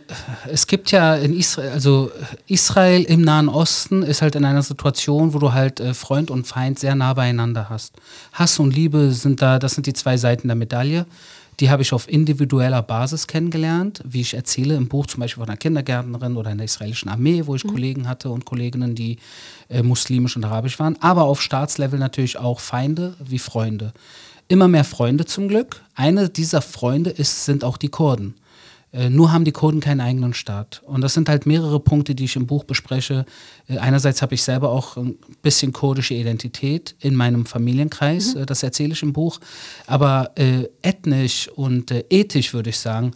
es 0.47 0.67
gibt 0.67 0.91
ja 0.91 1.15
in 1.15 1.37
Israel, 1.37 1.71
also 1.71 2.11
Israel 2.47 3.03
im 3.03 3.21
Nahen 3.21 3.49
Osten 3.49 4.03
ist 4.03 4.21
halt 4.21 4.35
in 4.35 4.45
einer 4.45 4.61
Situation, 4.61 5.33
wo 5.33 5.39
du 5.39 5.53
halt 5.53 5.79
äh, 5.79 5.93
Freund 5.93 6.31
und 6.31 6.45
Feind 6.45 6.79
sehr 6.79 6.95
nah 6.95 7.13
beieinander 7.13 7.69
hast. 7.69 7.95
Hass 8.33 8.59
und 8.59 8.75
Liebe 8.75 9.11
sind 9.11 9.41
da, 9.41 9.59
das 9.59 9.75
sind 9.75 9.87
die 9.87 9.93
zwei 9.93 10.17
Seiten 10.17 10.47
der 10.47 10.55
Medaille. 10.55 11.05
Die 11.59 11.69
habe 11.69 11.83
ich 11.83 11.93
auf 11.93 12.09
individueller 12.09 12.81
Basis 12.81 13.27
kennengelernt, 13.27 14.01
wie 14.03 14.21
ich 14.21 14.33
erzähle 14.33 14.75
im 14.75 14.87
Buch 14.87 15.05
zum 15.05 15.19
Beispiel 15.19 15.41
von 15.41 15.49
einer 15.49 15.57
Kindergärtnerin 15.57 16.37
oder 16.37 16.51
in 16.51 16.57
der 16.57 16.65
israelischen 16.65 17.09
Armee, 17.09 17.43
wo 17.45 17.55
ich 17.55 17.63
mhm. 17.63 17.69
Kollegen 17.69 18.07
hatte 18.07 18.29
und 18.29 18.45
Kolleginnen, 18.45 18.95
die 18.95 19.17
äh, 19.69 19.83
muslimisch 19.83 20.35
und 20.35 20.43
arabisch 20.43 20.79
waren, 20.79 20.97
aber 21.01 21.23
auf 21.23 21.41
Staatslevel 21.41 21.99
natürlich 21.99 22.37
auch 22.37 22.59
Feinde 22.59 23.15
wie 23.19 23.39
Freunde. 23.39 23.93
Immer 24.47 24.67
mehr 24.67 24.83
Freunde 24.83 25.25
zum 25.25 25.47
Glück. 25.47 25.81
Eine 25.95 26.29
dieser 26.29 26.61
Freunde 26.61 27.09
ist, 27.09 27.45
sind 27.45 27.63
auch 27.63 27.77
die 27.77 27.89
Kurden. 27.89 28.33
Äh, 28.93 29.09
nur 29.09 29.31
haben 29.31 29.45
die 29.45 29.51
Kurden 29.51 29.79
keinen 29.79 30.01
eigenen 30.01 30.33
Staat. 30.33 30.81
Und 30.85 31.01
das 31.01 31.13
sind 31.13 31.29
halt 31.29 31.45
mehrere 31.45 31.79
Punkte, 31.79 32.13
die 32.13 32.25
ich 32.25 32.35
im 32.35 32.47
Buch 32.47 32.65
bespreche. 32.65 33.25
Äh, 33.67 33.77
einerseits 33.77 34.21
habe 34.21 34.35
ich 34.35 34.43
selber 34.43 34.69
auch 34.69 34.97
ein 34.97 35.15
bisschen 35.41 35.71
kurdische 35.71 36.13
Identität 36.13 36.95
in 36.99 37.15
meinem 37.15 37.45
Familienkreis, 37.45 38.35
mhm. 38.35 38.41
äh, 38.41 38.45
das 38.45 38.63
erzähle 38.63 38.93
ich 38.93 39.03
im 39.03 39.13
Buch. 39.13 39.39
Aber 39.87 40.31
äh, 40.35 40.67
ethnisch 40.81 41.47
und 41.47 41.91
äh, 41.91 42.03
ethisch 42.09 42.53
würde 42.53 42.71
ich 42.71 42.79
sagen, 42.79 43.11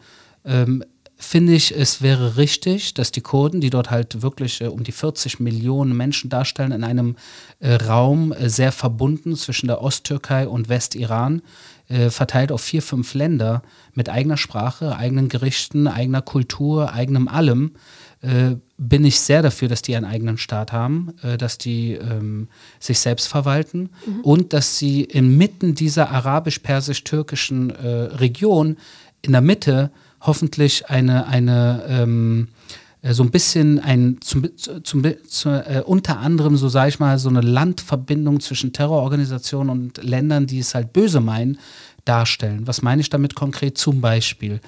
ähm, 0.46 0.84
finde 1.18 1.54
ich, 1.54 1.76
es 1.76 2.02
wäre 2.02 2.38
richtig, 2.38 2.94
dass 2.94 3.12
die 3.12 3.22
Kurden, 3.22 3.62
die 3.62 3.70
dort 3.70 3.90
halt 3.90 4.22
wirklich 4.22 4.62
äh, 4.62 4.68
um 4.68 4.84
die 4.84 4.92
40 4.92 5.40
Millionen 5.40 5.96
Menschen 5.96 6.30
darstellen, 6.30 6.72
in 6.72 6.84
einem 6.84 7.16
äh, 7.60 7.76
Raum 7.76 8.32
äh, 8.32 8.50
sehr 8.50 8.72
verbunden 8.72 9.36
zwischen 9.36 9.68
der 9.68 9.82
Osttürkei 9.82 10.48
und 10.48 10.70
Westiran, 10.70 11.42
äh, 11.88 12.10
verteilt 12.10 12.52
auf 12.52 12.62
vier, 12.62 12.82
fünf 12.82 13.14
Länder 13.14 13.62
mit 13.94 14.10
eigener 14.10 14.38
Sprache, 14.38 14.96
eigenen 14.96 15.30
Gerichten, 15.30 15.88
eigener 15.88 16.22
Kultur, 16.22 16.94
eigenem 16.94 17.28
allem, 17.28 17.76
äh, 18.22 18.56
bin 18.78 19.06
ich 19.06 19.20
sehr 19.20 19.42
dafür, 19.42 19.68
dass 19.68 19.82
die 19.82 19.96
einen 19.96 20.06
eigenen 20.06 20.38
Staat 20.38 20.72
haben, 20.72 21.14
äh, 21.22 21.38
dass 21.38 21.58
die 21.58 21.94
ähm, 21.94 22.48
sich 22.80 23.00
selbst 23.00 23.28
verwalten 23.28 23.90
mhm. 24.06 24.22
und 24.22 24.54
dass 24.54 24.78
sie 24.80 25.04
inmitten 25.04 25.76
dieser 25.76 26.10
arabisch-persisch-türkischen 26.10 27.72
Region 27.72 28.78
in 29.22 29.32
der 29.32 29.42
Mitte 29.42 29.92
hoffentlich 30.22 30.90
eine, 30.90 31.28
eine 31.28 31.84
ähm, 31.88 32.48
äh, 32.48 32.85
so 33.14 33.24
ein 33.24 33.32
bisschen 33.32 33.80
ein, 33.80 34.18
zum, 34.22 34.48
zum, 34.58 35.04
zu, 35.28 35.50
äh, 35.50 35.84
unter 35.86 36.20
anderem, 36.20 36.58
so 36.58 36.70
sage 36.70 36.90
ich 36.90 37.00
mal, 37.00 37.20
so 37.20 37.30
eine 37.30 37.42
Landverbindung 37.42 38.40
zwischen 38.40 38.74
Terrororganisationen 38.74 39.70
und 39.70 40.04
Ländern, 40.04 40.48
die 40.48 40.60
es 40.60 40.74
halt 40.74 40.94
böse 40.94 41.20
meinen, 41.20 41.60
darstellen. 42.06 42.68
Was 42.68 42.82
meine 42.82 43.02
ich 43.02 43.10
damit 43.10 43.36
konkret? 43.36 43.78
Zum 43.78 44.02
Beispiel 44.02 44.60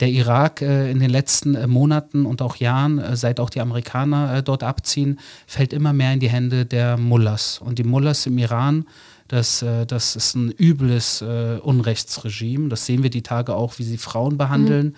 der 0.00 0.08
Irak 0.08 0.62
äh, 0.62 0.90
in 0.90 1.00
den 1.00 1.10
letzten 1.10 1.54
äh, 1.54 1.66
Monaten 1.66 2.26
und 2.26 2.42
auch 2.42 2.56
Jahren, 2.56 2.98
äh, 2.98 3.16
seit 3.16 3.40
auch 3.40 3.50
die 3.50 3.60
Amerikaner 3.60 4.36
äh, 4.36 4.42
dort 4.42 4.62
abziehen, 4.62 5.18
fällt 5.46 5.72
immer 5.72 5.92
mehr 5.92 6.12
in 6.12 6.20
die 6.20 6.28
Hände 6.28 6.66
der 6.66 6.96
Mullahs. 6.96 7.60
Und 7.64 7.78
die 7.78 7.84
Mullahs 7.84 8.26
im 8.26 8.38
Iran 8.38 8.86
das, 9.28 9.62
äh, 9.62 9.86
das 9.86 10.16
ist 10.16 10.34
ein 10.34 10.52
übles 10.52 11.20
äh, 11.22 11.58
Unrechtsregime. 11.60 12.68
Das 12.68 12.86
sehen 12.86 13.02
wir 13.02 13.10
die 13.10 13.22
Tage 13.22 13.54
auch, 13.54 13.78
wie 13.78 13.82
sie 13.82 13.98
Frauen 13.98 14.38
behandeln. 14.38 14.88
Mhm. 14.88 14.94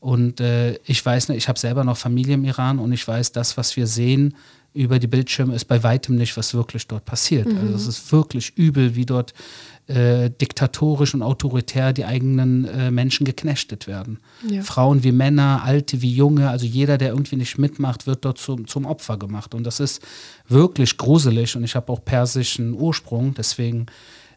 Und 0.00 0.40
äh, 0.40 0.78
ich 0.84 1.04
weiß 1.04 1.28
nicht, 1.28 1.38
ich 1.38 1.48
habe 1.48 1.58
selber 1.58 1.84
noch 1.84 1.96
Familie 1.96 2.34
im 2.34 2.44
Iran 2.44 2.78
und 2.78 2.92
ich 2.92 3.06
weiß, 3.06 3.32
das, 3.32 3.56
was 3.56 3.76
wir 3.76 3.86
sehen 3.86 4.34
über 4.72 4.98
die 4.98 5.08
Bildschirme, 5.08 5.54
ist 5.54 5.66
bei 5.66 5.82
weitem 5.82 6.16
nicht, 6.16 6.36
was 6.36 6.54
wirklich 6.54 6.86
dort 6.86 7.04
passiert. 7.04 7.46
Mhm. 7.46 7.58
Also 7.58 7.74
es 7.74 7.86
ist 7.86 8.12
wirklich 8.12 8.56
übel, 8.56 8.94
wie 8.94 9.04
dort 9.04 9.34
äh, 9.88 10.30
diktatorisch 10.30 11.14
und 11.14 11.22
autoritär 11.22 11.92
die 11.92 12.04
eigenen 12.04 12.64
äh, 12.64 12.90
Menschen 12.90 13.24
geknechtet 13.24 13.88
werden. 13.88 14.20
Ja. 14.48 14.62
Frauen 14.62 15.02
wie 15.02 15.12
Männer, 15.12 15.62
Alte 15.64 16.00
wie 16.00 16.14
Junge, 16.14 16.48
also 16.48 16.64
jeder, 16.64 16.96
der 16.96 17.08
irgendwie 17.08 17.36
nicht 17.36 17.58
mitmacht, 17.58 18.06
wird 18.06 18.24
dort 18.24 18.38
zum, 18.38 18.68
zum 18.68 18.86
Opfer 18.86 19.18
gemacht. 19.18 19.54
Und 19.54 19.64
das 19.64 19.80
ist 19.80 20.00
wirklich 20.48 20.96
gruselig 20.96 21.56
und 21.56 21.64
ich 21.64 21.74
habe 21.74 21.92
auch 21.92 22.04
persischen 22.04 22.72
Ursprung, 22.72 23.34
deswegen 23.34 23.86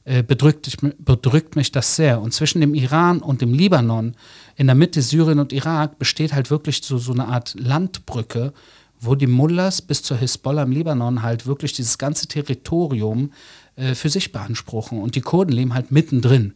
bedrückt, 0.06 0.78
bedrückt 1.00 1.56
mich 1.56 1.72
das 1.72 1.96
sehr. 1.96 2.22
Und 2.22 2.34
zwischen 2.34 2.62
dem 2.62 2.74
Iran 2.74 3.20
und 3.20 3.42
dem 3.42 3.54
Libanon, 3.54 4.16
in 4.56 4.68
der 4.68 4.76
Mitte 4.76 5.02
Syrien 5.02 5.40
und 5.40 5.54
Irak, 5.54 5.98
besteht 5.98 6.34
halt 6.34 6.52
wirklich 6.52 6.82
so, 6.84 6.98
so 6.98 7.14
eine 7.14 7.28
Art 7.28 7.56
Landbrücke, 7.58 8.54
wo 9.00 9.16
die 9.16 9.28
Mullahs 9.28 9.82
bis 9.82 10.04
zur 10.04 10.18
Hisbollah 10.18 10.64
im 10.64 10.72
Libanon 10.72 11.22
halt 11.22 11.46
wirklich 11.46 11.74
dieses 11.74 11.98
ganze 11.98 12.28
Territorium 12.28 13.32
äh, 13.76 13.96
für 13.96 14.10
sich 14.10 14.32
beanspruchen. 14.32 15.00
Und 15.00 15.16
die 15.16 15.22
Kurden 15.22 15.52
leben 15.52 15.74
halt 15.74 15.92
mittendrin. 15.92 16.54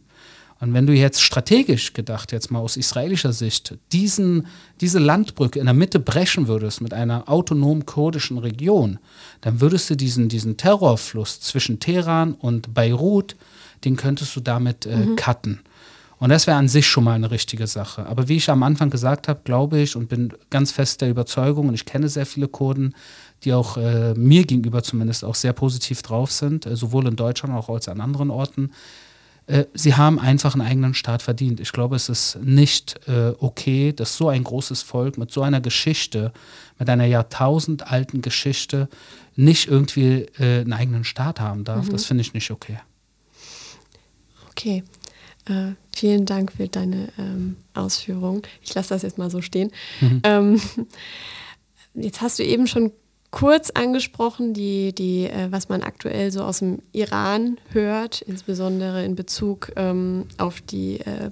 Und 0.60 0.74
wenn 0.74 0.86
du 0.86 0.92
jetzt 0.92 1.22
strategisch 1.22 1.92
gedacht, 1.92 2.32
jetzt 2.32 2.50
mal 2.50 2.58
aus 2.58 2.76
israelischer 2.76 3.32
Sicht, 3.32 3.78
diesen, 3.92 4.46
diese 4.80 4.98
Landbrücke 4.98 5.60
in 5.60 5.66
der 5.66 5.74
Mitte 5.74 6.00
brechen 6.00 6.48
würdest 6.48 6.80
mit 6.80 6.92
einer 6.92 7.28
autonomen 7.28 7.86
kurdischen 7.86 8.38
Region, 8.38 8.98
dann 9.40 9.60
würdest 9.60 9.88
du 9.90 9.96
diesen, 9.96 10.28
diesen 10.28 10.56
Terrorfluss 10.56 11.40
zwischen 11.40 11.78
Teheran 11.78 12.32
und 12.32 12.74
Beirut, 12.74 13.36
den 13.84 13.96
könntest 13.96 14.34
du 14.34 14.40
damit 14.40 14.84
äh, 14.86 14.96
mhm. 14.96 15.16
cutten. 15.16 15.60
Und 16.18 16.30
das 16.30 16.48
wäre 16.48 16.56
an 16.56 16.68
sich 16.68 16.86
schon 16.86 17.04
mal 17.04 17.12
eine 17.12 17.30
richtige 17.30 17.68
Sache. 17.68 18.06
Aber 18.06 18.28
wie 18.28 18.36
ich 18.36 18.50
am 18.50 18.64
Anfang 18.64 18.90
gesagt 18.90 19.28
habe, 19.28 19.40
glaube 19.44 19.78
ich 19.78 19.94
und 19.94 20.08
bin 20.08 20.32
ganz 20.50 20.72
fest 20.72 21.00
der 21.00 21.10
Überzeugung, 21.10 21.68
und 21.68 21.74
ich 21.74 21.84
kenne 21.84 22.08
sehr 22.08 22.26
viele 22.26 22.48
Kurden, 22.48 22.94
die 23.44 23.52
auch 23.52 23.76
äh, 23.76 24.14
mir 24.14 24.44
gegenüber 24.44 24.82
zumindest 24.82 25.24
auch 25.24 25.36
sehr 25.36 25.52
positiv 25.52 26.02
drauf 26.02 26.32
sind, 26.32 26.66
äh, 26.66 26.74
sowohl 26.74 27.06
in 27.06 27.14
Deutschland 27.14 27.54
als 27.54 27.68
auch 27.68 27.74
als 27.74 27.88
an 27.88 28.00
anderen 28.00 28.30
Orten. 28.30 28.72
Äh, 29.48 29.64
sie 29.72 29.94
haben 29.94 30.20
einfach 30.20 30.54
einen 30.54 30.66
eigenen 30.66 30.94
Staat 30.94 31.22
verdient. 31.22 31.58
Ich 31.58 31.72
glaube, 31.72 31.96
es 31.96 32.08
ist 32.08 32.38
nicht 32.42 33.00
äh, 33.08 33.32
okay, 33.40 33.92
dass 33.92 34.16
so 34.16 34.28
ein 34.28 34.44
großes 34.44 34.82
Volk 34.82 35.16
mit 35.16 35.32
so 35.32 35.42
einer 35.42 35.60
Geschichte, 35.60 36.32
mit 36.78 36.88
einer 36.88 37.06
jahrtausendalten 37.06 38.20
Geschichte, 38.20 38.88
nicht 39.36 39.66
irgendwie 39.68 40.26
äh, 40.38 40.60
einen 40.60 40.74
eigenen 40.74 41.04
Staat 41.04 41.40
haben 41.40 41.64
darf. 41.64 41.86
Mhm. 41.86 41.92
Das 41.92 42.04
finde 42.04 42.20
ich 42.20 42.34
nicht 42.34 42.50
okay. 42.50 42.78
Okay. 44.50 44.84
Uh, 45.48 45.72
vielen 45.96 46.26
Dank 46.26 46.52
für 46.52 46.68
deine 46.68 47.08
ähm, 47.16 47.56
Ausführungen. 47.72 48.42
Ich 48.60 48.74
lasse 48.74 48.90
das 48.90 49.00
jetzt 49.00 49.16
mal 49.16 49.30
so 49.30 49.40
stehen. 49.40 49.70
Mhm. 50.02 50.20
Ähm, 50.24 50.60
jetzt 51.94 52.20
hast 52.20 52.38
du 52.38 52.44
eben 52.44 52.66
schon 52.66 52.92
kurz 53.30 53.70
angesprochen, 53.70 54.54
die, 54.54 54.94
die, 54.94 55.24
äh, 55.24 55.48
was 55.50 55.68
man 55.68 55.82
aktuell 55.82 56.30
so 56.30 56.42
aus 56.42 56.60
dem 56.60 56.78
Iran 56.92 57.58
hört, 57.70 58.22
insbesondere 58.22 59.04
in 59.04 59.14
Bezug 59.14 59.72
ähm, 59.76 60.24
auf 60.38 60.60
die 60.60 61.00
äh, 61.00 61.30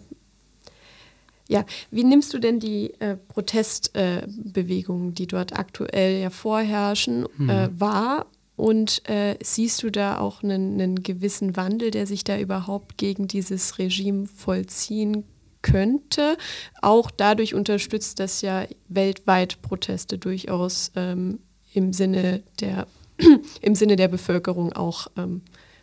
ja, 1.49 1.65
wie 1.93 2.03
nimmst 2.03 2.35
du 2.35 2.41
denn 2.41 2.59
die 2.59 2.93
äh, 2.99 3.17
Protestbewegungen, 3.17 5.15
die 5.15 5.29
dort 5.29 5.57
aktuell 5.57 6.21
ja 6.21 6.31
vorherrschen, 6.31 7.29
hm. 7.37 7.71
wahr? 7.79 8.27
Und 8.57 9.09
äh, 9.09 9.37
siehst 9.43 9.83
du 9.83 9.91
da 9.91 10.19
auch 10.19 10.43
einen, 10.43 10.81
einen, 10.81 11.03
gewissen 11.03 11.57
Wandel, 11.57 11.91
der 11.91 12.07
sich 12.07 12.25
da 12.25 12.39
überhaupt 12.39 12.97
gegen 12.97 13.29
dieses 13.29 13.79
Regime 13.79 14.27
vollziehen 14.27 15.25
könnte? 15.61 16.39
Auch 16.81 17.11
dadurch 17.11 17.55
unterstützt, 17.55 18.19
dass 18.19 18.41
ja 18.41 18.67
weltweit 18.89 19.61
Proteste 19.61 20.17
durchaus 20.17 20.91
ähm, 20.97 21.41
im 21.77 21.93
Sinne 21.93 22.43
der, 22.61 22.87
im 23.61 23.75
Sinne 23.75 23.97
der 23.97 24.09
Bevölkerung 24.09 24.73
auch 24.73 25.09
ähm, 25.17 25.43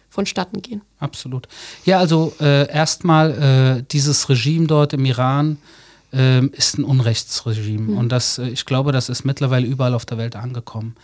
vonstatten 0.10 0.62
gehen. 0.62 0.82
Absolut. 1.00 1.48
Ja, 1.86 2.00
also 2.00 2.34
äh, 2.40 2.68
erstmal 2.70 3.80
äh, 3.80 3.84
dieses 3.92 4.28
Regime 4.30 4.68
dort 4.68 4.94
im 4.94 5.06
Iran 5.06 5.58
äh, 6.12 6.46
ist 6.48 6.78
ein 6.78 6.84
Unrechtsregime 6.84 7.92
mhm. 7.92 7.98
und 7.98 8.10
das, 8.10 8.38
äh, 8.38 8.48
ich 8.48 8.66
glaube, 8.66 8.92
das 8.92 9.10
ist 9.10 9.24
mittlerweile 9.24 9.68
überall 9.68 9.94
auf 9.94 10.06
der 10.06 10.18
Welt 10.18 10.36
angekommen. 10.36 10.96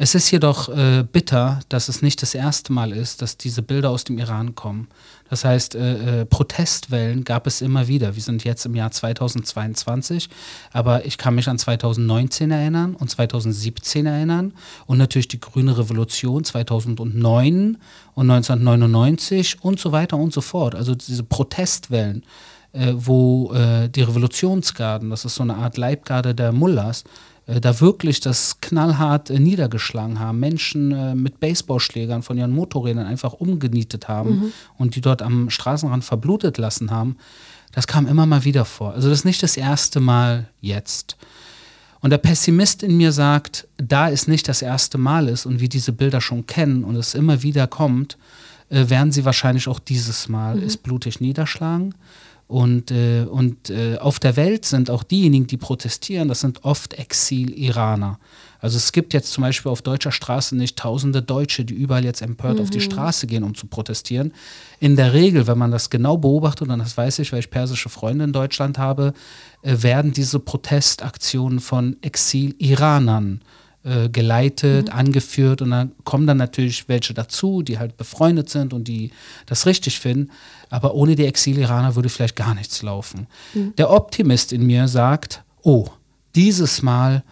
Es 0.00 0.14
ist 0.14 0.30
jedoch 0.30 0.68
äh, 0.68 1.02
bitter, 1.02 1.58
dass 1.68 1.88
es 1.88 2.02
nicht 2.02 2.22
das 2.22 2.32
erste 2.32 2.72
Mal 2.72 2.92
ist, 2.92 3.20
dass 3.20 3.36
diese 3.36 3.62
Bilder 3.62 3.90
aus 3.90 4.04
dem 4.04 4.16
Iran 4.18 4.54
kommen. 4.54 4.86
Das 5.28 5.44
heißt, 5.44 5.74
äh, 5.74 6.20
äh, 6.20 6.24
Protestwellen 6.24 7.24
gab 7.24 7.48
es 7.48 7.60
immer 7.60 7.88
wieder. 7.88 8.14
Wir 8.14 8.22
sind 8.22 8.44
jetzt 8.44 8.64
im 8.64 8.76
Jahr 8.76 8.92
2022, 8.92 10.28
aber 10.72 11.04
ich 11.04 11.18
kann 11.18 11.34
mich 11.34 11.48
an 11.48 11.58
2019 11.58 12.52
erinnern 12.52 12.94
und 12.94 13.10
2017 13.10 14.06
erinnern 14.06 14.54
und 14.86 14.98
natürlich 14.98 15.26
die 15.26 15.40
Grüne 15.40 15.76
Revolution 15.76 16.44
2009 16.44 17.78
und 18.14 18.30
1999 18.30 19.56
und 19.62 19.80
so 19.80 19.90
weiter 19.90 20.16
und 20.16 20.32
so 20.32 20.42
fort. 20.42 20.76
Also 20.76 20.94
diese 20.94 21.24
Protestwellen, 21.24 22.24
äh, 22.72 22.92
wo 22.94 23.52
äh, 23.52 23.88
die 23.88 24.02
Revolutionsgarden, 24.02 25.10
das 25.10 25.24
ist 25.24 25.34
so 25.34 25.42
eine 25.42 25.56
Art 25.56 25.76
Leibgarde 25.76 26.36
der 26.36 26.52
Mullahs, 26.52 27.02
da 27.48 27.80
wirklich 27.80 28.20
das 28.20 28.60
knallhart 28.60 29.30
äh, 29.30 29.38
niedergeschlagen 29.38 30.20
haben, 30.20 30.38
Menschen 30.38 30.92
äh, 30.92 31.14
mit 31.14 31.40
Baseballschlägern 31.40 32.22
von 32.22 32.36
ihren 32.36 32.52
Motorrädern 32.52 33.06
einfach 33.06 33.32
umgenietet 33.32 34.06
haben 34.06 34.30
mhm. 34.30 34.52
und 34.76 34.96
die 34.96 35.00
dort 35.00 35.22
am 35.22 35.48
Straßenrand 35.48 36.04
verblutet 36.04 36.58
lassen 36.58 36.90
haben, 36.90 37.16
das 37.72 37.86
kam 37.86 38.06
immer 38.06 38.26
mal 38.26 38.44
wieder 38.44 38.64
vor. 38.64 38.92
Also 38.92 39.08
das 39.08 39.20
ist 39.20 39.24
nicht 39.24 39.42
das 39.42 39.56
erste 39.56 40.00
Mal 40.00 40.48
jetzt. 40.60 41.16
Und 42.00 42.10
der 42.10 42.18
Pessimist 42.18 42.82
in 42.82 42.96
mir 42.96 43.12
sagt, 43.12 43.66
da 43.76 44.10
es 44.10 44.28
nicht 44.28 44.46
das 44.48 44.62
erste 44.62 44.98
Mal 44.98 45.28
ist 45.28 45.46
und 45.46 45.60
wir 45.60 45.68
diese 45.68 45.92
Bilder 45.92 46.20
schon 46.20 46.46
kennen 46.46 46.84
und 46.84 46.96
es 46.96 47.14
immer 47.14 47.42
wieder 47.42 47.66
kommt, 47.66 48.18
äh, 48.68 48.90
werden 48.90 49.10
sie 49.10 49.24
wahrscheinlich 49.24 49.68
auch 49.68 49.78
dieses 49.78 50.28
Mal 50.28 50.56
mhm. 50.56 50.64
es 50.64 50.76
blutig 50.76 51.20
niederschlagen. 51.20 51.94
Und, 52.48 52.90
äh, 52.90 53.26
und 53.30 53.68
äh, 53.68 53.98
auf 53.98 54.18
der 54.18 54.36
Welt 54.36 54.64
sind 54.64 54.90
auch 54.90 55.02
diejenigen, 55.02 55.46
die 55.46 55.58
protestieren, 55.58 56.28
das 56.28 56.40
sind 56.40 56.64
oft 56.64 56.94
Exil-Iraner. 56.94 58.18
Also 58.58 58.78
es 58.78 58.90
gibt 58.92 59.12
jetzt 59.12 59.32
zum 59.32 59.42
Beispiel 59.42 59.70
auf 59.70 59.82
deutscher 59.82 60.10
Straße 60.10 60.56
nicht 60.56 60.78
tausende 60.78 61.22
Deutsche, 61.22 61.66
die 61.66 61.74
überall 61.74 62.04
jetzt 62.04 62.22
empört 62.22 62.56
mhm. 62.56 62.62
auf 62.62 62.70
die 62.70 62.78
mhm. 62.78 62.82
Straße 62.82 63.26
gehen, 63.26 63.44
um 63.44 63.54
zu 63.54 63.66
protestieren. 63.66 64.32
In 64.80 64.96
der 64.96 65.12
Regel, 65.12 65.46
wenn 65.46 65.58
man 65.58 65.70
das 65.70 65.90
genau 65.90 66.16
beobachtet, 66.16 66.68
und 66.68 66.78
das 66.78 66.96
weiß 66.96 67.18
ich, 67.20 67.32
weil 67.32 67.40
ich 67.40 67.50
persische 67.50 67.90
Freunde 67.90 68.24
in 68.24 68.32
Deutschland 68.32 68.78
habe, 68.78 69.12
äh, 69.62 69.76
werden 69.82 70.12
diese 70.12 70.40
Protestaktionen 70.40 71.60
von 71.60 71.98
Exil-Iranern 72.00 73.42
äh, 73.84 74.08
geleitet, 74.08 74.88
mhm. 74.88 74.92
angeführt 74.92 75.62
und 75.62 75.70
dann 75.70 75.92
kommen 76.04 76.26
dann 76.26 76.38
natürlich 76.38 76.88
welche 76.88 77.14
dazu, 77.14 77.62
die 77.62 77.78
halt 77.78 77.96
befreundet 77.96 78.50
sind 78.50 78.72
und 78.72 78.88
die 78.88 79.12
das 79.46 79.66
richtig 79.66 80.00
finden. 80.00 80.32
Aber 80.70 80.94
ohne 80.94 81.16
die 81.16 81.26
Exil-Iraner 81.26 81.94
würde 81.94 82.08
vielleicht 82.08 82.36
gar 82.36 82.54
nichts 82.54 82.82
laufen. 82.82 83.26
Mhm. 83.54 83.74
Der 83.76 83.90
Optimist 83.90 84.52
in 84.52 84.66
mir 84.66 84.88
sagt, 84.88 85.42
oh, 85.62 85.86
dieses 86.34 86.82
Mal, 86.82 87.22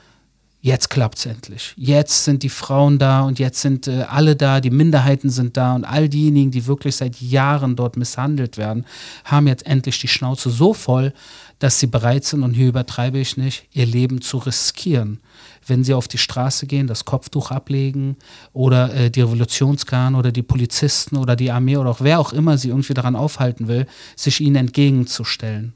jetzt 0.61 0.91
klappt 0.91 1.19
es 1.19 1.27
endlich. 1.27 1.75
Jetzt 1.77 2.25
sind 2.25 2.43
die 2.43 2.49
Frauen 2.49 2.99
da 2.99 3.23
und 3.23 3.39
jetzt 3.39 3.61
sind 3.61 3.87
äh, 3.87 4.05
alle 4.09 4.35
da, 4.35 4.61
die 4.61 4.71
Minderheiten 4.71 5.31
sind 5.31 5.57
da 5.57 5.75
und 5.75 5.85
all 5.85 6.09
diejenigen, 6.09 6.51
die 6.51 6.67
wirklich 6.67 6.97
seit 6.97 7.21
Jahren 7.21 7.77
dort 7.77 7.97
misshandelt 7.97 8.57
werden, 8.57 8.85
haben 9.25 9.47
jetzt 9.47 9.67
endlich 9.67 10.01
die 10.01 10.09
Schnauze 10.09 10.51
so 10.51 10.75
voll, 10.75 11.13
dass 11.59 11.79
sie 11.79 11.87
bereit 11.87 12.25
sind, 12.25 12.43
und 12.43 12.55
hier 12.55 12.69
übertreibe 12.69 13.19
ich 13.19 13.37
nicht, 13.37 13.67
ihr 13.73 13.87
Leben 13.87 14.21
zu 14.21 14.39
riskieren 14.39 15.21
wenn 15.67 15.85
sie 15.85 15.95
auf 15.95 16.09
die 16.09 16.19
Straße 16.19 16.67
gehen, 16.67 16.87
das 16.87 17.05
Kopftuch 17.05 17.51
ablegen 17.51 18.17
oder 18.53 18.95
äh, 18.95 19.11
die 19.11 19.21
Revolutionsgarn 19.21 20.15
oder 20.15 20.33
die 20.33 20.43
Polizisten 20.43 21.17
oder 21.17 21.37
die 21.37 21.51
Armee 21.51 21.77
oder 21.77 21.91
auch 21.91 22.01
wer 22.01 22.21
auch 22.21 22.33
immer 22.33 22.59
sie 22.59 22.69
irgendwie 22.69 22.95
daran 22.95 23.17
aufhalten 23.17 23.69
will, 23.69 23.87
sich 24.15 24.41
ihnen 24.41 24.57
entgegenzustellen. 24.57 25.75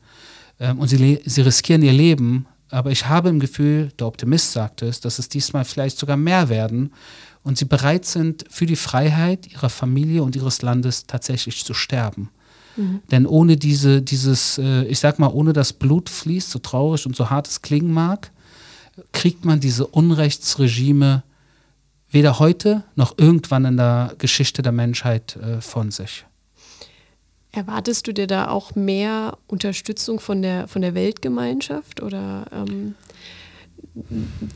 Ähm, 0.58 0.78
und 0.78 0.88
sie, 0.88 1.20
sie 1.24 1.40
riskieren 1.42 1.82
ihr 1.82 1.92
Leben, 1.92 2.46
aber 2.70 2.90
ich 2.90 3.06
habe 3.06 3.28
im 3.28 3.40
Gefühl, 3.40 3.90
der 3.98 4.06
Optimist 4.06 4.52
sagt 4.52 4.82
es, 4.82 5.00
dass 5.00 5.18
es 5.18 5.28
diesmal 5.28 5.64
vielleicht 5.64 5.98
sogar 5.98 6.16
mehr 6.16 6.48
werden 6.48 6.92
und 7.42 7.58
sie 7.58 7.64
bereit 7.64 8.04
sind, 8.04 8.44
für 8.48 8.66
die 8.66 8.76
Freiheit 8.76 9.50
ihrer 9.52 9.70
Familie 9.70 10.22
und 10.22 10.36
ihres 10.36 10.62
Landes 10.62 11.06
tatsächlich 11.06 11.64
zu 11.64 11.74
sterben. 11.74 12.30
Mhm. 12.76 13.00
Denn 13.10 13.26
ohne 13.26 13.56
diese, 13.56 14.02
dieses, 14.02 14.58
äh, 14.58 14.84
ich 14.84 15.00
sag 15.00 15.18
mal, 15.18 15.28
ohne 15.28 15.52
das 15.52 15.72
Blut 15.72 16.08
fließt, 16.08 16.50
so 16.50 16.58
traurig 16.58 17.06
und 17.06 17.16
so 17.16 17.30
hart 17.30 17.48
es 17.48 17.62
klingen 17.62 17.92
mag, 17.92 18.30
kriegt 19.12 19.44
man 19.44 19.60
diese 19.60 19.86
Unrechtsregime 19.86 21.22
weder 22.10 22.38
heute 22.38 22.82
noch 22.96 23.16
irgendwann 23.18 23.64
in 23.64 23.76
der 23.76 24.14
Geschichte 24.18 24.62
der 24.62 24.72
Menschheit 24.72 25.36
äh, 25.36 25.60
von 25.60 25.90
sich. 25.90 26.24
Erwartest 27.52 28.06
du 28.06 28.12
dir 28.12 28.26
da 28.26 28.48
auch 28.48 28.74
mehr 28.74 29.38
Unterstützung 29.46 30.20
von 30.20 30.42
der, 30.42 30.68
von 30.68 30.82
der 30.82 30.94
Weltgemeinschaft 30.94 32.00
oder 32.00 32.46
ähm, 32.52 32.94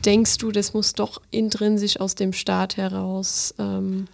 denkst 0.05 0.37
du, 0.37 0.51
das 0.51 0.73
muss 0.73 0.93
doch 0.93 1.21
intrinsisch 1.31 1.99
aus 1.99 2.15
dem 2.15 2.31
Staat 2.31 2.77
heraus 2.77 3.53
ähm, 3.59 4.07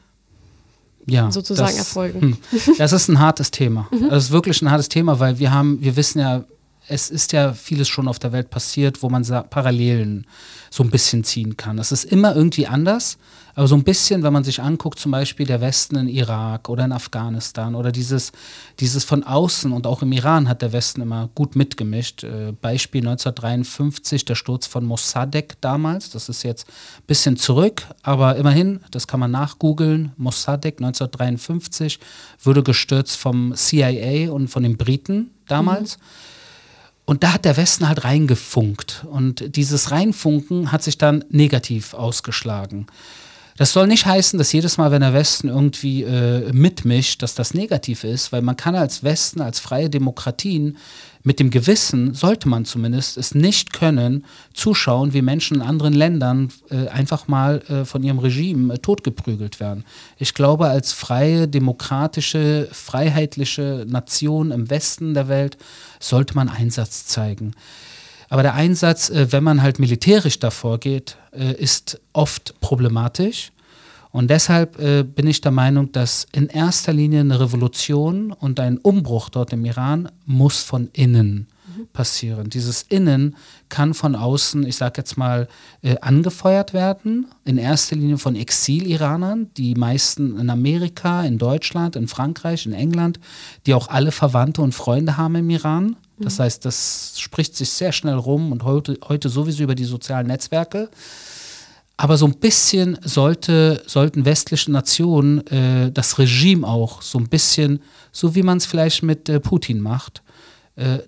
ja, 1.06 1.32
sozusagen 1.32 1.78
das, 1.78 1.78
erfolgen? 1.78 2.22
Hm, 2.22 2.38
das 2.78 2.92
ist 2.92 3.08
ein 3.08 3.20
hartes 3.20 3.52
Thema. 3.52 3.88
Mhm. 4.02 4.10
Das 4.10 4.26
ist 4.26 4.32
wirklich 4.32 4.62
ein 4.62 4.72
hartes 4.72 4.90
Thema, 4.90 5.20
weil 5.20 5.38
wir 5.38 5.52
haben, 5.52 5.82
wir 5.82 5.96
wissen 5.96 6.20
ja, 6.20 6.44
es 6.92 7.10
ist 7.10 7.32
ja 7.32 7.54
vieles 7.54 7.88
schon 7.88 8.10
auf 8.10 8.20
der 8.20 8.34
Welt 8.34 8.50
passiert, 8.50 9.02
wo 9.02 9.10
man 9.10 9.24
Parallelen 9.50 10.28
so 10.70 10.84
ein 10.84 10.90
bisschen 10.90 11.24
ziehen 11.24 11.56
kann. 11.56 11.80
Es 11.80 11.94
ist 11.94 12.04
immer 12.04 12.36
irgendwie 12.36 12.68
anders, 12.68 13.18
aber 13.56 13.68
so 13.68 13.76
ein 13.76 13.84
bisschen, 13.84 14.24
wenn 14.24 14.34
man 14.34 14.44
sich 14.44 14.62
anguckt, 14.62 15.00
zum 15.00 15.12
Beispiel 15.12 15.46
der 15.46 15.62
Westen 15.62 15.96
in 15.96 16.10
Irak 16.10 16.68
oder 16.68 16.84
in 16.84 16.92
Afghanistan 16.92 17.76
oder 17.76 17.94
dieses, 17.94 18.34
dieses 18.80 19.06
von 19.06 19.24
außen 19.24 19.72
und 19.72 19.88
auch 19.88 20.02
im 20.02 20.12
Iran 20.12 20.50
hat 20.50 20.62
der 20.62 20.74
Westen 20.74 21.02
immer 21.02 21.30
gut 21.34 21.56
mitgemischt. 21.56 22.26
Äh, 22.26 22.54
Beispiel 22.60 23.02
1953, 23.02 24.26
der 24.26 24.36
Sturz 24.36 24.68
von 24.68 24.86
Mossadegh 24.86 25.56
damals, 25.62 26.10
das 26.10 26.28
ist 26.28 26.44
jetzt 26.44 26.68
ein 26.68 27.08
bisschen 27.08 27.38
zurück, 27.38 27.84
aber 28.04 28.36
immerhin, 28.36 28.82
das 28.92 29.08
kann 29.08 29.22
man 29.22 29.32
nachgoogeln. 29.32 30.12
Mossadegh 30.18 30.78
1953 30.78 32.00
wurde 32.44 32.64
gestürzt 32.64 33.16
vom 33.16 33.54
CIA 33.56 34.32
und 34.32 34.50
von 34.50 34.64
den 34.64 34.76
Briten 34.76 35.32
damals. 35.48 35.98
Mhm 35.98 36.31
und 37.12 37.24
da 37.24 37.34
hat 37.34 37.44
der 37.44 37.58
Westen 37.58 37.90
halt 37.90 38.06
reingefunkt. 38.06 39.06
Und 39.12 39.58
dieses 39.58 39.92
Reinfunken 39.92 40.72
hat 40.72 40.82
sich 40.82 40.98
dann 40.98 41.26
negativ 41.28 41.94
ausgeschlagen. 41.94 42.88
Das 43.58 43.74
soll 43.74 43.88
nicht 43.88 44.06
heißen, 44.06 44.38
dass 44.38 44.54
jedes 44.54 44.78
Mal, 44.78 44.92
wenn 44.92 45.02
der 45.02 45.14
Westen 45.14 45.50
irgendwie 45.50 46.04
äh, 46.04 46.52
mitmischt, 46.54 47.22
dass 47.22 47.36
das 47.36 47.54
negativ 47.54 48.04
ist, 48.04 48.32
weil 48.32 48.42
man 48.42 48.58
kann 48.58 48.76
als 48.76 49.04
Westen, 49.04 49.42
als 49.42 49.60
freie 49.60 49.90
Demokratien 49.90 50.78
mit 51.24 51.40
dem 51.40 51.52
Gewissen, 51.52 52.14
sollte 52.14 52.48
man 52.50 52.66
zumindest 52.66 53.18
es 53.18 53.36
nicht 53.36 53.74
können, 53.74 54.26
zuschauen, 54.54 55.14
wie 55.14 55.22
Menschen 55.22 55.58
in 55.58 55.62
anderen 55.62 55.94
Ländern 55.94 56.50
äh, 56.70 56.88
einfach 56.88 57.28
mal 57.28 57.62
äh, 57.68 57.86
von 57.86 58.04
ihrem 58.04 58.20
Regime 58.20 58.74
äh, 58.74 58.78
totgeprügelt 58.80 59.60
werden. 59.60 59.86
Ich 60.18 60.34
glaube, 60.34 60.68
als 60.68 60.94
freie, 60.94 61.48
demokratische, 61.48 62.68
freiheitliche 62.72 63.86
Nation 63.88 64.52
im 64.52 64.70
Westen 64.70 65.14
der 65.14 65.28
Welt 65.28 65.58
sollte 66.00 66.36
man 66.36 66.50
Einsatz 66.50 67.06
zeigen. 67.06 67.54
Aber 68.32 68.44
der 68.44 68.54
Einsatz, 68.54 69.10
äh, 69.10 69.34
wenn 69.34 69.44
man 69.44 69.62
halt 69.62 69.78
militärisch 69.78 70.40
davor 70.40 70.80
geht, 70.80 71.18
äh, 71.34 71.54
ist 71.54 72.00
oft 72.14 72.56
problematisch. 72.62 73.52
Und 74.12 74.30
deshalb 74.30 74.80
äh, 74.80 75.04
bin 75.04 75.28
ich 75.28 75.42
der 75.42 75.52
Meinung, 75.52 75.92
dass 75.92 76.28
in 76.32 76.48
erster 76.48 76.94
Linie 76.94 77.20
eine 77.20 77.42
Revolution 77.42 78.32
und 78.32 78.62
ein 78.62 78.78
Umbruch 78.78 79.28
dort 79.28 79.52
im 79.52 79.66
Iran 79.66 80.10
muss 80.26 80.64
von 80.64 80.90
innen 80.94 81.48
passieren. 81.94 82.50
Dieses 82.50 82.84
Innen 82.84 83.36
kann 83.70 83.94
von 83.94 84.16
außen, 84.16 84.66
ich 84.66 84.76
sage 84.76 84.96
jetzt 84.98 85.18
mal, 85.18 85.48
äh, 85.82 85.98
angefeuert 86.00 86.74
werden. 86.74 87.28
In 87.46 87.58
erster 87.58 87.96
Linie 87.96 88.18
von 88.18 88.36
Exil-Iranern, 88.36 89.50
die 89.56 89.76
meisten 89.76 90.38
in 90.40 90.50
Amerika, 90.50 91.24
in 91.24 91.38
Deutschland, 91.38 91.96
in 91.96 92.08
Frankreich, 92.08 92.66
in 92.66 92.74
England, 92.74 93.20
die 93.66 93.74
auch 93.74 93.88
alle 93.88 94.12
Verwandte 94.12 94.62
und 94.62 94.74
Freunde 94.74 95.18
haben 95.18 95.36
im 95.36 95.50
Iran. 95.50 95.96
Das 96.20 96.38
mhm. 96.38 96.44
heißt, 96.44 96.66
das 96.66 97.14
spricht 97.18 97.56
sich 97.56 97.70
sehr 97.70 97.92
schnell 97.92 98.16
rum 98.16 98.52
und 98.52 98.64
heute, 98.64 98.98
heute 99.08 99.30
sowieso 99.30 99.64
über 99.64 99.76
die 99.76 99.86
sozialen 99.86 100.28
Netzwerke. 100.28 100.90
Aber 102.02 102.18
so 102.18 102.26
ein 102.26 102.34
bisschen 102.34 102.98
sollte, 103.04 103.84
sollten 103.86 104.26
westliche 104.26 104.72
Nationen 104.72 105.46
äh, 105.48 105.92
das 105.92 106.18
Regime 106.18 106.68
auch 106.68 107.04
so 107.04 107.20
ein 107.20 107.30
bisschen, 107.30 107.80
so 108.12 108.34
wie 108.34 108.42
man 108.42 108.58
es 108.58 108.66
vielleicht 108.66 109.04
mit 109.04 109.30
äh, 109.30 109.40
Putin 109.40 109.82
macht, 109.82 110.24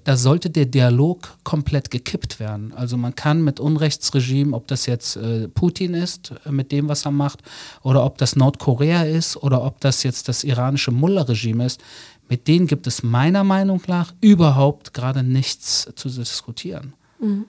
da 0.03 0.17
sollte 0.17 0.49
der 0.49 0.65
Dialog 0.65 1.37
komplett 1.43 1.89
gekippt 1.89 2.39
werden. 2.39 2.73
Also 2.73 2.97
man 2.97 3.15
kann 3.15 3.43
mit 3.43 3.59
Unrechtsregime, 3.59 4.55
ob 4.55 4.67
das 4.67 4.85
jetzt 4.87 5.15
äh, 5.15 5.47
Putin 5.47 5.93
ist, 5.93 6.33
äh, 6.45 6.51
mit 6.51 6.71
dem, 6.71 6.89
was 6.89 7.05
er 7.05 7.11
macht, 7.11 7.39
oder 7.81 8.03
ob 8.03 8.17
das 8.17 8.35
Nordkorea 8.35 9.03
ist, 9.03 9.37
oder 9.37 9.63
ob 9.63 9.79
das 9.79 10.03
jetzt 10.03 10.27
das 10.27 10.43
iranische 10.43 10.91
Mullah-Regime 10.91 11.65
ist, 11.65 11.81
mit 12.27 12.47
denen 12.47 12.67
gibt 12.67 12.87
es 12.87 13.03
meiner 13.03 13.43
Meinung 13.43 13.81
nach 13.87 14.13
überhaupt 14.19 14.93
gerade 14.93 15.23
nichts 15.23 15.89
zu 15.95 16.09
diskutieren. 16.09 16.93
Mhm. 17.19 17.45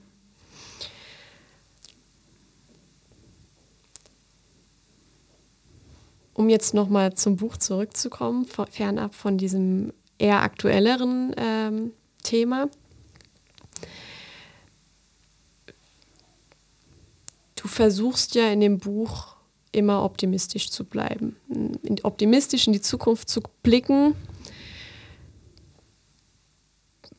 Um 6.33 6.49
jetzt 6.49 6.73
nochmal 6.73 7.13
zum 7.13 7.37
Buch 7.37 7.57
zurückzukommen, 7.57 8.45
fernab 8.69 9.15
von 9.15 9.37
diesem 9.37 9.93
eher 10.17 10.41
aktuelleren 10.41 11.33
ähm, 11.37 11.91
Thema. 12.25 12.69
Du 17.55 17.67
versuchst 17.67 18.35
ja 18.35 18.51
in 18.51 18.59
dem 18.59 18.77
Buch 18.77 19.35
immer 19.71 20.03
optimistisch 20.03 20.69
zu 20.69 20.85
bleiben, 20.85 21.35
optimistisch 22.03 22.67
in 22.67 22.73
die 22.73 22.81
Zukunft 22.81 23.29
zu 23.29 23.41
blicken 23.63 24.15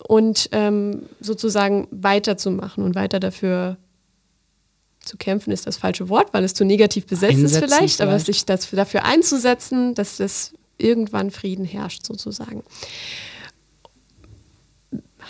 und 0.06 0.48
ähm, 0.52 1.02
sozusagen 1.20 1.88
weiterzumachen 1.90 2.84
und 2.84 2.94
weiter 2.94 3.20
dafür 3.20 3.76
zu 5.00 5.16
kämpfen 5.16 5.52
ist 5.52 5.66
das 5.66 5.76
falsche 5.76 6.08
Wort, 6.08 6.34
weil 6.34 6.44
es 6.44 6.54
zu 6.54 6.64
negativ 6.64 7.06
besetzt 7.06 7.34
Einsetzen 7.34 7.46
ist 7.46 7.58
vielleicht, 7.58 7.96
vielleicht, 7.96 8.00
aber 8.00 8.18
sich 8.18 8.44
das, 8.44 8.70
dafür 8.70 9.04
einzusetzen, 9.04 9.94
dass 9.94 10.16
das 10.16 10.52
irgendwann 10.78 11.30
Frieden 11.30 11.64
herrscht 11.64 12.04
sozusagen. 12.04 12.62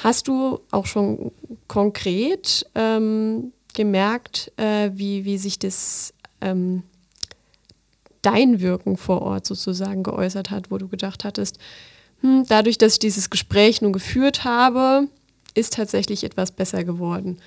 Hast 0.02 0.28
du 0.28 0.60
auch 0.70 0.86
schon 0.86 1.32
konkret 1.68 2.66
ähm, 2.74 3.52
gemerkt, 3.74 4.52
äh, 4.56 4.90
wie, 4.92 5.24
wie 5.24 5.38
sich 5.38 5.58
das 5.58 6.12
ähm, 6.40 6.82
dein 8.22 8.60
Wirken 8.60 8.96
vor 8.96 9.22
Ort 9.22 9.46
sozusagen 9.46 10.02
geäußert 10.02 10.50
hat, 10.50 10.70
wo 10.70 10.78
du 10.78 10.88
gedacht 10.88 11.24
hattest, 11.24 11.58
hm, 12.20 12.44
dadurch, 12.48 12.78
dass 12.78 12.94
ich 12.94 12.98
dieses 12.98 13.30
Gespräch 13.30 13.82
nun 13.82 13.92
geführt 13.92 14.44
habe, 14.44 15.08
ist 15.54 15.74
tatsächlich 15.74 16.24
etwas 16.24 16.52
besser 16.52 16.84
geworden. 16.84 17.38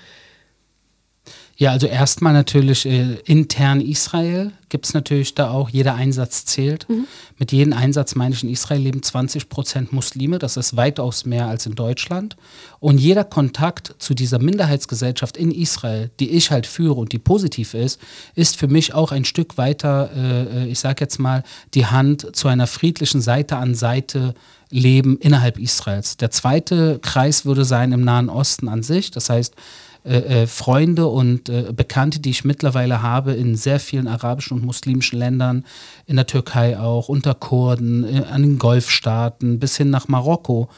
Ja, 1.60 1.72
also 1.72 1.86
erstmal 1.86 2.32
natürlich 2.32 2.86
äh, 2.86 3.18
intern 3.26 3.82
Israel 3.82 4.52
gibt 4.70 4.86
es 4.86 4.94
natürlich 4.94 5.34
da 5.34 5.50
auch, 5.50 5.68
jeder 5.68 5.94
Einsatz 5.94 6.46
zählt. 6.46 6.88
Mhm. 6.88 7.06
Mit 7.36 7.52
jedem 7.52 7.74
Einsatz 7.74 8.14
meine 8.14 8.34
ich, 8.34 8.42
in 8.42 8.48
Israel 8.48 8.80
leben 8.80 9.02
20 9.02 9.50
Prozent 9.50 9.92
Muslime, 9.92 10.38
das 10.38 10.56
ist 10.56 10.78
weitaus 10.78 11.26
mehr 11.26 11.48
als 11.48 11.66
in 11.66 11.74
Deutschland. 11.74 12.38
Und 12.78 12.96
jeder 12.96 13.24
Kontakt 13.24 13.94
zu 13.98 14.14
dieser 14.14 14.38
Minderheitsgesellschaft 14.38 15.36
in 15.36 15.50
Israel, 15.50 16.10
die 16.18 16.30
ich 16.30 16.50
halt 16.50 16.66
führe 16.66 16.94
und 16.94 17.12
die 17.12 17.18
positiv 17.18 17.74
ist, 17.74 18.00
ist 18.34 18.56
für 18.56 18.68
mich 18.68 18.94
auch 18.94 19.12
ein 19.12 19.26
Stück 19.26 19.58
weiter, 19.58 20.08
äh, 20.16 20.66
ich 20.66 20.78
sage 20.78 21.04
jetzt 21.04 21.18
mal, 21.18 21.42
die 21.74 21.84
Hand 21.84 22.34
zu 22.34 22.48
einer 22.48 22.68
friedlichen 22.68 23.20
Seite 23.20 23.58
an 23.58 23.74
Seite 23.74 24.34
leben 24.70 25.18
innerhalb 25.18 25.58
Israels. 25.58 26.16
Der 26.16 26.30
zweite 26.30 27.00
Kreis 27.00 27.44
würde 27.44 27.66
sein 27.66 27.92
im 27.92 28.02
Nahen 28.02 28.30
Osten 28.30 28.66
an 28.68 28.82
sich, 28.82 29.10
das 29.10 29.28
heißt, 29.28 29.54
äh, 30.02 30.42
äh, 30.42 30.46
Freunde 30.46 31.08
und 31.08 31.50
äh, 31.50 31.74
Bekannte, 31.76 32.20
die 32.20 32.30
ich 32.30 32.42
mittlerweile 32.44 33.02
habe 33.02 33.32
in 33.32 33.54
sehr 33.54 33.78
vielen 33.78 34.08
arabischen 34.08 34.56
und 34.56 34.64
muslimischen 34.64 35.18
Ländern, 35.18 35.66
in 36.06 36.16
der 36.16 36.26
Türkei 36.26 36.78
auch, 36.78 37.10
unter 37.10 37.34
Kurden, 37.34 38.04
äh, 38.04 38.24
an 38.30 38.40
den 38.40 38.58
Golfstaaten 38.58 39.58
bis 39.58 39.76
hin 39.76 39.90
nach 39.90 40.08
Marokko 40.08 40.70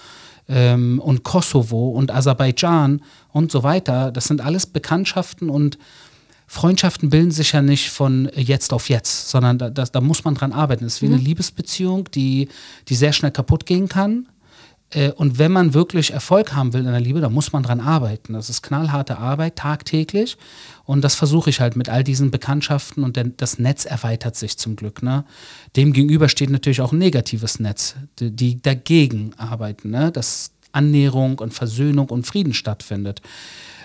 ähm, 0.49 0.99
und 0.99 1.23
Kosovo 1.23 1.91
und 1.91 2.11
Aserbaidschan 2.11 3.01
und 3.33 3.53
so 3.53 3.63
weiter. 3.63 4.11
Das 4.11 4.25
sind 4.25 4.41
alles 4.41 4.67
Bekanntschaften 4.67 5.51
und 5.51 5.79
Freundschaften 6.49 7.09
bilden 7.09 7.31
sich 7.31 7.53
ja 7.53 7.63
nicht 7.63 7.91
von 7.91 8.29
jetzt 8.35 8.73
auf 8.73 8.89
jetzt, 8.89 9.31
sondern 9.31 9.57
da, 9.57 9.71
da, 9.71 9.85
da 9.85 10.01
muss 10.01 10.25
man 10.25 10.35
dran 10.35 10.53
arbeiten. 10.53 10.85
Es 10.85 10.95
ist 10.95 11.03
wie 11.03 11.07
mhm. 11.07 11.15
eine 11.15 11.23
Liebesbeziehung, 11.23 12.11
die, 12.11 12.49
die 12.89 12.97
sehr 12.97 13.13
schnell 13.13 13.31
kaputt 13.31 13.67
gehen 13.67 13.89
kann 13.89 14.27
und 15.17 15.39
wenn 15.39 15.53
man 15.53 15.75
wirklich 15.75 16.13
Erfolg 16.13 16.55
haben 16.55 16.73
will 16.73 16.81
in 16.81 16.91
der 16.91 17.01
Liebe, 17.01 17.21
dann 17.21 17.33
muss 17.33 17.53
man 17.53 17.63
dran 17.63 17.81
arbeiten. 17.81 18.35
Das 18.35 18.51
ist 18.51 18.63
knallharte 18.63 19.19
Arbeit, 19.19 19.57
tagtäglich. 19.57 20.37
Und 20.85 21.03
das 21.03 21.15
versuche 21.15 21.51
ich 21.51 21.61
halt 21.61 21.77
mit 21.77 21.89
all 21.89 22.05
diesen 22.05 22.31
Bekanntschaften 22.31 23.05
und 23.05 23.19
das 23.39 23.59
Netz 23.59 23.85
erweitert 23.85 24.37
sich 24.37 24.59
zum 24.59 24.77
Glück. 24.77 25.03
Ne? 25.03 25.25
Dem 25.77 25.93
gegenüber 25.93 26.29
steht 26.29 26.51
natürlich 26.51 26.81
auch 26.81 26.93
ein 26.93 26.99
negatives 26.99 27.61
Netz, 27.61 27.95
die, 28.19 28.61
dagegen 28.61 29.33
arbeiten, 29.37 29.91
ne? 29.91 30.13
dass 30.13 30.53
Annäherung 30.73 31.39
und 31.39 31.55
Versöhnung 31.55 32.09
und 32.09 32.27
Frieden 32.27 32.55
stattfindet. 32.55 33.23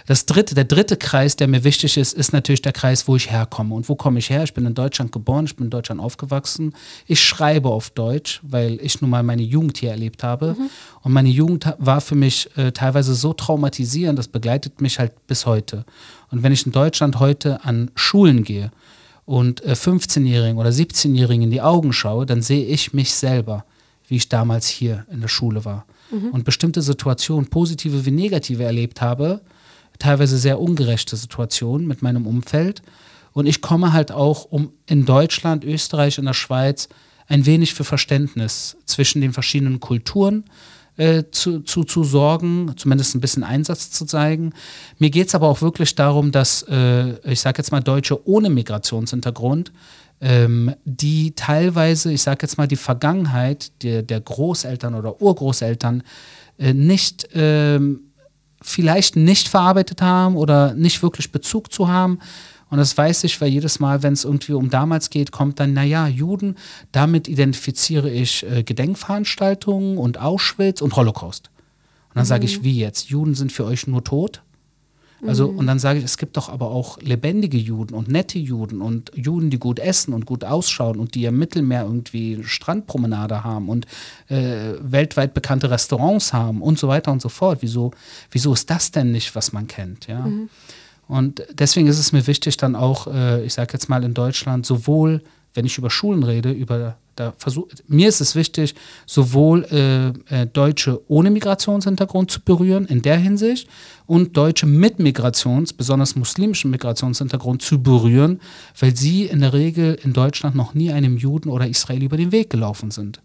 Das 0.08 0.26
dritte, 0.26 0.56
der 0.56 0.64
dritte 0.64 0.96
Kreis, 0.96 1.36
der 1.36 1.50
mir 1.50 1.66
wichtig 1.66 1.98
ist, 1.98 2.14
ist 2.14 2.32
natürlich 2.32 2.62
der 2.62 2.72
Kreis, 2.72 3.10
wo 3.10 3.18
ich 3.18 3.30
herkomme. 3.30 3.76
Und 3.76 3.90
wo 3.90 3.96
komme 3.96 4.20
ich 4.20 4.30
her? 4.30 4.42
Ich 4.44 4.54
bin 4.54 4.66
in 4.66 4.74
Deutschland 4.74 5.12
geboren, 5.12 5.46
ich 5.46 5.58
bin 5.58 5.66
in 5.66 5.70
Deutschland 5.70 6.00
aufgewachsen. 6.00 6.74
Ich 7.08 7.22
schreibe 7.22 7.68
auf 7.68 7.90
Deutsch, 7.90 8.40
weil 8.42 8.80
ich 8.82 9.02
nun 9.02 9.10
mal 9.10 9.22
meine 9.22 9.42
Jugend 9.42 9.78
hier 9.78 9.92
erlebt 9.92 10.24
habe. 10.24 10.56
Mhm. 10.58 10.70
Und 11.02 11.12
meine 11.12 11.28
Jugend 11.28 11.74
war 11.78 12.00
für 12.00 12.16
mich 12.16 12.50
äh, 12.56 12.72
teilweise 12.72 13.16
so 13.16 13.34
traumatisierend, 13.34 14.18
das 14.18 14.30
begleitet 14.30 14.80
mich 14.80 14.98
halt 14.98 15.28
bis 15.28 15.46
heute. 15.46 15.84
Und 16.32 16.42
wenn 16.42 16.54
ich 16.54 16.66
in 16.66 16.72
Deutschland 16.72 17.20
heute 17.20 17.66
an 17.66 17.92
Schulen 17.94 18.46
gehe 18.46 18.72
und 19.26 19.62
äh, 19.66 19.74
15-Jährigen 19.74 20.58
oder 20.58 20.70
17-Jährigen 20.70 21.44
in 21.44 21.52
die 21.52 21.62
Augen 21.62 21.92
schaue, 21.92 22.26
dann 22.26 22.42
sehe 22.42 22.66
ich 22.66 22.94
mich 22.94 23.14
selber, 23.14 23.66
wie 24.08 24.16
ich 24.16 24.30
damals 24.30 24.70
hier 24.70 25.06
in 25.12 25.20
der 25.20 25.28
Schule 25.28 25.66
war. 25.66 25.86
Mhm. 26.12 26.30
Und 26.30 26.46
bestimmte 26.46 26.82
Situationen, 26.82 27.50
positive 27.50 28.06
wie 28.06 28.12
negative, 28.12 28.64
erlebt 28.64 29.02
habe, 29.02 29.42
teilweise 30.00 30.38
sehr 30.38 30.60
ungerechte 30.60 31.16
Situationen 31.16 31.88
mit 31.88 32.02
meinem 32.02 32.28
Umfeld. 32.28 32.82
Und 33.34 33.46
ich 33.46 33.62
komme 33.62 33.94
halt 33.94 34.12
auch, 34.12 34.46
um 34.46 34.72
in 34.86 35.06
Deutschland, 35.06 35.64
Österreich 35.64 36.20
und 36.20 36.26
der 36.26 36.34
Schweiz 36.34 36.90
ein 37.28 37.46
wenig 37.46 37.74
für 37.74 37.84
Verständnis 37.84 38.78
zwischen 38.86 39.22
den 39.22 39.34
verschiedenen 39.34 39.80
Kulturen 39.80 40.46
äh, 40.98 41.26
zu, 41.32 41.60
zu, 41.60 41.84
zu 41.84 42.04
sorgen, 42.04 42.74
zumindest 42.78 43.16
ein 43.16 43.22
bisschen 43.22 43.44
Einsatz 43.44 43.92
zu 43.92 44.06
zeigen. 44.06 44.54
Mir 44.98 45.10
geht 45.10 45.28
es 45.28 45.36
aber 45.36 45.48
auch 45.48 45.62
wirklich 45.62 45.94
darum, 45.96 46.32
dass, 46.32 46.64
äh, 46.64 47.32
ich 47.32 47.40
sage 47.40 47.60
jetzt 47.60 47.72
mal, 47.72 47.82
Deutsche 47.82 48.28
ohne 48.28 48.50
Migrationshintergrund, 48.50 49.72
ähm, 50.20 50.74
die 50.86 51.36
teilweise, 51.36 52.12
ich 52.12 52.22
sage 52.22 52.40
jetzt 52.42 52.58
mal, 52.58 52.68
die 52.68 52.76
Vergangenheit 52.76 53.84
der, 53.84 54.02
der 54.02 54.20
Großeltern 54.20 54.96
oder 54.96 55.22
Urgroßeltern 55.22 56.04
äh, 56.58 56.74
nicht 56.74 57.30
ähm, 57.34 58.02
vielleicht 58.62 59.16
nicht 59.16 59.48
verarbeitet 59.48 60.02
haben 60.02 60.36
oder 60.36 60.74
nicht 60.74 61.04
wirklich 61.04 61.32
Bezug 61.32 61.72
zu 61.72 61.88
haben. 61.88 62.20
Und 62.70 62.80
das 62.80 62.98
weiß 62.98 63.24
ich, 63.24 63.40
weil 63.40 63.50
jedes 63.50 63.80
Mal, 63.80 64.04
wenn 64.04 64.14
es 64.14 64.26
irgendwie 64.26 64.54
um 64.54 64.70
damals 64.70 65.10
geht, 65.10 65.32
kommt 65.32 65.60
dann, 65.60 65.74
naja, 65.74 66.08
Juden, 66.08 66.56
damit 66.92 67.28
identifiziere 67.28 68.10
ich 68.10 68.46
äh, 68.50 68.64
Gedenkveranstaltungen 68.64 69.98
und 69.98 70.20
Auschwitz 70.20 70.82
und 70.82 70.96
Holocaust. 70.96 71.50
Und 72.10 72.16
dann 72.16 72.24
mhm. 72.24 72.28
sage 72.28 72.46
ich, 72.46 72.64
wie 72.64 72.78
jetzt? 72.78 73.10
Juden 73.10 73.36
sind 73.36 73.52
für 73.52 73.66
euch 73.66 73.88
nur 73.88 74.04
tot? 74.04 74.42
Also, 75.26 75.52
mhm. 75.52 75.60
und 75.60 75.68
dann 75.68 75.80
sage 75.80 76.00
ich, 76.00 76.06
es 76.06 76.18
gibt 76.18 76.38
doch 76.38 76.50
aber 76.50 76.68
auch 76.68 77.00
lebendige 77.02 77.58
Juden 77.58 77.96
und 77.96 78.08
nette 78.08 78.38
Juden 78.38 78.82
und 78.82 79.12
Juden, 79.16 79.50
die 79.50 79.58
gut 79.58 79.80
essen 79.80 80.14
und 80.14 80.26
gut 80.26 80.44
ausschauen 80.44 81.00
und 81.00 81.16
die 81.16 81.26
im 81.26 81.40
Mittelmeer 81.40 81.84
irgendwie 81.84 82.44
Strandpromenade 82.44 83.44
haben 83.44 83.70
und 83.70 83.88
äh, 84.28 84.74
weltweit 84.80 85.34
bekannte 85.34 85.72
Restaurants 85.72 86.34
haben 86.34 86.62
und 86.62 86.78
so 86.78 86.88
weiter 86.88 87.12
und 87.12 87.22
so 87.22 87.30
fort. 87.30 87.60
Wieso, 87.62 87.92
wieso 88.32 88.54
ist 88.54 88.70
das 88.70 88.92
denn 88.92 89.12
nicht, 89.12 89.36
was 89.36 89.54
man 89.54 89.68
kennt? 89.68 90.08
Ja? 90.08 90.22
Mhm. 90.22 90.50
Und 91.08 91.44
deswegen 91.52 91.88
ist 91.88 92.00
es 92.00 92.12
mir 92.12 92.28
wichtig, 92.28 92.58
dann 92.58 92.76
auch, 92.76 93.08
äh, 93.08 93.44
ich 93.46 93.54
sage 93.54 93.74
jetzt 93.74 93.90
mal 93.90 94.04
in 94.04 94.14
Deutschland, 94.14 94.66
sowohl 94.66 95.22
wenn 95.58 95.66
ich 95.66 95.80
über 95.80 95.90
Schulen 95.90 96.22
rede, 96.22 96.52
über 96.52 96.98
da 97.16 97.34
versuch, 97.36 97.66
mir 97.88 98.10
ist 98.10 98.22
es 98.22 98.36
wichtig, 98.36 98.76
sowohl 99.08 99.64
äh, 99.72 100.42
äh, 100.42 100.46
Deutsche 100.46 101.02
ohne 101.08 101.32
Migrationshintergrund 101.32 102.30
zu 102.30 102.42
berühren 102.42 102.86
in 102.86 103.02
der 103.02 103.18
Hinsicht 103.18 103.68
und 104.06 104.38
Deutsche 104.38 104.68
mit 104.68 105.00
Migrations-, 105.00 105.74
besonders 105.74 106.16
muslimischen 106.16 106.70
Migrationshintergrund 106.70 107.64
zu 107.64 107.82
berühren, 107.82 108.40
weil 108.80 108.96
sie 108.96 109.24
in 109.26 109.40
der 109.40 109.54
Regel 109.54 109.98
in 110.04 110.14
Deutschland 110.14 110.56
noch 110.56 110.76
nie 110.76 110.92
einem 110.92 111.18
Juden 111.18 111.50
oder 111.50 111.68
Israel 111.68 112.04
über 112.04 112.18
den 112.18 112.32
Weg 112.32 112.52
gelaufen 112.52 112.92
sind. 112.92 113.20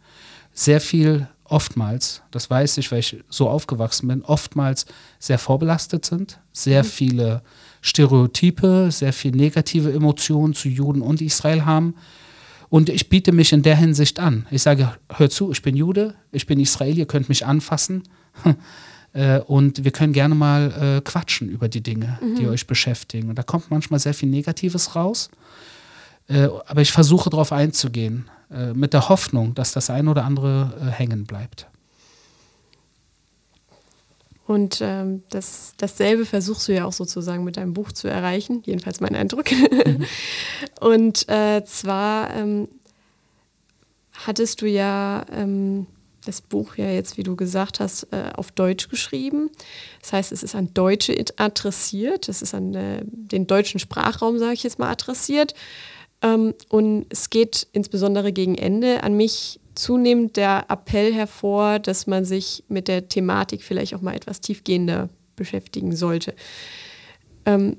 Sehr 0.55 0.81
viel, 0.81 1.29
oftmals, 1.45 2.23
das 2.31 2.49
weiß 2.49 2.79
ich, 2.79 2.91
weil 2.91 3.01
ich 3.01 3.19
so 3.29 3.51
aufgewachsen 3.51 4.09
bin, 4.09 4.23
oftmals 4.23 4.87
sehr 5.19 5.39
vorbelastet 5.39 6.07
sind, 6.07 6.41
sehr 6.55 6.83
mhm. 6.83 6.89
viele 6.89 7.43
Stereotype, 7.83 8.91
sehr 8.91 9.13
viel 9.13 9.33
negative 9.33 9.93
Emotionen 9.93 10.55
zu 10.55 10.71
Juden 10.71 11.03
und 11.03 11.21
Israel 11.21 11.67
haben 11.67 11.95
und 12.73 12.89
ich 12.89 13.11
biete 13.11 13.33
mich 13.33 13.53
in 13.53 13.61
der 13.61 13.77
Hinsicht 13.77 14.19
an. 14.19 14.47
Ich 14.51 14.63
sage, 14.63 14.95
hör 15.11 15.29
zu, 15.29 15.53
ich 15.53 15.61
bin 15.61 15.77
Jude, 15.77 16.15
ich 16.31 16.47
bin 16.47 16.59
Israel, 16.59 16.97
ihr 16.97 17.05
könnt 17.05 17.29
mich 17.29 17.45
anfassen. 17.47 18.05
Äh, 19.15 19.41
und 19.41 19.85
wir 19.85 19.91
können 19.91 20.15
gerne 20.15 20.35
mal 20.35 20.73
äh, 20.97 21.01
quatschen 21.03 21.51
über 21.51 21.69
die 21.69 21.83
Dinge, 21.83 22.19
mhm. 22.23 22.37
die 22.37 22.49
euch 22.49 22.67
beschäftigen. 22.67 23.29
Und 23.29 23.39
da 23.39 23.43
kommt 23.43 23.71
manchmal 23.71 24.01
sehr 24.01 24.15
viel 24.15 24.31
Negatives 24.31 24.97
raus. 24.97 25.29
Äh, 26.29 26.49
aber 26.67 26.81
ich 26.81 26.93
versuche 26.93 27.29
darauf 27.29 27.53
einzugehen, 27.53 28.31
äh, 28.51 28.73
mit 28.73 28.95
der 28.95 29.11
Hoffnung, 29.11 29.55
dass 29.55 29.73
das 29.73 29.91
ein 29.91 30.09
oder 30.09 30.25
andere 30.25 30.73
äh, 30.81 30.91
hängen 30.91 31.27
bleibt. 31.27 31.67
Und 34.47 34.81
ähm, 34.83 35.23
das, 35.31 35.75
dasselbe 35.77 36.27
versuchst 36.27 36.69
du 36.69 36.75
ja 36.75 36.85
auch 36.85 36.93
sozusagen 36.93 37.45
mit 37.45 37.57
deinem 37.57 37.75
Buch 37.75 37.93
zu 37.93 38.09
erreichen, 38.09 38.63
jedenfalls 38.67 39.01
mein 39.01 39.15
Eindruck. 39.15 39.51
Mhm. 39.53 40.05
Und 40.81 41.29
äh, 41.29 41.65
zwar 41.65 42.35
ähm, 42.35 42.69
hattest 44.13 44.61
du 44.61 44.67
ja 44.67 45.25
ähm, 45.33 45.87
das 46.25 46.41
Buch 46.41 46.77
ja 46.77 46.91
jetzt, 46.91 47.17
wie 47.17 47.23
du 47.23 47.37
gesagt 47.37 47.81
hast, 47.81 48.09
äh, 48.13 48.31
auf 48.35 48.53
Deutsch 48.53 48.89
geschrieben. 48.89 49.51
Das 50.01 50.13
heißt, 50.13 50.33
es 50.33 50.43
ist 50.43 50.55
an 50.55 50.73
Deutsche 50.75 51.15
adressiert, 51.37 52.29
es 52.29 52.43
ist 52.43 52.55
an 52.55 52.75
äh, 52.75 53.03
den 53.05 53.47
deutschen 53.47 53.81
Sprachraum, 53.81 54.39
sage 54.39 54.55
ich 54.55 54.63
jetzt 54.63 54.79
mal, 54.79 54.91
adressiert. 54.91 55.55
Ähm, 56.21 56.55
und 56.69 57.07
es 57.11 57.31
geht 57.31 57.67
insbesondere 57.73 58.33
gegen 58.33 58.57
Ende 58.57 59.03
an 59.03 59.17
mich 59.17 59.61
zunehmend 59.75 60.37
der 60.37 60.67
Appell 60.69 61.13
hervor, 61.13 61.79
dass 61.79 62.07
man 62.07 62.25
sich 62.25 62.65
mit 62.69 62.89
der 62.89 63.09
Thematik 63.09 63.63
vielleicht 63.63 63.95
auch 63.95 64.01
mal 64.01 64.15
etwas 64.15 64.41
tiefgehender 64.41 65.09
beschäftigen 65.37 65.95
sollte. 65.95 66.35
Ähm, 67.47 67.77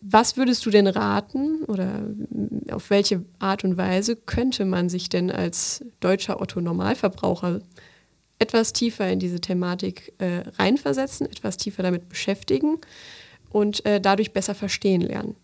was 0.00 0.36
würdest 0.36 0.66
du 0.66 0.70
denn 0.70 0.88
raten 0.88 1.62
oder 1.64 2.02
auf 2.72 2.90
welche 2.90 3.24
Art 3.38 3.62
und 3.62 3.76
Weise 3.76 4.16
könnte 4.16 4.64
man 4.64 4.88
sich 4.88 5.08
denn 5.08 5.30
als 5.30 5.84
deutscher 6.00 6.40
Otto 6.40 6.60
Normalverbraucher 6.60 7.60
etwas 8.38 8.72
tiefer 8.72 9.08
in 9.08 9.18
diese 9.18 9.40
Thematik 9.40 10.12
äh, 10.18 10.42
reinversetzen, 10.58 11.26
etwas 11.26 11.56
tiefer 11.56 11.82
damit 11.82 12.08
beschäftigen 12.08 12.78
und 13.50 13.84
äh, 13.86 14.00
dadurch 14.00 14.32
besser 14.32 14.54
verstehen 14.54 15.00
lernen? 15.00 15.36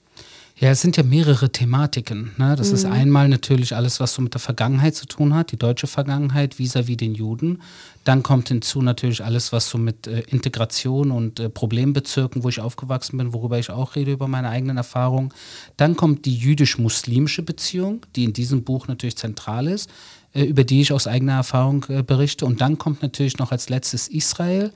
Ja, 0.57 0.70
es 0.70 0.80
sind 0.80 0.96
ja 0.96 1.03
mehrere 1.03 1.50
Thematiken. 1.50 2.32
Ne? 2.36 2.55
Das 2.57 2.68
mhm. 2.68 2.74
ist 2.74 2.84
einmal 2.84 3.28
natürlich 3.28 3.74
alles, 3.74 4.00
was 4.00 4.14
so 4.14 4.22
mit 4.22 4.34
der 4.34 4.40
Vergangenheit 4.40 4.94
zu 4.94 5.07
tun 5.07 5.34
hat, 5.34 5.50
die 5.50 5.57
deutsche 5.57 5.86
Vergangenheit 5.86 6.59
vis-à-vis 6.59 6.94
-vis 6.94 6.98
den 6.98 7.14
Juden. 7.14 7.62
Dann 8.05 8.22
kommt 8.22 8.48
hinzu 8.48 8.82
natürlich 8.82 9.24
alles, 9.24 9.53
was 9.53 9.68
so 9.68 9.78
mit 9.78 10.07
äh, 10.07 10.20
Integration 10.20 11.11
und 11.11 11.40
äh, 11.40 11.48
Problembezirken, 11.48 12.44
wo 12.44 12.48
ich 12.48 12.61
aufgewachsen 12.61 13.16
bin, 13.16 13.32
worüber 13.32 13.59
ich 13.59 13.70
auch 13.70 13.96
rede, 13.96 14.12
über 14.12 14.28
meine 14.28 14.50
eigenen 14.50 14.76
Erfahrungen. 14.76 15.32
Dann 15.76 15.96
kommt 15.96 16.26
die 16.26 16.36
jüdisch-muslimische 16.36 17.42
Beziehung, 17.42 18.05
die 18.14 18.24
in 18.24 18.32
diesem 18.32 18.62
Buch 18.62 18.88
natürlich 18.88 19.16
zentral 19.16 19.66
ist, 19.68 19.88
äh, 20.34 20.44
über 20.44 20.64
die 20.64 20.80
ich 20.80 20.92
aus 20.92 21.07
eigener 21.07 21.34
Erfahrung 21.34 21.86
äh, 21.88 22.03
berichte. 22.03 22.44
Und 22.44 22.61
dann 22.61 22.76
kommt 22.76 23.03
natürlich 23.03 23.38
noch 23.38 23.53
als 23.53 23.68
letztes 23.68 24.09
Israel 24.09 24.72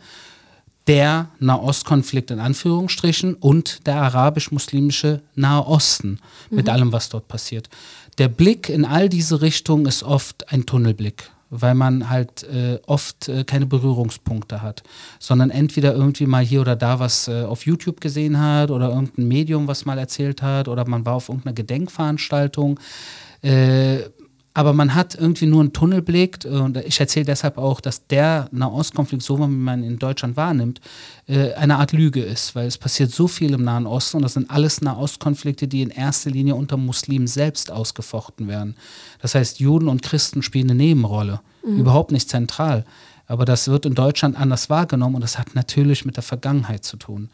der 0.87 1.31
Nahostkonflikt 1.41 2.31
in 2.31 2.39
Anführungsstrichen 2.39 3.35
und 3.35 3.87
der 3.87 3.97
arabisch-muslimische 3.97 5.23
Nahe 5.35 5.67
Osten 5.67 6.21
mit 6.51 6.67
mhm. 6.67 6.73
allem, 6.73 6.93
was 6.93 7.09
dort 7.09 7.29
passiert. 7.29 7.69
Der 8.19 8.29
Blick 8.29 8.69
in 8.69 8.85
all 8.85 9.09
diese 9.09 9.43
Richtungen 9.43 9.87
ist 9.87 10.03
oft 10.03 10.51
ein 10.53 10.65
Tunnelblick, 10.65 11.31
weil 11.51 11.75
man 11.75 12.09
halt 12.09 12.45
äh, 12.45 12.79
oft 12.87 13.29
äh, 13.29 13.45
keine 13.45 13.67
Berührungspunkte 13.67 14.63
hat, 14.63 14.83
sondern 15.19 15.51
entweder 15.51 15.95
irgendwie 15.95 16.27
mal 16.27 16.45
hier 16.45 16.61
oder 16.61 16.77
da 16.77 16.99
was 16.99 17.29
äh, 17.29 17.43
auf 17.43 17.67
YouTube 17.67 18.01
gesehen 18.01 18.41
hat 18.41 18.71
oder 18.71 18.89
irgendein 18.89 19.29
Medium 19.29 19.69
was 19.69 19.85
mal 19.85 19.99
erzählt 19.99 20.41
hat 20.41 20.69
oder 20.69 20.89
man 20.89 21.05
war 21.05 21.15
auf 21.15 21.29
irgendeiner 21.29 21.55
Gedenkveranstaltung. 21.55 22.81
Äh, 24.57 24.61
aber 24.61 24.73
man 24.73 24.95
hat 24.95 25.15
irgendwie 25.15 25.47
nur 25.47 25.61
einen 25.61 25.73
Tunnelblick 25.73 26.45
und 26.45 26.79
ich 26.79 26.99
erzähle 26.99 27.27
deshalb 27.27 27.59
auch, 27.59 27.81
dass 27.81 28.07
der 28.07 28.49
Nahostkonflikt, 28.53 29.23
so 29.23 29.39
wie 29.39 29.47
man 29.47 29.83
ihn 29.83 29.93
in 29.93 29.99
Deutschland 29.99 30.37
wahrnimmt, 30.37 30.81
äh, 31.27 31.53
eine 31.55 31.77
Art 31.77 31.93
Lüge 31.93 32.23
ist, 32.23 32.55
weil 32.55 32.67
es 32.67 32.79
passiert 32.79 33.11
so 33.11 33.29
viel 33.29 33.53
im 33.53 33.65
Nahen 33.65 33.87
Osten 33.87 34.19
und 34.19 34.23
das 34.23 34.35
sind 34.35 34.51
alles 34.51 34.81
Nahostkonflikte, 34.81 35.69
die 35.69 35.83
in 35.83 35.91
erster 35.91 36.31
Linie 36.31 36.55
unter 36.55 36.77
Muslimen 36.77 37.27
selbst 37.27 37.71
ausgefochten 37.71 38.49
werden. 38.49 38.77
Das 39.21 39.35
heißt, 39.35 39.61
Juden 39.61 39.89
und 39.89 40.03
Christen 40.03 40.43
spielen 40.43 40.71
eine 40.71 40.79
Nebenrolle, 40.79 41.41
mhm. 41.65 41.79
überhaupt 41.79 42.13
nicht 42.13 42.29
zentral. 42.29 42.85
Aber 43.29 43.45
das 43.45 43.69
wird 43.69 43.87
in 43.87 43.95
Deutschland 43.95 44.39
anders 44.39 44.71
wahrgenommen 44.71 45.17
und 45.17 45.21
das 45.21 45.39
hat 45.39 45.55
natürlich 45.55 46.05
mit 46.05 46.17
der 46.17 46.23
Vergangenheit 46.23 46.85
zu 46.85 46.97
tun. 46.97 47.29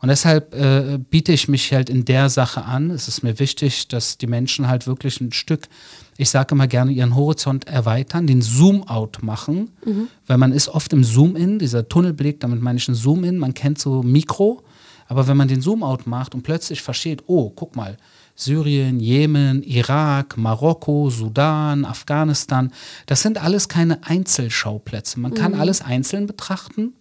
Und 0.00 0.08
deshalb 0.08 0.54
äh, 0.54 0.98
biete 0.98 1.32
ich 1.32 1.48
mich 1.48 1.72
halt 1.72 1.90
in 1.90 2.04
der 2.04 2.28
Sache 2.28 2.64
an. 2.64 2.90
Es 2.90 3.08
ist 3.08 3.22
mir 3.22 3.38
wichtig, 3.38 3.88
dass 3.88 4.16
die 4.16 4.28
Menschen 4.28 4.68
halt 4.68 4.86
wirklich 4.86 5.20
ein 5.20 5.32
Stück, 5.32 5.68
ich 6.16 6.30
sage 6.30 6.54
immer 6.54 6.68
gerne, 6.68 6.92
ihren 6.92 7.16
Horizont 7.16 7.66
erweitern, 7.66 8.26
den 8.26 8.40
Zoom-out 8.40 9.22
machen, 9.22 9.70
mhm. 9.84 10.08
weil 10.26 10.38
man 10.38 10.52
ist 10.52 10.68
oft 10.68 10.92
im 10.92 11.02
Zoom-in, 11.02 11.58
dieser 11.58 11.88
Tunnelblick, 11.88 12.38
damit 12.40 12.62
meine 12.62 12.78
ich 12.78 12.88
ein 12.88 12.94
Zoom-in, 12.94 13.38
man 13.38 13.54
kennt 13.54 13.78
so 13.80 14.02
Mikro, 14.02 14.62
aber 15.08 15.26
wenn 15.26 15.36
man 15.36 15.48
den 15.48 15.62
Zoom-out 15.62 16.06
macht 16.06 16.34
und 16.34 16.42
plötzlich 16.42 16.80
versteht, 16.82 17.24
oh, 17.26 17.50
guck 17.50 17.74
mal, 17.74 17.96
Syrien, 18.36 19.00
Jemen, 19.00 19.64
Irak, 19.64 20.36
Marokko, 20.36 21.10
Sudan, 21.10 21.84
Afghanistan, 21.84 22.70
das 23.06 23.22
sind 23.22 23.42
alles 23.42 23.68
keine 23.68 24.04
Einzelschauplätze. 24.04 25.18
Man 25.18 25.34
kann 25.34 25.54
mhm. 25.54 25.60
alles 25.60 25.82
einzeln 25.82 26.28
betrachten, 26.28 26.92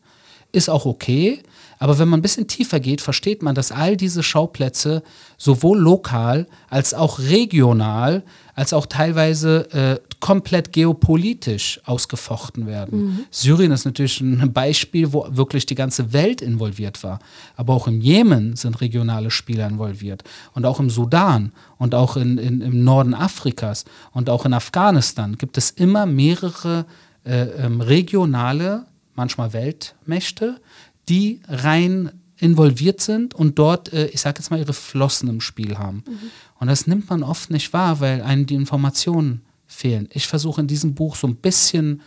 ist 0.52 0.70
auch 0.70 0.86
okay, 0.86 1.42
aber 1.80 2.00
wenn 2.00 2.08
man 2.08 2.20
ein 2.20 2.24
bisschen 2.24 2.48
tiefer 2.48 2.80
geht, 2.80 3.02
versteht 3.02 3.44
man, 3.44 3.54
dass 3.54 3.72
all 3.72 3.98
diese 3.98 4.24
Schauplätze 4.24 5.04
sowohl 5.38 5.78
lokal 5.78 6.48
als 6.70 6.94
auch 6.94 7.20
regional, 7.20 8.24
als 8.56 8.74
auch 8.74 8.88
teilweise 8.88 9.72
äh, 9.72 10.00
komplett 10.20 10.74
geopolitisch 10.74 11.80
ausgefochten 11.86 12.66
werden. 12.66 13.06
Mhm. 13.06 13.20
Syrien 13.30 13.72
ist 13.72 13.86
natürlich 13.86 14.20
ein 14.22 14.52
Beispiel, 14.52 15.14
wo 15.14 15.28
wirklich 15.30 15.68
die 15.68 15.76
ganze 15.76 16.14
Welt 16.14 16.42
involviert 16.42 17.04
war. 17.04 17.20
Aber 17.56 17.76
auch 17.76 17.88
im 17.88 18.02
Jemen 18.02 18.56
sind 18.56 18.82
regionale 18.82 19.30
Spieler 19.30 19.68
involviert. 19.68 20.24
Und 20.54 20.66
auch 20.66 20.80
im 20.80 20.90
Sudan 20.90 21.52
und 21.78 21.94
auch 21.94 22.18
in, 22.18 22.40
in, 22.40 22.62
im 22.62 22.84
Norden 22.84 23.14
Afrikas 23.14 23.86
und 24.12 24.32
auch 24.32 24.46
in 24.46 24.54
Afghanistan 24.54 25.38
gibt 25.38 25.58
es 25.60 25.70
immer 25.70 26.08
mehrere 26.08 26.88
äh, 27.24 27.44
ähm, 27.44 27.82
regionale, 27.82 28.88
manchmal 29.18 29.54
Weltmächte, 29.54 30.62
die 31.10 31.42
rein 31.48 32.12
involviert 32.38 33.02
sind 33.02 33.34
und 33.34 33.58
dort, 33.58 33.92
äh, 33.92 34.08
ich 34.08 34.22
sage 34.22 34.40
jetzt 34.40 34.52
mal, 34.52 34.60
ihre 34.60 34.74
Flossen 34.74 35.28
im 35.28 35.42
Spiel 35.42 35.78
haben. 35.78 36.04
Mhm. 36.08 36.32
Und 36.60 36.68
das 36.68 36.88
nimmt 36.88 37.10
man 37.10 37.24
oft 37.24 37.50
nicht 37.50 37.74
wahr, 37.74 38.00
weil 38.00 38.22
einem 38.22 38.46
die 38.46 38.56
Informationen 38.56 39.42
fehlen. 39.66 40.08
Ich 40.14 40.28
versuche 40.28 40.62
in 40.62 40.68
diesem 40.68 40.94
Buch 40.94 41.16
so 41.16 41.28
ein 41.28 41.36
bisschen 41.36 42.02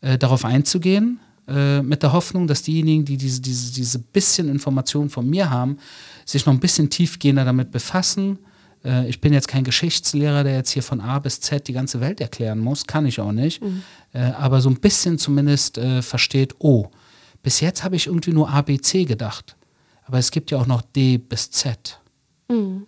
äh, 0.00 0.18
darauf 0.18 0.44
einzugehen, 0.44 1.18
äh, 1.48 1.82
mit 1.82 2.02
der 2.02 2.12
Hoffnung, 2.12 2.46
dass 2.46 2.62
diejenigen, 2.62 3.04
die 3.04 3.16
diese, 3.16 3.40
diese, 3.40 3.72
diese 3.72 3.98
bisschen 3.98 4.48
Informationen 4.48 5.10
von 5.10 5.28
mir 5.28 5.50
haben, 5.50 5.78
sich 6.24 6.46
noch 6.46 6.52
ein 6.52 6.60
bisschen 6.60 6.88
tiefgehender 6.88 7.44
damit 7.44 7.70
befassen. 7.70 8.38
Äh, 8.84 9.08
ich 9.08 9.20
bin 9.20 9.32
jetzt 9.32 9.48
kein 9.48 9.64
Geschichtslehrer, 9.64 10.44
der 10.44 10.54
jetzt 10.54 10.70
hier 10.70 10.82
von 10.82 11.00
A 11.00 11.18
bis 11.18 11.40
Z 11.40 11.66
die 11.68 11.72
ganze 11.72 12.00
Welt 12.00 12.20
erklären 12.20 12.58
muss, 12.58 12.86
kann 12.86 13.06
ich 13.06 13.20
auch 13.20 13.32
nicht. 13.32 13.62
Mhm. 13.62 13.82
Äh, 14.12 14.18
aber 14.18 14.60
so 14.60 14.70
ein 14.70 14.80
bisschen 14.80 15.18
zumindest 15.18 15.78
äh, 15.78 16.02
versteht, 16.02 16.54
oh, 16.58 16.88
bis 17.42 17.60
jetzt 17.60 17.84
habe 17.84 17.96
ich 17.96 18.06
irgendwie 18.06 18.32
nur 18.32 18.50
A, 18.50 18.62
B, 18.62 18.78
C 18.78 19.04
gedacht. 19.04 19.56
Aber 20.06 20.18
es 20.18 20.30
gibt 20.30 20.50
ja 20.50 20.58
auch 20.58 20.66
noch 20.66 20.82
D 20.82 21.18
bis 21.18 21.50
Z. 21.50 22.00
Mhm. 22.48 22.86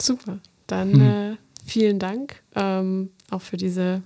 Super. 0.00 0.38
Dann 0.66 0.92
mhm. 0.92 1.38
vielen 1.64 1.98
Dank 1.98 2.42
ähm, 2.54 3.10
auch 3.30 3.40
für 3.40 3.56
diese, 3.56 4.02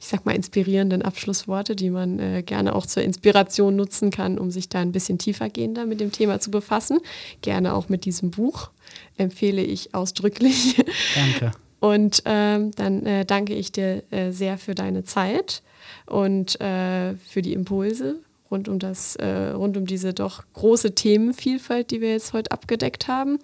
ich 0.00 0.06
sag 0.06 0.24
mal, 0.24 0.34
inspirierenden 0.34 1.02
Abschlussworte, 1.02 1.74
die 1.74 1.90
man 1.90 2.18
äh, 2.18 2.42
gerne 2.42 2.74
auch 2.74 2.86
zur 2.86 3.02
Inspiration 3.02 3.74
nutzen 3.76 4.10
kann, 4.10 4.38
um 4.38 4.50
sich 4.50 4.68
da 4.68 4.78
ein 4.80 4.92
bisschen 4.92 5.18
tiefergehender 5.18 5.86
mit 5.86 6.00
dem 6.00 6.12
Thema 6.12 6.40
zu 6.40 6.50
befassen. 6.50 6.98
Gerne 7.42 7.74
auch 7.74 7.88
mit 7.88 8.04
diesem 8.04 8.30
Buch 8.30 8.70
empfehle 9.16 9.62
ich 9.62 9.94
ausdrücklich. 9.94 10.82
Danke. 11.14 11.52
Und 11.80 12.22
ähm, 12.24 12.72
dann 12.72 13.06
äh, 13.06 13.24
danke 13.24 13.54
ich 13.54 13.72
dir 13.72 14.02
äh, 14.10 14.32
sehr 14.32 14.58
für 14.58 14.74
deine 14.74 15.04
Zeit 15.04 15.62
und 16.06 16.60
äh, 16.60 17.14
für 17.14 17.42
die 17.42 17.52
Impulse 17.52 18.16
rund 18.50 18.68
um 18.68 18.78
das, 18.78 19.16
äh, 19.16 19.50
rund 19.50 19.76
um 19.76 19.86
diese 19.86 20.14
doch 20.14 20.44
große 20.54 20.94
Themenvielfalt, 20.94 21.90
die 21.90 22.00
wir 22.00 22.10
jetzt 22.10 22.32
heute 22.32 22.50
abgedeckt 22.50 23.08
haben. 23.08 23.38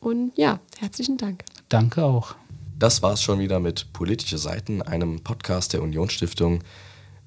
Und 0.00 0.32
ja, 0.36 0.60
herzlichen 0.78 1.16
Dank. 1.16 1.44
Danke 1.68 2.04
auch. 2.04 2.34
Das 2.76 3.02
war 3.02 3.12
es 3.12 3.22
schon 3.22 3.38
wieder 3.38 3.60
mit 3.60 3.92
Politische 3.92 4.38
Seiten, 4.38 4.82
einem 4.82 5.22
Podcast 5.22 5.72
der 5.72 5.82
Unionsstiftung. 5.82 6.62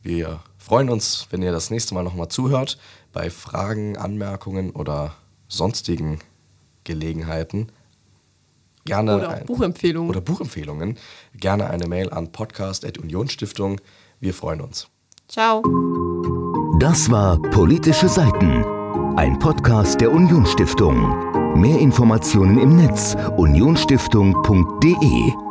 Wir 0.02 0.42
freuen 0.58 0.90
uns, 0.90 1.28
wenn 1.30 1.42
ihr 1.42 1.52
das 1.52 1.70
nächste 1.70 1.94
Mal 1.94 2.04
nochmal 2.04 2.30
zuhört. 2.30 2.78
Bei 3.14 3.30
Fragen, 3.30 3.98
Anmerkungen 3.98 4.72
oder 4.72 5.16
sonstigen 5.48 6.20
Gelegenheiten 6.84 7.72
gerne 8.86 9.16
oder 9.16 9.42
Buchempfehlungen. 9.46 10.10
Oder 10.10 10.22
Buchempfehlungen. 10.22 10.98
Gerne 11.36 11.70
eine 11.70 11.88
Mail 11.88 12.10
an 12.10 12.32
podcast.unionsstiftung.de 12.32 13.84
wir 14.20 14.34
freuen 14.34 14.62
uns. 14.62 14.88
Ciao. 15.28 15.62
Das 16.80 17.12
war 17.12 17.40
Politische 17.42 18.10
Seiten, 18.10 18.64
ein 19.16 19.38
Podcast 19.40 20.02
der 20.02 20.12
Unionsstiftung. 20.12 21.27
Mehr 21.58 21.80
Informationen 21.80 22.60
im 22.60 22.76
Netz 22.76 23.16
unionsstiftung.de 23.36 25.47